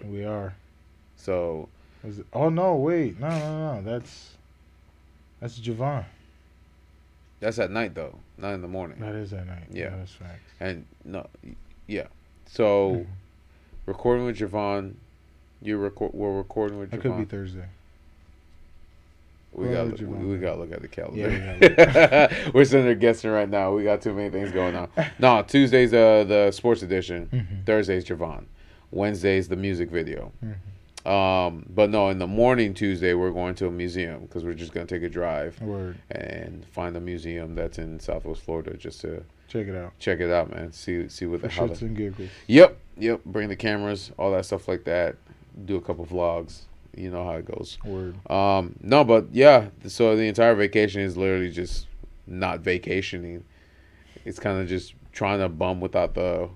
We 0.03 0.25
are. 0.25 0.53
So 1.15 1.69
Is 2.03 2.19
it, 2.19 2.27
oh 2.33 2.49
no, 2.49 2.75
wait, 2.75 3.19
no, 3.19 3.29
no, 3.29 3.75
no. 3.75 3.81
That's 3.83 4.31
that's 5.39 5.59
Javon. 5.59 6.05
that's 7.39 7.57
at 7.59 7.71
night 7.71 7.95
though, 7.95 8.19
not 8.37 8.53
in 8.53 8.61
the 8.61 8.67
morning. 8.67 8.99
That 8.99 9.15
is 9.15 9.31
at 9.33 9.47
night. 9.47 9.67
Yeah. 9.71 9.91
that's 9.95 10.11
facts. 10.13 10.41
And 10.59 10.85
no, 11.05 11.27
yeah. 11.87 12.07
So. 12.45 13.05
Recording 13.89 14.25
with 14.25 14.37
Javon. 14.37 14.93
You 15.61 15.77
record. 15.77 16.13
We're 16.13 16.37
recording 16.37 16.79
with 16.79 16.91
Javon. 16.91 16.97
Javon. 16.97 17.01
could 17.01 17.17
be 17.17 17.25
Thursday. 17.25 17.65
We 19.51 19.67
Well, 19.67 19.89
got 19.89 19.99
we, 19.99 20.05
we 20.05 20.37
got 20.37 20.53
to 20.53 20.59
look 20.59 20.71
at 20.71 20.81
the 20.81 20.87
calendar. 20.87 21.19
Yeah, 21.31 22.49
We're 22.53 22.65
sitting 22.65 22.85
there 22.85 22.93
guessing 22.95 23.31
right 23.31 23.49
now. 23.49 23.73
We 23.73 23.83
got 23.83 24.01
too 24.01 24.13
many 24.13 24.29
things 24.29 24.51
going 24.51 24.75
on. 24.75 24.89
No, 25.17 25.41
Tuesday's 25.41 25.91
uh, 25.93 26.23
the 26.23 26.51
sports 26.51 26.83
edition. 26.83 27.27
Mhm. 27.33 27.65
Thursday's 27.65 28.05
Javon. 28.05 28.45
Wednesday's 28.91 29.47
the 29.47 29.55
music 29.55 29.89
video. 29.89 30.31
Mhm. 30.45 30.55
Um, 31.11 31.65
but 31.73 31.89
no, 31.89 32.09
in 32.09 32.19
the 32.19 32.27
morning 32.27 32.73
Tuesday 32.75 33.13
we're 33.15 33.31
going 33.31 33.55
to 33.55 33.67
a 33.67 33.71
museum 33.71 34.21
because 34.21 34.43
we're 34.43 34.53
just 34.53 34.71
gonna 34.73 34.85
take 34.85 35.01
a 35.01 35.09
drive 35.09 35.59
Word. 35.61 35.97
and 36.11 36.63
find 36.67 36.95
a 36.95 36.99
museum 36.99 37.55
that's 37.55 37.79
in 37.79 37.99
Southwest 37.99 38.41
Florida 38.41 38.75
just 38.77 39.01
to 39.01 39.23
Check 39.49 39.67
it 39.67 39.75
out. 39.75 39.93
check 39.99 40.19
it 40.21 40.29
out, 40.31 40.51
man. 40.51 40.71
See 40.71 41.09
see 41.09 41.25
what 41.25 41.41
For 41.41 41.47
the 41.47 41.53
hell. 41.53 41.69
shits 41.69 41.81
and 41.81 41.97
giggles. 41.97 42.29
Yep, 42.47 42.77
yep. 42.97 43.23
Bring 43.25 43.49
the 43.49 43.55
cameras, 43.55 44.11
all 44.17 44.31
that 44.31 44.45
stuff 44.45 44.67
like 44.67 44.85
that. 44.85 45.15
Do 45.65 45.75
a 45.75 45.81
couple 45.81 46.05
vlogs. 46.05 46.61
You 46.95 47.09
know 47.11 47.23
how 47.25 47.33
it 47.33 47.45
goes. 47.45 47.77
Word. 47.83 48.15
Um, 48.31 48.75
no, 48.81 49.03
but 49.03 49.27
yeah. 49.33 49.69
So 49.87 50.15
the 50.15 50.23
entire 50.27 50.55
vacation 50.55 51.01
is 51.01 51.17
literally 51.17 51.49
just 51.51 51.87
not 52.27 52.59
vacationing. 52.61 53.43
It's 54.25 54.39
kind 54.39 54.59
of 54.61 54.67
just 54.67 54.93
trying 55.11 55.39
to 55.39 55.49
bum 55.49 55.81
without 55.81 56.13
the 56.13 56.49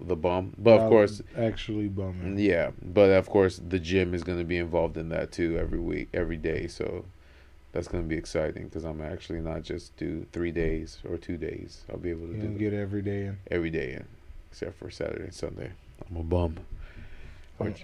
the 0.00 0.16
bum. 0.16 0.54
But 0.56 0.80
of 0.80 0.88
course, 0.88 1.20
actually 1.36 1.88
bumming. 1.88 2.38
yeah. 2.38 2.70
But 2.82 3.10
of 3.10 3.28
course, 3.28 3.60
the 3.68 3.78
gym 3.78 4.14
is 4.14 4.22
going 4.24 4.38
to 4.38 4.44
be 4.44 4.56
involved 4.56 4.96
in 4.96 5.08
that 5.10 5.32
too 5.32 5.58
every 5.58 5.80
week, 5.80 6.08
every 6.14 6.36
day. 6.36 6.66
So 6.68 7.04
that's 7.72 7.88
going 7.88 8.02
to 8.02 8.08
be 8.08 8.16
exciting 8.16 8.64
because 8.64 8.84
I'm 8.84 9.00
actually 9.00 9.40
not 9.40 9.62
just 9.62 9.96
do 9.96 10.26
three 10.32 10.52
days 10.52 10.98
or 11.08 11.16
two 11.16 11.36
days. 11.36 11.82
I'll 11.90 11.98
be 11.98 12.10
able 12.10 12.26
to 12.28 12.34
do 12.34 12.48
get 12.58 12.72
every 12.72 13.02
day 13.02 13.26
in. 13.26 13.38
every 13.50 13.70
day 13.70 13.92
in, 13.92 14.04
except 14.50 14.78
for 14.78 14.90
Saturday 14.90 15.24
and 15.24 15.34
Sunday. 15.34 15.72
I'm 16.08 16.16
a 16.16 16.22
bum. 16.22 16.56
Or, 17.58 17.74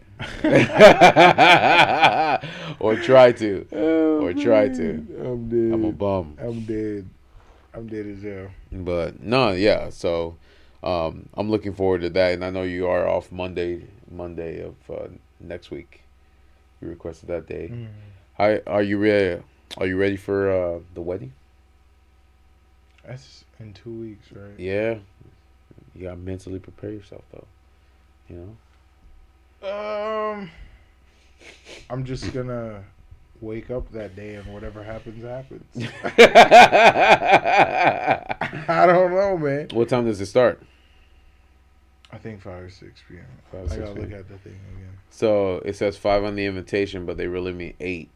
or 2.79 2.95
try 2.97 3.33
to. 3.33 3.67
Oh, 3.73 4.25
Or 4.25 4.33
try 4.33 4.69
to. 4.69 5.07
I'm 5.21 5.49
dead. 5.49 5.73
I'm 5.75 5.85
a 5.85 5.93
bum. 5.93 6.37
I'm 6.41 6.65
dead. 6.65 7.09
I'm 7.75 7.89
dead 7.89 8.07
as 8.07 8.23
hell. 8.23 8.49
But 8.71 9.21
no, 9.21 9.51
yeah. 9.51 9.91
So 9.91 10.37
um, 10.85 11.29
I'm 11.35 11.51
looking 11.51 11.75
forward 11.75 12.03
to 12.03 12.11
that, 12.11 12.35
and 12.35 12.45
I 12.45 12.51
know 12.51 12.63
you 12.63 12.87
are 12.87 13.09
off 13.09 13.33
Monday, 13.33 13.89
Monday 14.11 14.63
of 14.63 14.77
uh, 14.89 15.09
next 15.41 15.73
week. 15.73 16.03
You 16.81 16.89
requested 16.89 17.29
that 17.31 17.49
day. 17.49 17.73
Mm. 18.39 18.63
Are 18.67 18.83
you 18.83 18.99
ready? 18.99 19.43
Are 19.79 19.87
you 19.87 19.97
ready 19.97 20.17
for 20.17 20.51
uh, 20.51 20.81
the 20.95 21.01
wedding? 21.01 21.33
That's 23.05 23.45
in 23.59 23.73
two 23.73 23.91
weeks, 23.91 24.33
right? 24.33 24.59
Yeah. 24.59 24.99
You 25.95 26.05
gotta 26.05 26.17
mentally 26.17 26.59
prepare 26.59 26.91
yourself, 26.91 27.23
though. 27.33 27.47
You 28.29 28.57
know. 29.63 29.69
Um, 29.69 30.51
I'm 31.91 32.05
just 32.05 32.33
gonna 32.33 32.85
wake 33.41 33.71
up 33.71 33.91
that 33.93 34.17
day 34.17 34.35
and 34.37 34.53
whatever 34.53 34.83
happens, 34.83 35.23
happens. 35.23 35.65
I 38.69 38.87
don't 38.87 39.13
know, 39.13 39.37
man. 39.39 39.69
what 39.73 39.89
time 39.89 40.05
does 40.07 40.21
it 40.21 40.27
start? 40.27 40.63
I 42.13 42.19
think 42.19 42.43
five 42.43 42.63
or 42.63 42.71
six 42.71 43.03
p.m. 43.09 43.25
Five, 43.51 43.65
I 43.65 43.69
six 43.69 43.81
gotta 43.81 44.01
look 44.01 44.13
at 44.13 44.29
the 44.29 44.39
thing 44.39 44.59
again. 44.77 44.99
So 45.11 45.57
it 45.65 45.75
says 45.77 45.97
five 45.97 46.23
on 46.25 46.37
the 46.37 46.47
invitation, 46.47 47.07
but 47.07 47.17
they 47.17 47.27
really 47.27 47.53
mean 47.53 47.75
eight. 47.81 48.11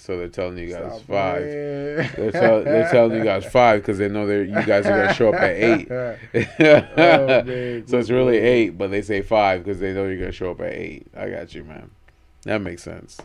So 0.00 0.16
they're 0.16 0.28
telling 0.28 0.56
you 0.58 0.68
guys 0.72 0.92
Stop 0.94 1.02
five. 1.06 1.42
They're, 1.42 2.30
tell, 2.32 2.62
they're 2.64 2.90
telling 2.90 3.18
you 3.18 3.24
guys 3.24 3.44
five 3.44 3.82
because 3.82 3.98
they 3.98 4.08
know 4.08 4.26
they're 4.26 4.44
you 4.44 4.62
guys 4.64 4.86
are 4.86 5.02
gonna 5.02 5.14
show 5.14 5.28
up 5.28 5.34
at 5.40 5.50
eight. 5.56 5.88
Oh, 5.90 6.16
man, 7.44 7.86
so 7.86 7.98
it's 7.98 8.10
really 8.10 8.38
eight, 8.38 8.70
but 8.78 8.90
they 8.90 9.02
say 9.02 9.22
five 9.22 9.62
because 9.64 9.78
they 9.80 9.92
know 9.92 10.06
you're 10.06 10.18
gonna 10.18 10.32
show 10.32 10.50
up 10.52 10.60
at 10.60 10.72
eight. 10.72 11.06
I 11.16 11.28
got 11.28 11.54
you, 11.54 11.64
man. 11.64 11.90
That 12.44 12.60
makes 12.62 12.82
sense. 12.82 13.18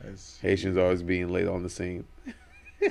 That's- 0.00 0.38
Haitians 0.42 0.76
always 0.76 1.02
being 1.02 1.28
late 1.28 1.46
on 1.46 1.62
the 1.62 1.70
scene. 1.70 2.04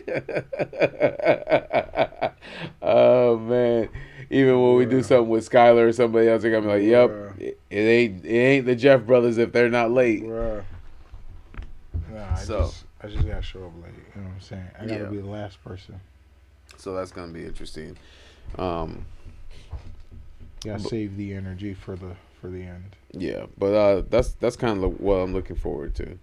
oh 2.81 3.37
man! 3.37 3.89
Even 4.29 4.61
when 4.61 4.75
we 4.75 4.85
do 4.85 5.01
something 5.03 5.29
with 5.29 5.49
Skylar 5.49 5.87
or 5.87 5.93
somebody 5.93 6.27
else, 6.27 6.41
they're 6.43 6.51
gonna 6.51 6.61
be 6.65 6.67
like, 6.73 6.83
"Yep, 6.83 7.09
Bruh. 7.09 7.39
it, 7.39 7.59
it 7.69 7.75
ain't 7.79 8.25
it 8.25 8.29
ain't 8.29 8.65
the 8.65 8.75
Jeff 8.75 9.01
brothers 9.05 9.37
if 9.37 9.51
they're 9.51 9.69
not 9.69 9.91
late." 9.91 10.23
Nah, 10.23 10.61
So- 12.35 12.59
just 12.65 12.85
I 13.01 13.07
just 13.07 13.25
gotta 13.27 13.41
show 13.41 13.65
up 13.65 13.71
late. 13.83 13.93
You 14.15 14.21
know 14.21 14.27
what 14.27 14.33
I'm 14.35 14.41
saying? 14.41 14.67
I 14.77 14.85
gotta 14.85 15.03
Yeah. 15.03 15.09
be 15.09 15.17
the 15.17 15.29
last 15.29 15.63
person. 15.63 15.99
So 16.77 16.93
that's 16.93 17.11
gonna 17.11 17.31
be 17.31 17.45
interesting. 17.45 17.97
Um, 18.57 19.05
gotta 20.63 20.81
But- 20.83 20.89
save 20.89 21.15
the 21.17 21.33
energy 21.33 21.73
for 21.73 21.95
the 21.95 22.15
for 22.41 22.49
the 22.49 22.61
end. 22.63 22.95
Yeah, 23.11 23.47
but 23.57 23.73
uh, 23.73 24.03
that's 24.09 24.33
that's 24.35 24.55
kind 24.55 24.83
of 24.83 24.99
what 25.01 25.15
I'm 25.15 25.33
looking 25.33 25.55
forward 25.57 25.93
to, 25.95 26.17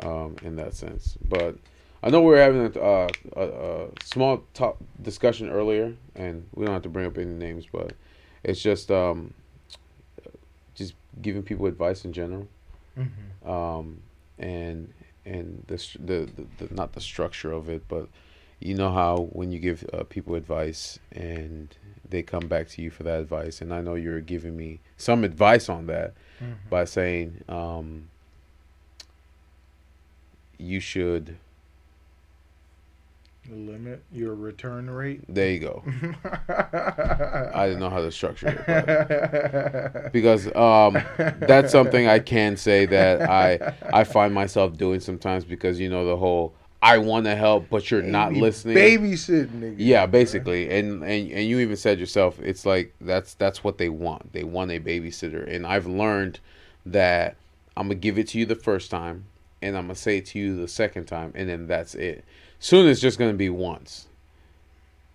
um, 0.00 0.36
in 0.42 0.56
that 0.56 0.74
sense. 0.74 1.16
But 1.28 1.56
I 2.02 2.10
know 2.10 2.20
we 2.20 2.28
were 2.28 2.38
having 2.38 2.60
a, 2.76 2.80
uh, 2.80 3.08
a, 3.36 3.42
a 3.42 3.88
small 4.04 4.42
top 4.54 4.78
discussion 5.00 5.48
earlier, 5.48 5.94
and 6.16 6.48
we 6.54 6.64
don't 6.64 6.72
have 6.74 6.82
to 6.82 6.88
bring 6.88 7.06
up 7.06 7.18
any 7.18 7.26
names, 7.32 7.66
but 7.70 7.92
it's 8.42 8.60
just 8.60 8.90
um, 8.90 9.32
just 10.74 10.94
giving 11.22 11.42
people 11.42 11.66
advice 11.66 12.04
in 12.04 12.12
general, 12.12 12.48
Mm-hmm. 12.96 13.48
um, 13.50 14.00
and 14.38 14.92
and 15.28 15.64
the, 15.66 15.76
the, 16.00 16.18
the 16.58 16.66
the 16.66 16.74
not 16.74 16.92
the 16.92 17.00
structure 17.00 17.52
of 17.52 17.68
it, 17.68 17.82
but 17.88 18.08
you 18.60 18.74
know 18.74 18.90
how 18.92 19.28
when 19.32 19.52
you 19.52 19.58
give 19.58 19.84
uh, 19.92 20.02
people 20.04 20.34
advice 20.34 20.98
and 21.12 21.76
they 22.08 22.22
come 22.22 22.48
back 22.48 22.68
to 22.70 22.82
you 22.82 22.90
for 22.90 23.02
that 23.04 23.20
advice, 23.20 23.60
and 23.60 23.72
I 23.72 23.80
know 23.80 23.94
you're 23.94 24.20
giving 24.20 24.56
me 24.56 24.80
some 24.96 25.24
advice 25.24 25.68
on 25.68 25.86
that 25.86 26.14
Mm-hmm. 26.40 26.68
by 26.70 26.84
saying 26.84 27.42
um, 27.48 28.10
you 30.56 30.78
should. 30.80 31.36
Limit 33.50 34.02
your 34.12 34.34
return 34.34 34.90
rate. 34.90 35.22
There 35.28 35.50
you 35.50 35.58
go. 35.58 35.82
I 37.54 37.66
didn't 37.66 37.80
know 37.80 37.90
how 37.90 38.00
to 38.00 38.10
structure 38.12 38.48
it, 38.48 40.12
because 40.12 40.46
um, 40.54 41.02
that's 41.40 41.72
something 41.72 42.06
I 42.06 42.18
can 42.18 42.56
say 42.56 42.84
that 42.86 43.22
I 43.22 43.74
I 43.92 44.04
find 44.04 44.34
myself 44.34 44.76
doing 44.76 45.00
sometimes 45.00 45.44
because 45.44 45.80
you 45.80 45.88
know 45.88 46.04
the 46.04 46.16
whole 46.16 46.54
I 46.80 46.98
want 46.98 47.24
to 47.24 47.34
help 47.34 47.68
but 47.70 47.90
you're 47.90 48.02
not 48.02 48.32
listening. 48.32 48.76
Babysitting, 48.76 49.48
nigga. 49.48 49.76
Yeah, 49.78 50.06
basically, 50.06 50.70
and, 50.70 51.02
and 51.02 51.30
and 51.32 51.48
you 51.48 51.58
even 51.58 51.76
said 51.76 51.98
yourself, 51.98 52.38
it's 52.40 52.64
like 52.64 52.94
that's 53.00 53.34
that's 53.34 53.64
what 53.64 53.78
they 53.78 53.88
want. 53.88 54.32
They 54.32 54.44
want 54.44 54.70
a 54.70 54.78
babysitter, 54.78 55.46
and 55.52 55.66
I've 55.66 55.86
learned 55.86 56.40
that 56.86 57.36
I'm 57.76 57.88
gonna 57.88 57.96
give 57.96 58.18
it 58.18 58.28
to 58.28 58.38
you 58.38 58.46
the 58.46 58.54
first 58.54 58.90
time, 58.90 59.24
and 59.62 59.76
I'm 59.76 59.84
gonna 59.84 59.94
say 59.94 60.18
it 60.18 60.26
to 60.26 60.38
you 60.38 60.56
the 60.56 60.68
second 60.68 61.06
time, 61.06 61.32
and 61.34 61.48
then 61.48 61.66
that's 61.66 61.94
it. 61.94 62.24
Soon 62.60 62.88
it's 62.88 63.00
just 63.00 63.18
gonna 63.18 63.34
be 63.34 63.50
once. 63.50 64.08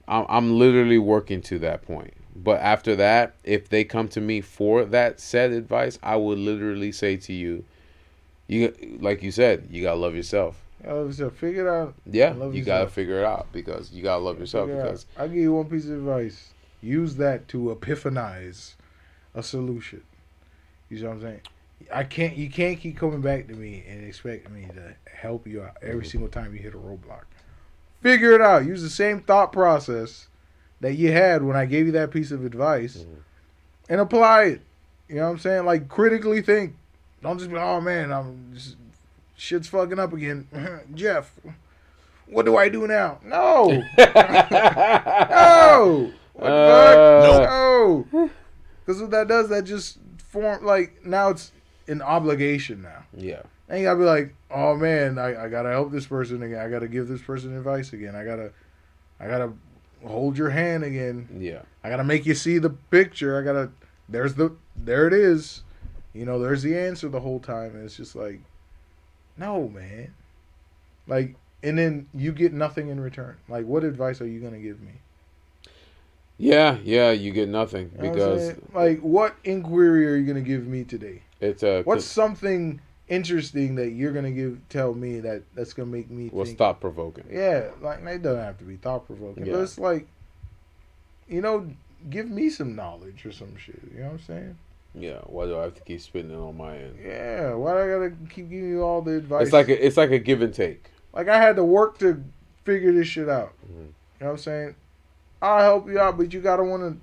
I'm 0.08 0.26
I'm 0.30 0.58
literally 0.58 0.98
working 0.98 1.41
to 1.44 1.60
that 1.60 1.82
point, 1.84 2.14
but 2.36 2.60
after 2.62 2.96
that, 2.96 3.36
if 3.44 3.70
they 3.70 3.84
come 3.84 4.08
to 4.10 4.22
me 4.22 4.41
for 4.41 4.86
that 4.86 5.20
said 5.20 5.52
advice, 5.52 6.00
I 6.02 6.16
would 6.16 6.39
literally 6.39 6.91
say 6.91 7.18
to 7.18 7.34
you, 7.34 7.66
you 8.48 8.98
like 9.00 9.24
you 9.24 9.32
said, 9.32 9.68
you 9.70 9.82
gotta 9.82 10.00
love 10.00 10.16
yourself. 10.16 10.62
I 10.88 10.94
was 10.94 11.18
just 11.18 11.36
figure 11.36 11.68
it 11.68 11.72
out. 11.72 11.96
Yeah, 12.06 12.34
Love 12.34 12.54
you 12.56 12.64
gotta 12.64 12.89
figure 12.89 13.20
it 13.20 13.26
out 13.26 13.48
because 13.52 13.91
you 13.91 14.04
gotta 14.04 14.22
love 14.22 14.39
yourself 14.39 14.70
Figure 14.70 14.84
because 14.84 15.06
I'll 15.18 15.28
give 15.28 15.38
you 15.38 15.54
one 15.54 15.70
piece 15.70 15.86
of 15.86 15.91
advice. 15.91 16.54
Use 16.82 17.16
that 17.16 17.48
to 17.50 17.74
epiphanize 17.74 18.76
a 19.34 19.41
solution. 19.41 20.04
You 20.89 20.98
see 20.98 21.06
what 21.06 21.14
I'm 21.14 21.22
saying? 21.22 21.41
I 21.91 22.04
can't. 22.04 22.36
You 22.36 22.50
can't 22.50 22.80
keep 22.80 22.98
coming 22.98 23.22
back 23.22 23.48
to 23.48 23.54
me 23.54 23.84
and 23.88 24.06
expect 24.06 24.50
me 24.50 24.68
to 24.74 24.96
help 25.10 25.48
you 25.48 25.64
out 25.64 25.78
every 25.82 26.04
Mhm. 26.04 26.12
single 26.12 26.30
time 26.30 26.54
you 26.54 26.60
hit 26.60 26.74
a 26.74 26.78
roadblock. 26.78 27.26
Figure 28.04 28.34
it 28.34 28.41
out. 28.41 28.66
Use 28.66 28.82
the 28.84 28.89
same 28.89 29.22
thought 29.22 29.51
process 29.51 30.28
that 30.82 30.93
you 30.95 31.12
had 31.12 31.41
when 31.43 31.56
I 31.56 31.66
gave 31.66 31.86
you 31.88 31.91
that 31.93 32.12
piece 32.12 32.32
of 32.32 32.45
advice, 32.45 32.97
Mhm. 32.97 33.16
and 33.89 34.01
apply 34.01 34.43
it. 34.43 34.62
You 35.08 35.16
know 35.16 35.24
what 35.26 35.32
I'm 35.32 35.39
saying? 35.39 35.66
Like 35.66 35.88
critically 35.89 36.41
think. 36.41 36.76
Don't 37.22 37.38
just 37.39 37.49
be, 37.49 37.58
oh 37.58 37.80
man, 37.82 38.12
I'm 38.12 38.51
just, 38.54 38.76
shit's 39.38 39.68
fucking 39.70 39.97
up 39.99 40.12
again. 40.14 40.47
Jeff, 40.93 41.32
what 42.28 42.45
do 42.45 42.58
I 42.58 42.70
do 42.70 42.86
now? 42.88 43.20
No. 43.24 43.84
No. 43.97 46.12
What 46.34 46.49
the 46.49 46.51
Uh, 46.51 47.38
fuck? 47.38 47.49
No. 47.49 48.30
Because 48.86 49.01
what 49.01 49.12
that 49.12 49.28
does, 49.28 49.49
that 49.49 49.64
just 49.64 49.99
form 50.18 50.66
like 50.66 51.06
now 51.06 51.30
it's 51.30 51.51
an 51.88 52.01
obligation 52.01 52.82
now. 52.82 53.04
yeah, 53.16 53.41
And 53.70 53.80
you 53.80 53.86
gotta 53.86 53.99
be 53.99 54.06
like, 54.06 54.34
oh 54.54 54.76
man, 54.76 55.18
I, 55.18 55.45
I 55.45 55.49
gotta 55.49 55.70
help 55.70 55.91
this 55.91 56.06
person 56.06 56.41
again. 56.43 56.60
I 56.60 56.70
gotta 56.70 56.88
give 56.88 57.08
this 57.08 57.22
person 57.22 57.56
advice 57.58 57.91
again. 57.93 58.16
I 58.16 58.24
gotta, 58.24 58.51
I 59.20 59.28
gotta 59.28 59.54
hold 60.06 60.38
your 60.38 60.49
hand 60.49 60.84
again. 60.84 61.28
yeah, 61.39 61.62
I 61.84 61.89
gotta 61.89 62.04
make 62.04 62.26
you 62.26 62.36
see 62.36 62.60
the 62.60 62.70
picture. 62.70 63.39
I 63.39 63.43
gotta. 63.43 63.72
There's 64.08 64.36
the. 64.36 64.56
There 64.76 65.08
it 65.08 65.14
is. 65.14 65.64
You 66.14 66.26
know, 66.26 66.39
there's 66.39 66.62
the 66.62 66.78
answer 66.78 67.10
the 67.10 67.20
whole 67.20 67.39
time. 67.39 67.76
And 67.76 67.84
it's 67.84 67.97
just 67.97 68.16
like, 68.16 68.39
no, 69.38 69.68
man. 69.68 70.14
Like, 71.08 71.36
and 71.64 71.78
then 71.78 72.08
you 72.14 72.32
get 72.32 72.54
nothing 72.54 72.89
in 72.89 72.99
return. 72.99 73.38
Like, 73.49 73.66
what 73.66 73.84
advice 73.84 74.22
are 74.22 74.28
you 74.28 74.39
gonna 74.39 74.60
give 74.60 74.80
me? 74.82 74.93
yeah, 76.38 76.78
yeah. 76.84 77.12
You 77.12 77.32
get 77.32 77.49
nothing 77.49 77.91
You 77.95 78.04
know 78.04 78.12
because 78.12 78.41
saying? 78.41 78.72
like, 78.74 78.99
what 78.99 79.36
inquiry 79.43 80.08
are 80.08 80.16
you 80.16 80.26
gonna 80.26 80.41
give 80.41 80.68
me 80.68 80.84
today? 80.84 81.22
it's 81.39 81.64
a 81.64 81.84
What's 81.84 82.06
something 82.06 82.80
interesting 83.14 83.76
that 83.76 83.89
you're 83.91 84.11
gonna 84.11 84.32
give 84.32 84.59
tell 84.70 84.93
me 84.93 85.20
that 85.22 85.43
that's 85.55 85.74
gonna 85.74 85.91
make 85.91 86.09
me 86.09 86.30
well, 86.32 86.45
think? 86.45 86.57
stop 86.57 86.82
provoking. 86.82 87.26
Yeah, 87.32 87.70
like 87.82 87.99
it 88.03 88.22
doesn't 88.22 88.43
have 88.43 88.57
to 88.59 88.64
be 88.64 88.78
thought 88.78 89.05
provoking, 89.05 89.45
Yeah. 89.45 89.53
but 89.53 89.61
it's 89.61 89.78
like, 89.80 90.07
you 91.28 91.41
know, 91.41 91.70
give 92.09 92.30
me 92.30 92.49
some 92.49 92.76
knowledge 92.76 93.26
or 93.26 93.32
some 93.32 93.55
shit. 93.57 93.80
You 93.93 93.99
know 94.01 94.05
what 94.07 94.11
I'm 94.14 94.20
saying? 94.20 94.57
Yeah, 94.95 95.20
why 95.26 95.45
do 95.45 95.57
I 95.57 95.64
have 95.64 95.76
to 95.76 95.82
keep 95.82 96.01
spitting 96.01 96.32
it 96.32 96.36
on 96.36 96.55
my 96.57 96.78
end? 96.78 96.97
Yeah, 97.03 97.53
why 97.55 97.72
do 97.74 97.78
I 97.80 97.88
gotta 97.88 98.09
keep 98.30 98.49
giving 98.49 98.70
you 98.70 98.82
all 98.84 99.01
the 99.01 99.18
advice? 99.18 99.43
It's 99.43 99.53
like 99.53 99.70
a, 99.70 99.86
it's 99.86 99.97
like 99.97 100.11
a 100.11 100.20
give 100.20 100.41
and 100.41 100.53
take. 100.53 100.89
like 101.14 101.28
I 101.28 101.38
had 101.41 101.55
to 101.57 101.64
work 101.64 101.97
to 101.99 102.24
figure 102.64 102.91
this 102.91 103.07
shit 103.07 103.30
out. 103.30 103.53
Mhm. 103.66 103.70
You 103.76 103.82
know 104.22 104.26
what 104.28 104.32
I'm 104.32 104.38
saying? 104.38 104.76
I'll 105.41 105.59
help 105.61 105.88
you 105.89 105.99
out, 105.99 106.18
but 106.18 106.34
you 106.34 106.41
gotta 106.41 106.64
want 106.64 106.99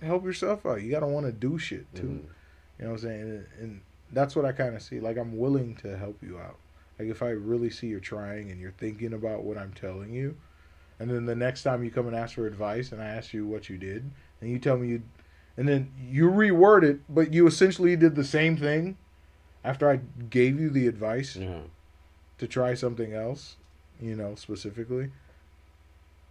to 0.00 0.04
help 0.06 0.24
yourself 0.24 0.66
out. 0.66 0.82
You 0.82 0.90
gotta 0.90 1.06
want 1.06 1.26
to 1.26 1.32
do 1.32 1.58
shit 1.58 1.92
too. 1.94 2.02
Mhm. 2.02 2.22
You 2.78 2.84
know 2.84 2.90
what 2.90 2.92
I'm 2.92 2.98
saying? 2.98 3.20
And, 3.22 3.46
and 3.60 3.80
that's 4.12 4.34
what 4.36 4.44
I 4.44 4.52
kind 4.52 4.74
of 4.74 4.82
see. 4.82 5.00
Like 5.00 5.16
I'm 5.18 5.36
willing 5.36 5.74
to 5.76 5.96
help 5.96 6.22
you 6.22 6.38
out. 6.38 6.56
Like 6.98 7.08
if 7.08 7.22
I 7.22 7.30
really 7.30 7.70
see 7.70 7.86
you're 7.88 8.00
trying 8.00 8.50
and 8.50 8.60
you're 8.60 8.72
thinking 8.72 9.12
about 9.12 9.44
what 9.44 9.56
I'm 9.58 9.72
telling 9.72 10.12
you, 10.12 10.36
and 10.98 11.08
then 11.10 11.26
the 11.26 11.36
next 11.36 11.62
time 11.62 11.84
you 11.84 11.90
come 11.90 12.06
and 12.08 12.16
ask 12.16 12.34
for 12.34 12.46
advice, 12.46 12.90
and 12.92 13.00
I 13.00 13.06
ask 13.06 13.32
you 13.32 13.46
what 13.46 13.68
you 13.68 13.78
did, 13.78 14.10
and 14.40 14.50
you 14.50 14.58
tell 14.58 14.76
me 14.76 14.88
you, 14.88 15.02
and 15.56 15.68
then 15.68 15.92
you 16.00 16.28
reword 16.30 16.82
it, 16.82 17.00
but 17.08 17.32
you 17.32 17.46
essentially 17.46 17.94
did 17.96 18.14
the 18.16 18.24
same 18.24 18.56
thing 18.56 18.96
after 19.64 19.88
I 19.90 20.00
gave 20.30 20.58
you 20.58 20.70
the 20.70 20.86
advice 20.88 21.36
Yeah. 21.36 21.60
to 22.38 22.46
try 22.48 22.74
something 22.74 23.12
else, 23.12 23.56
you 24.00 24.16
know, 24.16 24.34
specifically, 24.34 25.10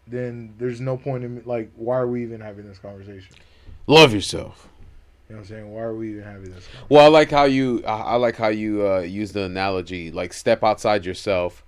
then 0.05 0.53
there's 0.57 0.79
no 0.81 0.97
point 0.97 1.23
in 1.23 1.41
like 1.45 1.71
why 1.75 1.97
are 1.97 2.07
we 2.07 2.23
even 2.23 2.41
having 2.41 2.67
this 2.67 2.79
conversation? 2.79 3.35
Love 3.87 4.13
yourself. 4.13 4.67
You 5.29 5.35
know 5.35 5.41
what 5.41 5.49
I'm 5.49 5.55
saying? 5.55 5.73
Why 5.73 5.81
are 5.81 5.93
we 5.95 6.11
even 6.11 6.23
having 6.23 6.51
this? 6.51 6.67
Well, 6.89 7.03
I 7.05 7.09
like 7.09 7.29
how 7.31 7.43
you 7.43 7.83
I 7.85 7.97
I 8.01 8.15
like 8.15 8.37
how 8.37 8.47
you 8.47 8.87
uh, 8.87 8.99
use 8.99 9.33
the 9.33 9.43
analogy 9.43 10.09
like 10.11 10.31
step 10.33 10.63
outside 10.63 11.05
yourself, 11.05 11.63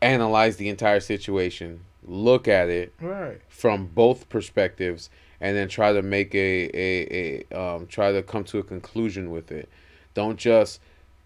analyze 0.00 0.56
the 0.56 0.68
entire 0.68 1.00
situation, 1.00 1.80
look 2.04 2.46
at 2.46 2.68
it 2.68 2.92
Right. 3.00 3.40
from 3.48 3.86
both 3.86 4.28
perspectives, 4.28 5.10
and 5.40 5.56
then 5.56 5.68
try 5.68 5.92
to 5.92 6.02
make 6.02 6.34
a 6.34 6.70
a, 6.74 7.44
a 7.52 7.60
um, 7.60 7.86
try 7.88 8.12
to 8.12 8.22
come 8.22 8.44
to 8.44 8.58
a 8.58 8.62
conclusion 8.62 9.30
with 9.30 9.50
it. 9.50 9.68
Don't 10.14 10.38
just 10.38 10.80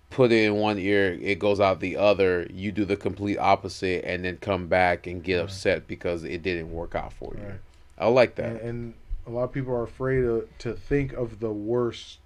put 0.08 0.32
it 0.32 0.44
in 0.44 0.54
one 0.54 0.78
ear, 0.78 1.12
it 1.20 1.38
goes 1.38 1.60
out 1.60 1.80
the 1.80 1.96
other. 1.96 2.46
You 2.52 2.72
do 2.72 2.84
the 2.84 2.96
complete 2.96 3.36
opposite, 3.38 4.04
and 4.04 4.24
then 4.24 4.38
come 4.38 4.66
back 4.66 5.06
and 5.06 5.22
get 5.22 5.36
Right. 5.36 5.44
upset 5.44 5.86
because 5.86 6.24
it 6.24 6.42
didn't 6.42 6.72
work 6.72 6.94
out 6.94 7.12
for 7.12 7.34
you. 7.36 7.44
Right. 7.44 7.60
I 7.98 8.08
like 8.08 8.34
that. 8.36 8.46
And, 8.46 8.60
and 8.60 8.94
a 9.26 9.30
lot 9.30 9.44
of 9.44 9.52
people 9.52 9.72
are 9.72 9.82
afraid 9.82 10.22
to, 10.22 10.48
to 10.58 10.72
think 10.72 11.12
of 11.12 11.40
the 11.40 11.52
worst, 11.52 12.18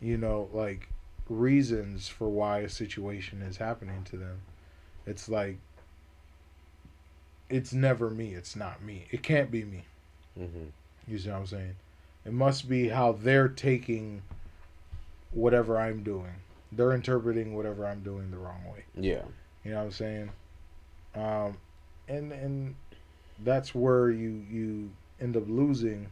you 0.00 0.16
know, 0.16 0.48
like 0.52 0.88
reasons 1.28 2.08
for 2.08 2.28
why 2.28 2.60
a 2.60 2.68
situation 2.68 3.42
is 3.42 3.56
happening 3.56 4.04
to 4.04 4.16
them. 4.16 4.42
It's 5.06 5.28
like, 5.28 5.58
it's 7.48 7.72
never 7.72 8.10
me. 8.10 8.34
It's 8.34 8.56
not 8.56 8.82
me. 8.82 9.06
It 9.10 9.22
can't 9.22 9.50
be 9.50 9.64
me. 9.64 9.84
hmm 10.36 10.66
You 11.06 11.18
see 11.18 11.30
what 11.30 11.38
I'm 11.38 11.46
saying? 11.46 11.76
It 12.24 12.32
must 12.32 12.68
be 12.68 12.88
how 12.88 13.12
they're 13.12 13.48
taking 13.48 14.22
whatever 15.30 15.78
I'm 15.78 16.02
doing. 16.02 16.34
They're 16.72 16.92
interpreting 16.92 17.54
whatever 17.54 17.86
I'm 17.86 18.02
doing 18.02 18.30
the 18.30 18.38
wrong 18.38 18.64
way. 18.64 18.84
Yeah. 18.96 19.22
You 19.64 19.72
know 19.72 19.78
what 19.78 19.84
I'm 19.84 19.90
saying? 19.92 20.30
Um, 21.14 21.56
and 22.08 22.32
and 22.32 22.74
that's 23.44 23.74
where 23.74 24.10
you 24.10 24.44
you 24.50 24.90
end 25.20 25.36
up 25.36 25.44
losing. 25.48 26.08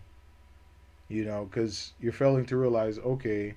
You 1.08 1.24
know, 1.24 1.44
because 1.44 1.92
you're 2.00 2.12
failing 2.12 2.46
to 2.46 2.56
realize, 2.56 2.98
okay, 2.98 3.54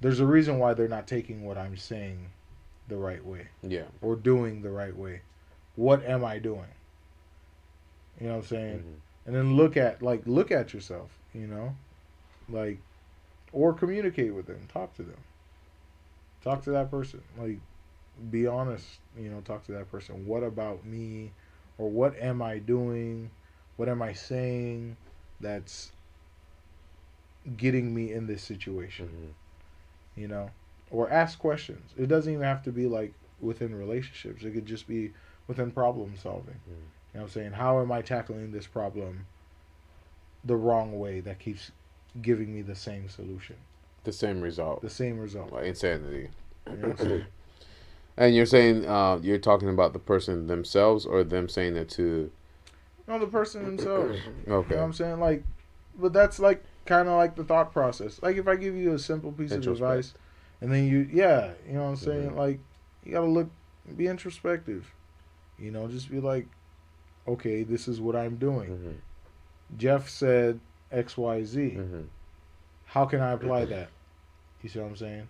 there's 0.00 0.20
a 0.20 0.26
reason 0.26 0.58
why 0.58 0.74
they're 0.74 0.88
not 0.88 1.06
taking 1.06 1.44
what 1.44 1.58
I'm 1.58 1.76
saying 1.76 2.30
the 2.88 2.96
right 2.96 3.24
way 3.24 3.48
Yeah. 3.62 3.84
or 4.00 4.16
doing 4.16 4.62
the 4.62 4.70
right 4.70 4.96
way. 4.96 5.20
What 5.74 6.04
am 6.04 6.24
I 6.24 6.38
doing? 6.38 6.68
You 8.20 8.28
know 8.28 8.34
what 8.34 8.38
I'm 8.44 8.46
saying? 8.46 8.78
Mhm. 8.78 9.00
And 9.26 9.34
then 9.36 9.56
look 9.56 9.76
at 9.76 10.02
like 10.02 10.26
look 10.26 10.50
at 10.50 10.72
yourself, 10.72 11.18
you 11.34 11.46
know? 11.46 11.76
Like 12.48 12.78
or 13.52 13.74
communicate 13.74 14.34
with 14.34 14.46
them, 14.46 14.66
talk 14.68 14.94
to 14.94 15.02
them. 15.02 15.18
Talk 16.42 16.62
to 16.62 16.70
that 16.70 16.90
person. 16.90 17.22
Like 17.36 17.58
be 18.30 18.46
honest, 18.46 19.00
you 19.18 19.28
know, 19.28 19.40
talk 19.40 19.64
to 19.64 19.72
that 19.72 19.90
person. 19.90 20.26
What 20.26 20.42
about 20.42 20.86
me 20.86 21.32
or 21.76 21.90
what 21.90 22.16
am 22.18 22.40
I 22.40 22.58
doing? 22.58 23.30
What 23.76 23.88
am 23.88 24.02
I 24.02 24.12
saying 24.12 24.96
that's 25.40 25.92
getting 27.56 27.94
me 27.94 28.12
in 28.12 28.26
this 28.26 28.42
situation? 28.42 29.08
Mhm. 29.08 29.32
you 30.18 30.26
know, 30.26 30.48
or 30.90 31.10
ask 31.10 31.38
questions. 31.38 31.92
It 31.98 32.06
doesn't 32.06 32.32
even 32.32 32.44
have 32.46 32.62
to 32.62 32.72
be 32.72 32.86
like 32.86 33.12
within 33.38 33.74
relationships. 33.74 34.42
It 34.44 34.52
could 34.52 34.64
just 34.64 34.88
be 34.88 35.12
within 35.46 35.70
problem 35.70 36.16
solving. 36.16 36.54
Mm. 36.54 36.68
You 36.68 36.72
know 36.72 36.80
what 37.12 37.22
I'm 37.24 37.28
saying? 37.28 37.52
How 37.52 37.80
am 37.82 37.92
I 37.92 38.00
tackling 38.00 38.50
this 38.50 38.66
problem 38.66 39.26
the 40.42 40.56
wrong 40.56 40.98
way 40.98 41.20
that 41.20 41.38
keeps 41.38 41.70
giving 42.22 42.54
me 42.54 42.62
the 42.62 42.74
same 42.74 43.10
solution, 43.10 43.56
The 44.04 44.12
same 44.12 44.40
result. 44.40 44.80
the 44.80 44.88
same 44.88 45.18
result? 45.18 45.52
Like 45.52 45.66
insanity. 45.66 46.30
You 46.70 46.76
know 46.78 46.88
what 46.88 47.00
I'm 47.00 47.06
saying? 47.06 47.24
And 48.16 48.34
you're 48.34 48.46
saying 48.46 48.86
uh, 48.86 49.18
you're 49.22 49.36
talking 49.36 49.68
about 49.68 49.92
the 49.92 49.98
person 49.98 50.46
themselves 50.46 51.04
or 51.04 51.22
them 51.24 51.50
saying 51.50 51.76
it 51.76 51.90
to. 51.90 52.30
No, 53.08 53.18
the 53.18 53.26
person 53.26 53.64
themselves. 53.64 54.20
You 54.46 54.52
know 54.52 54.58
Okay. 54.58 54.76
what 54.76 54.82
I'm 54.84 54.92
saying? 54.92 55.18
Like, 55.20 55.42
but 55.98 56.12
that's 56.12 56.38
like 56.38 56.62
kind 56.84 57.08
of 57.08 57.16
like 57.16 57.34
the 57.36 57.44
thought 57.44 57.72
process. 57.72 58.20
Like 58.22 58.36
if 58.36 58.46
I 58.46 58.56
give 58.56 58.74
you 58.76 58.92
a 58.92 58.98
simple 58.98 59.32
piece 59.32 59.52
of 59.52 59.66
advice, 59.66 60.14
and 60.60 60.72
then 60.72 60.86
you, 60.86 61.08
yeah, 61.12 61.52
you 61.66 61.74
know 61.74 61.82
what 61.84 61.88
I'm 61.90 61.96
saying? 61.96 62.30
Mhm. 62.30 62.36
Like, 62.36 62.60
you 63.04 63.12
gotta 63.12 63.26
look, 63.26 63.50
be 63.96 64.06
introspective. 64.06 64.92
You 65.58 65.70
know, 65.70 65.88
just 65.88 66.10
be 66.10 66.20
like, 66.20 66.46
okay, 67.26 67.62
this 67.62 67.88
is 67.88 68.00
what 68.00 68.14
I'm 68.14 68.36
doing. 68.36 68.70
Mhm. 68.70 69.78
Jeff 69.78 70.08
said 70.08 70.60
X, 70.92 71.16
Y, 71.16 71.42
Z. 71.44 71.74
Mhm. 71.76 72.06
How 72.86 73.04
can 73.04 73.20
I 73.20 73.32
apply 73.32 73.64
that? 73.66 73.88
You 74.62 74.68
see 74.68 74.78
what 74.78 74.86
I'm 74.88 74.96
saying? 74.96 75.28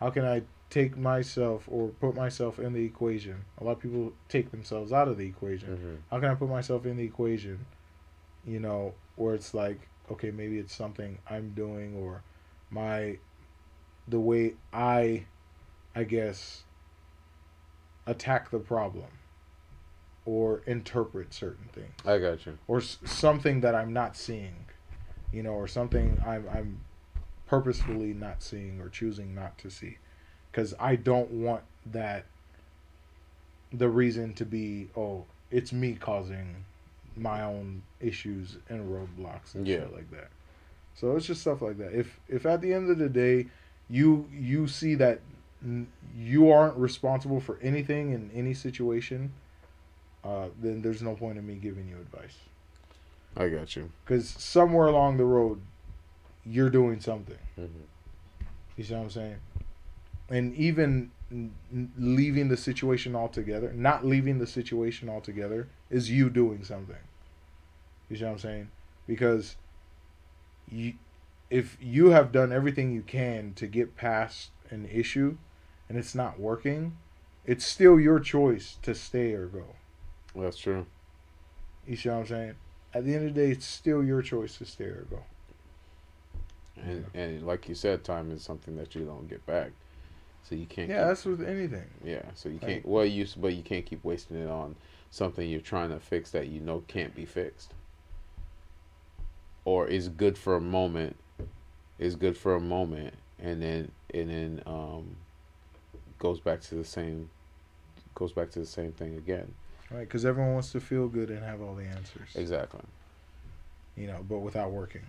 How 0.00 0.10
can 0.10 0.24
I 0.24 0.42
take 0.70 0.96
myself 0.96 1.64
or 1.70 1.88
put 1.88 2.14
myself 2.14 2.58
in 2.58 2.72
the 2.72 2.84
equation? 2.84 3.44
A 3.58 3.64
lot 3.64 3.72
of 3.72 3.80
people 3.80 4.12
take 4.28 4.50
themselves 4.50 4.92
out 4.92 5.08
of 5.08 5.16
the 5.18 5.26
equation 5.26 5.76
Mhm. 5.76 5.98
how 6.10 6.20
can 6.20 6.30
I 6.30 6.34
put 6.34 6.48
myself 6.48 6.84
in 6.86 6.96
the 6.96 7.04
equation, 7.04 7.66
you 8.44 8.60
know, 8.60 8.94
where 9.16 9.34
it's 9.34 9.54
like, 9.54 9.88
okay, 10.10 10.30
maybe 10.30 10.58
it's 10.58 10.74
something 10.74 11.18
I'm 11.28 11.50
doing 11.54 11.94
or 11.96 12.22
my 12.70 13.18
the 14.08 14.20
way 14.20 14.54
I 14.72 15.26
I 15.94 16.04
guess 16.04 16.64
attack 18.06 18.50
the 18.50 18.58
problem 18.58 19.06
or 20.24 20.60
interpret 20.66 21.32
certain 21.32 21.66
things 21.72 21.94
I 22.04 22.18
got 22.18 22.44
you. 22.46 22.58
or 22.68 22.78
s- 22.78 22.98
something 23.04 23.60
that 23.60 23.74
I'm 23.74 23.92
not 23.92 24.16
seeing, 24.16 24.66
you 25.32 25.42
know, 25.42 25.52
or 25.54 25.66
something 25.68 26.20
I'm 26.24 26.48
I'm 26.48 26.80
purposefully 27.46 28.12
not 28.12 28.42
seeing 28.42 28.80
or 28.80 28.88
choosing 28.88 29.34
not 29.34 29.56
to 29.58 29.70
see, 29.70 29.98
because 30.56 30.72
I 30.80 30.96
don't 30.96 31.30
want 31.30 31.62
that. 31.92 32.24
The 33.72 33.88
reason 33.90 34.32
to 34.34 34.46
be 34.46 34.88
oh 34.96 35.24
it's 35.50 35.72
me 35.72 35.94
causing 35.94 36.64
my 37.16 37.42
own 37.42 37.82
issues 38.00 38.56
and 38.68 38.90
roadblocks 38.90 39.54
and 39.54 39.66
Yeah. 39.68 39.80
shit 39.80 39.92
like 39.92 40.10
that. 40.12 40.28
So 40.94 41.14
it's 41.14 41.26
just 41.26 41.42
stuff 41.42 41.60
like 41.60 41.76
that. 41.78 41.92
If 41.92 42.18
if 42.28 42.46
at 42.46 42.62
the 42.62 42.72
end 42.72 42.90
of 42.90 42.96
the 42.98 43.08
day 43.10 43.46
you 43.90 44.28
you 44.32 44.66
see 44.66 44.94
that 44.94 45.20
you 46.16 46.50
aren't 46.50 46.76
responsible 46.76 47.40
for 47.40 47.58
anything 47.60 48.12
in 48.12 48.30
any 48.34 48.54
situation, 48.54 49.32
uh, 50.24 50.48
then 50.60 50.80
there's 50.80 51.02
no 51.02 51.14
point 51.14 51.36
in 51.38 51.46
me 51.46 51.56
giving 51.56 51.86
you 51.88 51.96
advice. 51.96 52.36
I 53.36 53.48
got 53.50 53.76
you. 53.76 53.90
Because 54.04 54.28
somewhere 54.30 54.86
along 54.86 55.18
the 55.18 55.24
road, 55.24 55.60
you're 56.46 56.70
doing 56.70 57.00
something. 57.00 57.38
Mhm. 57.58 57.68
You 58.76 58.84
see 58.84 58.94
what 58.94 59.00
I'm 59.02 59.10
saying? 59.10 59.36
And 60.28 60.54
even 60.54 61.10
leaving 61.96 62.48
the 62.48 62.56
situation 62.56 63.14
altogether, 63.14 63.72
not 63.72 64.04
leaving 64.04 64.38
the 64.38 64.46
situation 64.46 65.08
altogether, 65.08 65.68
is 65.90 66.10
you 66.10 66.30
doing 66.30 66.64
something. 66.64 66.96
You 68.08 68.16
see 68.16 68.24
what 68.24 68.32
I'm 68.32 68.38
saying? 68.38 68.70
Because 69.06 69.56
you, 70.70 70.94
if 71.50 71.76
you 71.80 72.10
have 72.10 72.32
done 72.32 72.52
everything 72.52 72.92
you 72.92 73.02
can 73.02 73.52
to 73.54 73.66
get 73.66 73.96
past 73.96 74.50
an 74.70 74.88
issue, 74.92 75.36
and 75.88 75.96
it's 75.96 76.14
not 76.14 76.40
working, 76.40 76.96
it's 77.44 77.64
still 77.64 78.00
your 78.00 78.18
choice 78.18 78.78
to 78.82 78.94
stay 78.94 79.32
or 79.32 79.46
go. 79.46 79.64
That's 80.34 80.58
true. 80.58 80.86
You 81.86 81.96
see 81.96 82.08
what 82.08 82.16
I'm 82.18 82.26
saying? 82.26 82.54
At 82.92 83.04
the 83.04 83.14
end 83.14 83.28
of 83.28 83.34
the 83.34 83.40
day, 83.40 83.50
it's 83.52 83.66
still 83.66 84.02
your 84.02 84.22
choice 84.22 84.58
to 84.58 84.64
stay 84.64 84.84
or 84.84 85.06
go. 85.08 85.22
And 86.76 87.06
and 87.14 87.46
like 87.46 87.68
you 87.68 87.74
said, 87.74 88.04
time 88.04 88.30
is 88.30 88.42
something 88.42 88.76
that 88.76 88.94
you 88.94 89.04
don't 89.04 89.28
get 89.28 89.44
back. 89.46 89.72
So 90.48 90.54
you 90.54 90.66
can't. 90.66 90.88
Yeah, 90.88 90.98
keep- 90.98 91.06
that's 91.08 91.24
with 91.24 91.42
anything. 91.42 91.88
Yeah, 92.04 92.22
so 92.34 92.48
you 92.48 92.58
can't. 92.58 92.86
Well, 92.86 93.04
you 93.04 93.26
but 93.36 93.54
you 93.54 93.62
can't 93.62 93.84
keep 93.84 94.04
wasting 94.04 94.36
it 94.36 94.48
on 94.48 94.76
something 95.10 95.48
you're 95.48 95.60
trying 95.60 95.90
to 95.90 95.98
fix 95.98 96.30
that 96.30 96.48
you 96.48 96.60
know 96.60 96.84
can't 96.86 97.14
be 97.14 97.24
fixed, 97.24 97.74
or 99.64 99.88
is 99.88 100.08
good 100.08 100.38
for 100.38 100.54
a 100.54 100.60
moment, 100.60 101.16
is 101.98 102.14
good 102.14 102.36
for 102.36 102.54
a 102.54 102.60
moment, 102.60 103.14
and 103.40 103.60
then 103.60 103.90
and 104.14 104.30
then 104.30 104.62
um, 104.66 105.16
goes 106.20 106.38
back 106.38 106.60
to 106.60 106.76
the 106.76 106.84
same, 106.84 107.28
goes 108.14 108.32
back 108.32 108.50
to 108.52 108.60
the 108.60 108.66
same 108.66 108.92
thing 108.92 109.16
again. 109.16 109.52
Right? 109.90 110.00
Because 110.00 110.24
everyone 110.24 110.52
wants 110.54 110.70
to 110.72 110.80
feel 110.80 111.08
good 111.08 111.30
and 111.30 111.42
have 111.42 111.60
all 111.60 111.74
the 111.74 111.84
answers. 111.84 112.28
Exactly. 112.36 112.82
You 113.96 114.06
know, 114.06 114.24
but 114.28 114.38
without 114.38 114.70
working. 114.70 115.02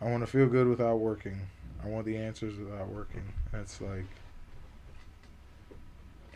I 0.00 0.04
want 0.06 0.24
to 0.24 0.30
feel 0.30 0.46
good 0.46 0.68
without 0.68 0.96
working. 0.96 1.40
I 1.82 1.86
want 1.86 2.04
the 2.06 2.16
answers 2.16 2.58
without 2.58 2.88
working. 2.88 3.22
That's 3.52 3.80
like, 3.80 4.06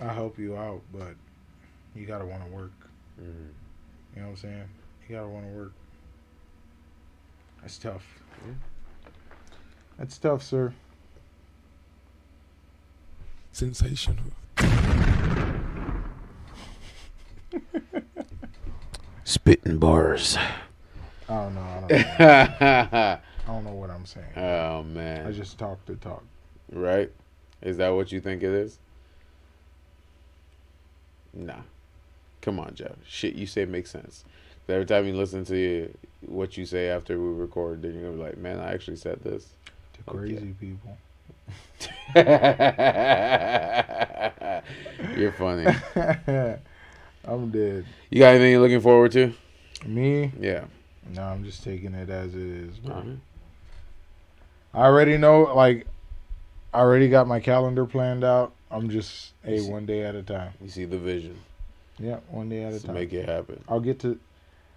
I'll 0.01 0.09
help 0.15 0.39
you 0.39 0.57
out, 0.57 0.83
but 0.93 1.15
you 1.95 2.07
gotta 2.07 2.25
want 2.25 2.45
to 2.45 2.51
work. 2.51 2.73
Mhm. 3.21 3.49
You 4.15 4.21
know 4.23 4.23
what 4.23 4.31
I'm 4.31 4.37
saying? 4.37 4.69
You 5.09 5.17
gotta 5.17 5.29
want 5.29 5.47
to 5.47 5.53
work. 5.53 5.73
That's 7.61 7.79
tough. 7.79 8.05
Yeah. 8.47 8.55
That's 9.99 10.19
tough, 10.19 10.43
sir. 10.43 10.73
Sensational. 13.53 14.25
Spitting 19.25 19.79
bars. 19.79 20.37
I 21.29 21.35
don't 21.35 21.55
know. 21.55 23.19
I 23.45 23.49
don't 23.49 23.65
know. 23.65 23.71
I 23.71 23.73
don't 23.73 23.75
know 23.75 23.81
what 23.81 23.91
I'm 23.91 24.07
saying. 24.07 24.27
Oh 24.37 24.83
man. 24.83 25.27
I 25.27 25.33
just 25.33 25.59
talk 25.59 25.85
to 25.87 25.97
talk. 25.97 26.23
Right? 26.71 27.11
Is 27.61 27.77
that 27.79 27.91
what 27.91 28.13
you 28.13 28.21
think 28.21 28.43
it 28.43 28.51
is? 28.51 28.79
Nah. 31.35 31.61
Come 32.41 32.59
on, 32.59 32.75
Jeff. 32.75 32.93
Shit 33.07 33.35
you 33.35 33.47
say 33.47 33.65
makes 33.65 33.91
sense. 33.91 34.25
Every 34.69 34.87
time 34.87 35.07
you 35.07 35.15
listen 35.15 35.45
to 35.47 35.57
you, 35.57 35.95
what 36.27 36.57
you 36.57 36.65
say 36.65 36.89
after 36.89 37.19
we 37.21 37.41
record, 37.41 37.83
then 37.83 37.93
you're 37.95 38.05
gonna 38.05 38.17
be 38.17 38.23
like, 38.23 38.39
"Man, 38.39 38.59
I 38.59 38.73
actually 38.73 38.97
said 38.97 39.23
this." 39.23 39.49
To 39.95 40.01
Okay. 40.11 40.19
crazy 40.19 40.55
people. 40.59 40.97
you're 45.17 45.33
funny. 45.33 45.67
I'm 47.25 47.51
dead. 47.51 47.85
You 48.11 48.19
got 48.21 48.31
anything 48.31 48.53
you're 48.53 48.61
looking 48.61 48.81
forward 48.81 49.13
to? 49.13 49.33
Me? 49.87 50.33
Yeah. 50.41 50.65
No, 51.15 51.23
I'm 51.23 51.45
just 51.45 51.63
taking 51.65 51.95
it 51.95 52.09
as 52.09 52.35
it 52.35 52.41
is. 52.41 52.77
bro. 52.79 52.95
Uh-huh. 52.95 53.11
I 54.75 54.85
already 54.87 55.17
know, 55.19 55.43
like, 55.55 55.87
I 56.73 56.81
already 56.81 57.09
got 57.09 57.27
my 57.27 57.41
calendar 57.41 57.85
planned 57.85 58.25
out. 58.25 58.53
I'm 58.71 58.89
just, 58.89 59.33
hey, 59.45 59.59
see- 59.59 59.71
one 59.71 59.85
day 59.87 60.03
at 60.03 60.15
a 60.15 60.23
time. 60.23 60.53
You 60.63 60.69
see 60.69 60.85
the 60.87 60.99
vision. 60.99 61.37
Yeah, 61.99 62.19
one 62.31 62.49
day 62.49 62.65
at 62.65 62.73
a 62.73 62.81
time. 62.83 62.95
make 62.95 63.13
it 63.13 63.29
happen. 63.29 63.63
I'll 63.69 63.81
get 63.81 64.01
to, 64.01 64.19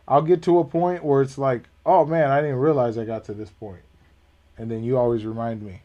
I'll 0.08 0.22
get 0.22 0.41
to 0.43 0.60
a 0.60 0.66
point 0.66 1.04
where 1.04 1.22
it's 1.22 1.38
like, 1.38 1.64
oh 1.86 2.06
man, 2.06 2.30
I 2.30 2.41
didn't 2.41 2.58
realize 2.58 2.98
I 2.98 3.06
got 3.06 3.24
to 3.26 3.34
this 3.34 3.50
point, 3.50 3.82
and 4.58 4.70
then 4.70 4.84
you 4.84 4.98
always 4.98 5.26
remind 5.26 5.62
me, 5.64 5.82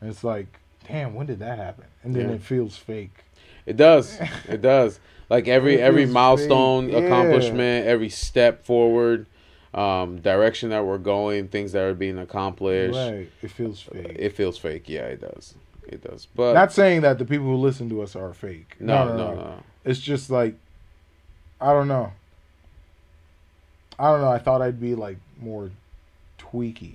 and 0.00 0.08
it's 0.10 0.24
like, 0.24 0.46
damn, 0.88 1.14
when 1.14 1.26
did 1.26 1.38
that 1.40 1.58
happen? 1.58 1.84
And 2.02 2.14
then 2.16 2.30
Yeah. 2.30 2.36
it 2.36 2.42
feels 2.42 2.76
fake. 2.76 3.24
It 3.66 3.76
does. 3.76 4.18
It 4.48 4.62
does. 4.62 4.98
Like 5.28 5.46
every 5.46 5.78
every 5.80 6.06
milestone, 6.06 6.86
fake. 6.86 6.94
Yeah. 6.94 7.00
accomplishment, 7.06 7.86
every 7.86 8.08
step 8.08 8.64
forward, 8.64 9.26
um, 9.74 10.20
direction 10.20 10.70
that 10.70 10.84
we're 10.84 10.98
going, 10.98 11.48
things 11.48 11.72
that 11.72 11.82
are 11.82 11.94
being 11.94 12.18
accomplished. 12.18 12.96
Right? 12.96 13.30
It 13.42 13.50
feels 13.50 13.80
fake. 13.80 14.16
It 14.18 14.30
feels 14.30 14.58
fake. 14.58 14.88
Yeah, 14.88 15.06
it 15.06 15.20
does. 15.20 15.54
It 15.86 16.02
does. 16.02 16.26
But 16.34 16.54
Not 16.54 16.72
saying 16.72 17.00
that 17.02 17.18
the 17.18 17.24
people 17.24 17.46
who 17.46 17.56
listen 17.56 17.88
to 17.90 18.02
us 18.02 18.14
are 18.16 18.32
fake. 18.34 18.76
no, 18.80 19.08
no, 19.08 19.16
no, 19.16 19.34
no. 19.34 19.62
It's 19.84 20.00
just 20.00 20.30
like, 20.30 20.54
I 21.60 21.72
don't 21.72 21.88
know. 21.88 22.12
I 23.98 24.12
don't 24.12 24.20
know. 24.20 24.28
I 24.30 24.38
thought 24.38 24.62
I'd 24.62 24.80
be 24.80 24.94
like 24.94 25.18
more 25.40 25.70
tweaky. 26.38 26.94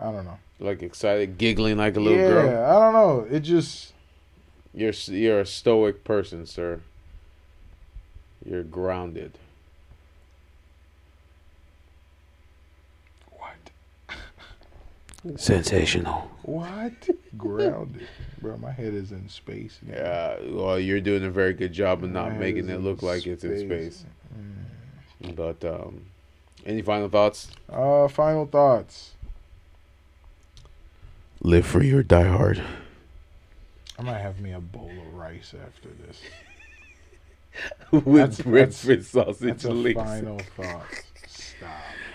I 0.00 0.04
don't 0.10 0.24
know. 0.24 0.38
Like 0.58 0.82
excited, 0.82 1.38
giggling 1.38 1.76
like 1.78 1.96
a 1.96 2.00
little 2.00 2.18
yeah, 2.18 2.28
girl. 2.28 2.46
Yeah, 2.46 2.76
I 2.76 2.78
don't 2.78 2.92
know. 2.92 3.26
It 3.34 3.40
just 3.40 3.92
You're 4.72 4.92
you're 5.06 5.40
a 5.40 5.46
stoic 5.46 6.04
person, 6.04 6.46
sir. 6.46 6.80
You're 8.44 8.62
grounded. 8.62 9.36
what? 13.36 14.16
Sensational. 15.36 16.30
What? 16.42 16.92
Grounded, 17.36 18.06
bro. 18.40 18.56
My 18.56 18.70
head 18.72 18.94
is 18.94 19.12
in 19.12 19.28
space. 19.28 19.78
now. 19.82 19.94
Yeah, 19.96 20.36
well, 20.48 20.78
you're 20.80 21.00
doing 21.00 21.24
a 21.24 21.30
very 21.30 21.52
good 21.52 21.72
job 21.72 22.02
of 22.02 22.10
not 22.10 22.36
making 22.36 22.68
it 22.68 22.80
look 22.80 23.02
like 23.02 23.26
it's 23.26 23.44
in 23.44 23.58
space. 23.60 24.04
Mm. 25.22 25.36
But 25.36 25.62
um, 25.64 26.06
any 26.64 26.80
final 26.82 27.08
thoughts? 27.08 27.48
Uh, 27.70 28.08
final 28.08 28.46
thoughts. 28.46 29.12
Live 31.42 31.66
free 31.66 31.92
or 31.92 32.02
die 32.02 32.24
hard. 32.28 32.62
I 33.98 34.02
might 34.02 34.18
have 34.18 34.40
me 34.40 34.52
a 34.52 34.60
bowl 34.60 34.90
of 34.90 35.14
rice 35.14 35.54
after 35.66 35.88
this. 36.06 36.20
With 37.90 38.04
That's- 38.38 38.40
breakfast 38.42 39.10
sausage 39.12 39.40
That's 39.48 39.64
a 39.64 39.70
links. 39.72 40.00
final 40.02 40.38
thought. 40.56 40.86
Stop. 41.28 41.70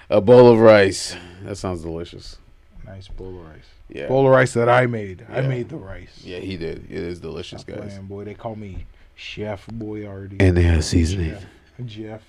A 0.09 0.21
bowl 0.21 0.51
of 0.51 0.59
rice. 0.59 1.15
That 1.43 1.57
sounds 1.57 1.81
delicious. 1.83 2.37
Nice 2.85 3.07
bowl 3.07 3.29
of 3.39 3.45
rice. 3.47 3.65
Yeah. 3.89 4.07
Bowl 4.07 4.25
of 4.25 4.31
rice 4.31 4.53
that 4.53 4.69
I 4.69 4.85
made. 4.85 5.25
I 5.29 5.41
made 5.41 5.69
the 5.69 5.77
rice. 5.77 6.21
Yeah, 6.23 6.39
he 6.39 6.57
did. 6.57 6.85
It 6.89 6.91
is 7.03 7.19
delicious, 7.19 7.61
Stop 7.61 7.77
guys. 7.77 7.85
playing, 7.93 8.05
boy. 8.05 8.23
They 8.25 8.33
call 8.33 8.55
me 8.55 8.85
Chef 9.15 9.65
Boyardee. 9.67 10.37
And 10.39 10.55
they 10.55 10.63
have 10.63 10.83
seasoning. 10.83 11.31
Chef, 11.31 11.85
Jeff. 11.85 12.21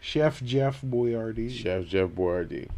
Chef 0.00 0.42
Jeff 0.42 0.80
Boyardee. 0.82 1.50
Chef 1.50 1.84
Jeff 1.86 2.08
Boyardee. 2.08 2.68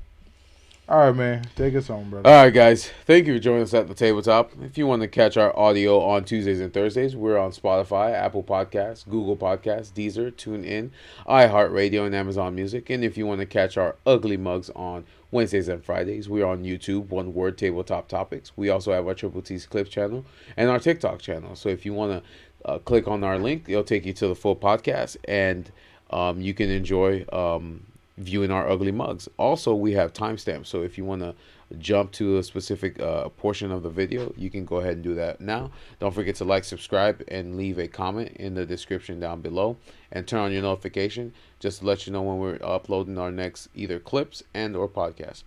All 0.88 0.98
right, 0.98 1.14
man. 1.14 1.44
Take 1.54 1.76
us 1.76 1.86
home, 1.86 2.10
brother. 2.10 2.28
All 2.28 2.44
right, 2.44 2.52
guys. 2.52 2.90
Thank 3.06 3.28
you 3.28 3.34
for 3.34 3.40
joining 3.40 3.62
us 3.62 3.72
at 3.72 3.86
the 3.86 3.94
tabletop. 3.94 4.50
If 4.62 4.76
you 4.76 4.86
want 4.86 5.00
to 5.02 5.08
catch 5.08 5.36
our 5.36 5.56
audio 5.56 6.00
on 6.00 6.24
Tuesdays 6.24 6.60
and 6.60 6.74
Thursdays, 6.74 7.14
we're 7.14 7.38
on 7.38 7.52
Spotify, 7.52 8.12
Apple 8.12 8.42
Podcasts, 8.42 9.08
Google 9.08 9.36
Podcasts, 9.36 9.92
Deezer, 9.92 10.32
TuneIn, 10.32 10.90
iHeartRadio, 11.28 12.04
and 12.04 12.16
Amazon 12.16 12.56
Music. 12.56 12.90
And 12.90 13.04
if 13.04 13.16
you 13.16 13.26
want 13.26 13.38
to 13.40 13.46
catch 13.46 13.76
our 13.76 13.94
ugly 14.04 14.36
mugs 14.36 14.70
on 14.70 15.04
Wednesdays 15.30 15.68
and 15.68 15.84
Fridays, 15.84 16.28
we're 16.28 16.44
on 16.44 16.64
YouTube, 16.64 17.10
One 17.10 17.32
Word 17.32 17.56
Tabletop 17.56 18.08
Topics. 18.08 18.50
We 18.56 18.68
also 18.68 18.92
have 18.92 19.06
our 19.06 19.14
Triple 19.14 19.40
T's 19.40 19.66
Clips 19.66 19.88
channel 19.88 20.26
and 20.56 20.68
our 20.68 20.80
TikTok 20.80 21.20
channel. 21.20 21.54
So 21.54 21.68
if 21.68 21.86
you 21.86 21.94
want 21.94 22.22
to 22.64 22.68
uh, 22.68 22.78
click 22.80 23.06
on 23.06 23.22
our 23.22 23.38
link, 23.38 23.66
it'll 23.68 23.84
take 23.84 24.04
you 24.04 24.12
to 24.14 24.26
the 24.26 24.34
full 24.34 24.56
podcast, 24.56 25.16
and 25.26 25.70
um, 26.10 26.40
you 26.40 26.54
can 26.54 26.70
enjoy 26.70 27.24
um, 27.32 27.86
viewing 28.18 28.50
our 28.50 28.68
ugly 28.68 28.92
mugs. 28.92 29.28
Also, 29.38 29.74
we 29.74 29.92
have 29.92 30.12
timestamps, 30.12 30.66
so 30.66 30.82
if 30.82 30.98
you 30.98 31.04
want 31.04 31.22
to 31.22 31.34
jump 31.78 32.12
to 32.12 32.36
a 32.36 32.42
specific 32.42 33.00
uh, 33.00 33.28
portion 33.30 33.72
of 33.72 33.82
the 33.82 33.88
video, 33.88 34.32
you 34.36 34.50
can 34.50 34.64
go 34.64 34.76
ahead 34.76 34.94
and 34.94 35.02
do 35.02 35.14
that 35.14 35.40
now. 35.40 35.70
Don't 36.00 36.14
forget 36.14 36.34
to 36.36 36.44
like, 36.44 36.64
subscribe, 36.64 37.22
and 37.28 37.56
leave 37.56 37.78
a 37.78 37.88
comment 37.88 38.32
in 38.36 38.54
the 38.54 38.66
description 38.66 39.18
down 39.18 39.40
below, 39.40 39.76
and 40.10 40.26
turn 40.26 40.40
on 40.40 40.52
your 40.52 40.62
notification 40.62 41.32
just 41.60 41.80
to 41.80 41.86
let 41.86 42.06
you 42.06 42.12
know 42.12 42.22
when 42.22 42.38
we're 42.38 42.58
uploading 42.62 43.18
our 43.18 43.30
next 43.30 43.68
either 43.74 43.98
clips 43.98 44.42
and 44.52 44.76
or 44.76 44.88
podcast. 44.88 45.44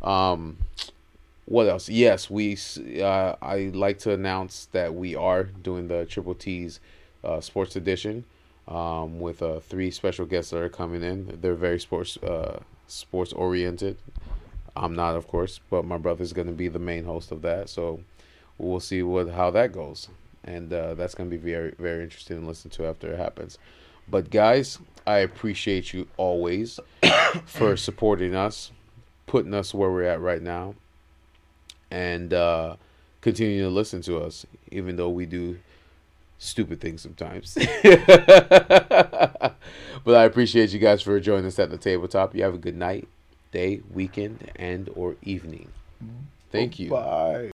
Um, 0.00 0.58
what 1.44 1.68
else? 1.68 1.88
Yes, 1.88 2.30
we. 2.30 2.58
Uh, 3.00 3.34
I 3.40 3.70
like 3.74 3.98
to 4.00 4.12
announce 4.12 4.66
that 4.72 4.94
we 4.94 5.14
are 5.14 5.44
doing 5.44 5.88
the 5.88 6.04
Triple 6.04 6.34
T's 6.34 6.78
uh, 7.24 7.40
Sports 7.40 7.74
Edition 7.74 8.24
um, 8.68 9.18
with 9.18 9.42
uh, 9.42 9.60
three 9.60 9.90
special 9.90 10.26
guests 10.26 10.50
that 10.50 10.62
are 10.62 10.68
coming 10.68 11.02
in. 11.02 11.38
They're 11.40 11.54
very 11.54 11.80
sports 11.80 12.16
uh, 12.18 12.60
sports 12.86 13.32
oriented. 13.32 13.96
I'm 14.76 14.94
not, 14.94 15.16
of 15.16 15.26
course, 15.26 15.58
but 15.70 15.84
my 15.84 15.98
brother's 15.98 16.32
going 16.32 16.46
to 16.46 16.52
be 16.52 16.68
the 16.68 16.78
main 16.78 17.04
host 17.04 17.32
of 17.32 17.42
that. 17.42 17.68
So 17.68 18.00
we'll 18.58 18.80
see 18.80 19.02
what 19.02 19.30
how 19.30 19.50
that 19.50 19.72
goes, 19.72 20.08
and 20.44 20.72
uh, 20.72 20.94
that's 20.94 21.14
going 21.14 21.30
to 21.30 21.36
be 21.36 21.42
very 21.42 21.74
very 21.78 22.04
interesting 22.04 22.40
to 22.40 22.46
listen 22.46 22.70
to 22.72 22.86
after 22.86 23.12
it 23.12 23.18
happens. 23.18 23.58
But 24.10 24.30
guys, 24.30 24.78
I 25.06 25.18
appreciate 25.18 25.92
you 25.92 26.06
always 26.16 26.78
for 27.46 27.76
supporting 27.76 28.34
us, 28.34 28.70
putting 29.26 29.54
us 29.54 29.74
where 29.74 29.90
we're 29.90 30.04
at 30.04 30.20
right 30.20 30.42
now, 30.42 30.74
and 31.90 32.32
uh, 32.32 32.76
continuing 33.20 33.68
to 33.68 33.74
listen 33.74 34.02
to 34.02 34.18
us, 34.18 34.46
even 34.70 34.96
though 34.96 35.10
we 35.10 35.26
do 35.26 35.58
stupid 36.38 36.80
things 36.80 37.02
sometimes. 37.02 37.54
but 37.82 39.56
I 40.06 40.24
appreciate 40.24 40.72
you 40.72 40.78
guys 40.78 41.02
for 41.02 41.18
joining 41.20 41.46
us 41.46 41.58
at 41.58 41.70
the 41.70 41.78
tabletop. 41.78 42.34
You 42.34 42.44
have 42.44 42.54
a 42.54 42.58
good 42.58 42.76
night, 42.76 43.08
day, 43.52 43.82
weekend, 43.92 44.50
and 44.56 44.88
or 44.94 45.16
evening. 45.22 45.70
Mm-hmm. 46.02 46.24
Thank 46.50 46.78
you. 46.78 46.90
Bye. 46.90 47.50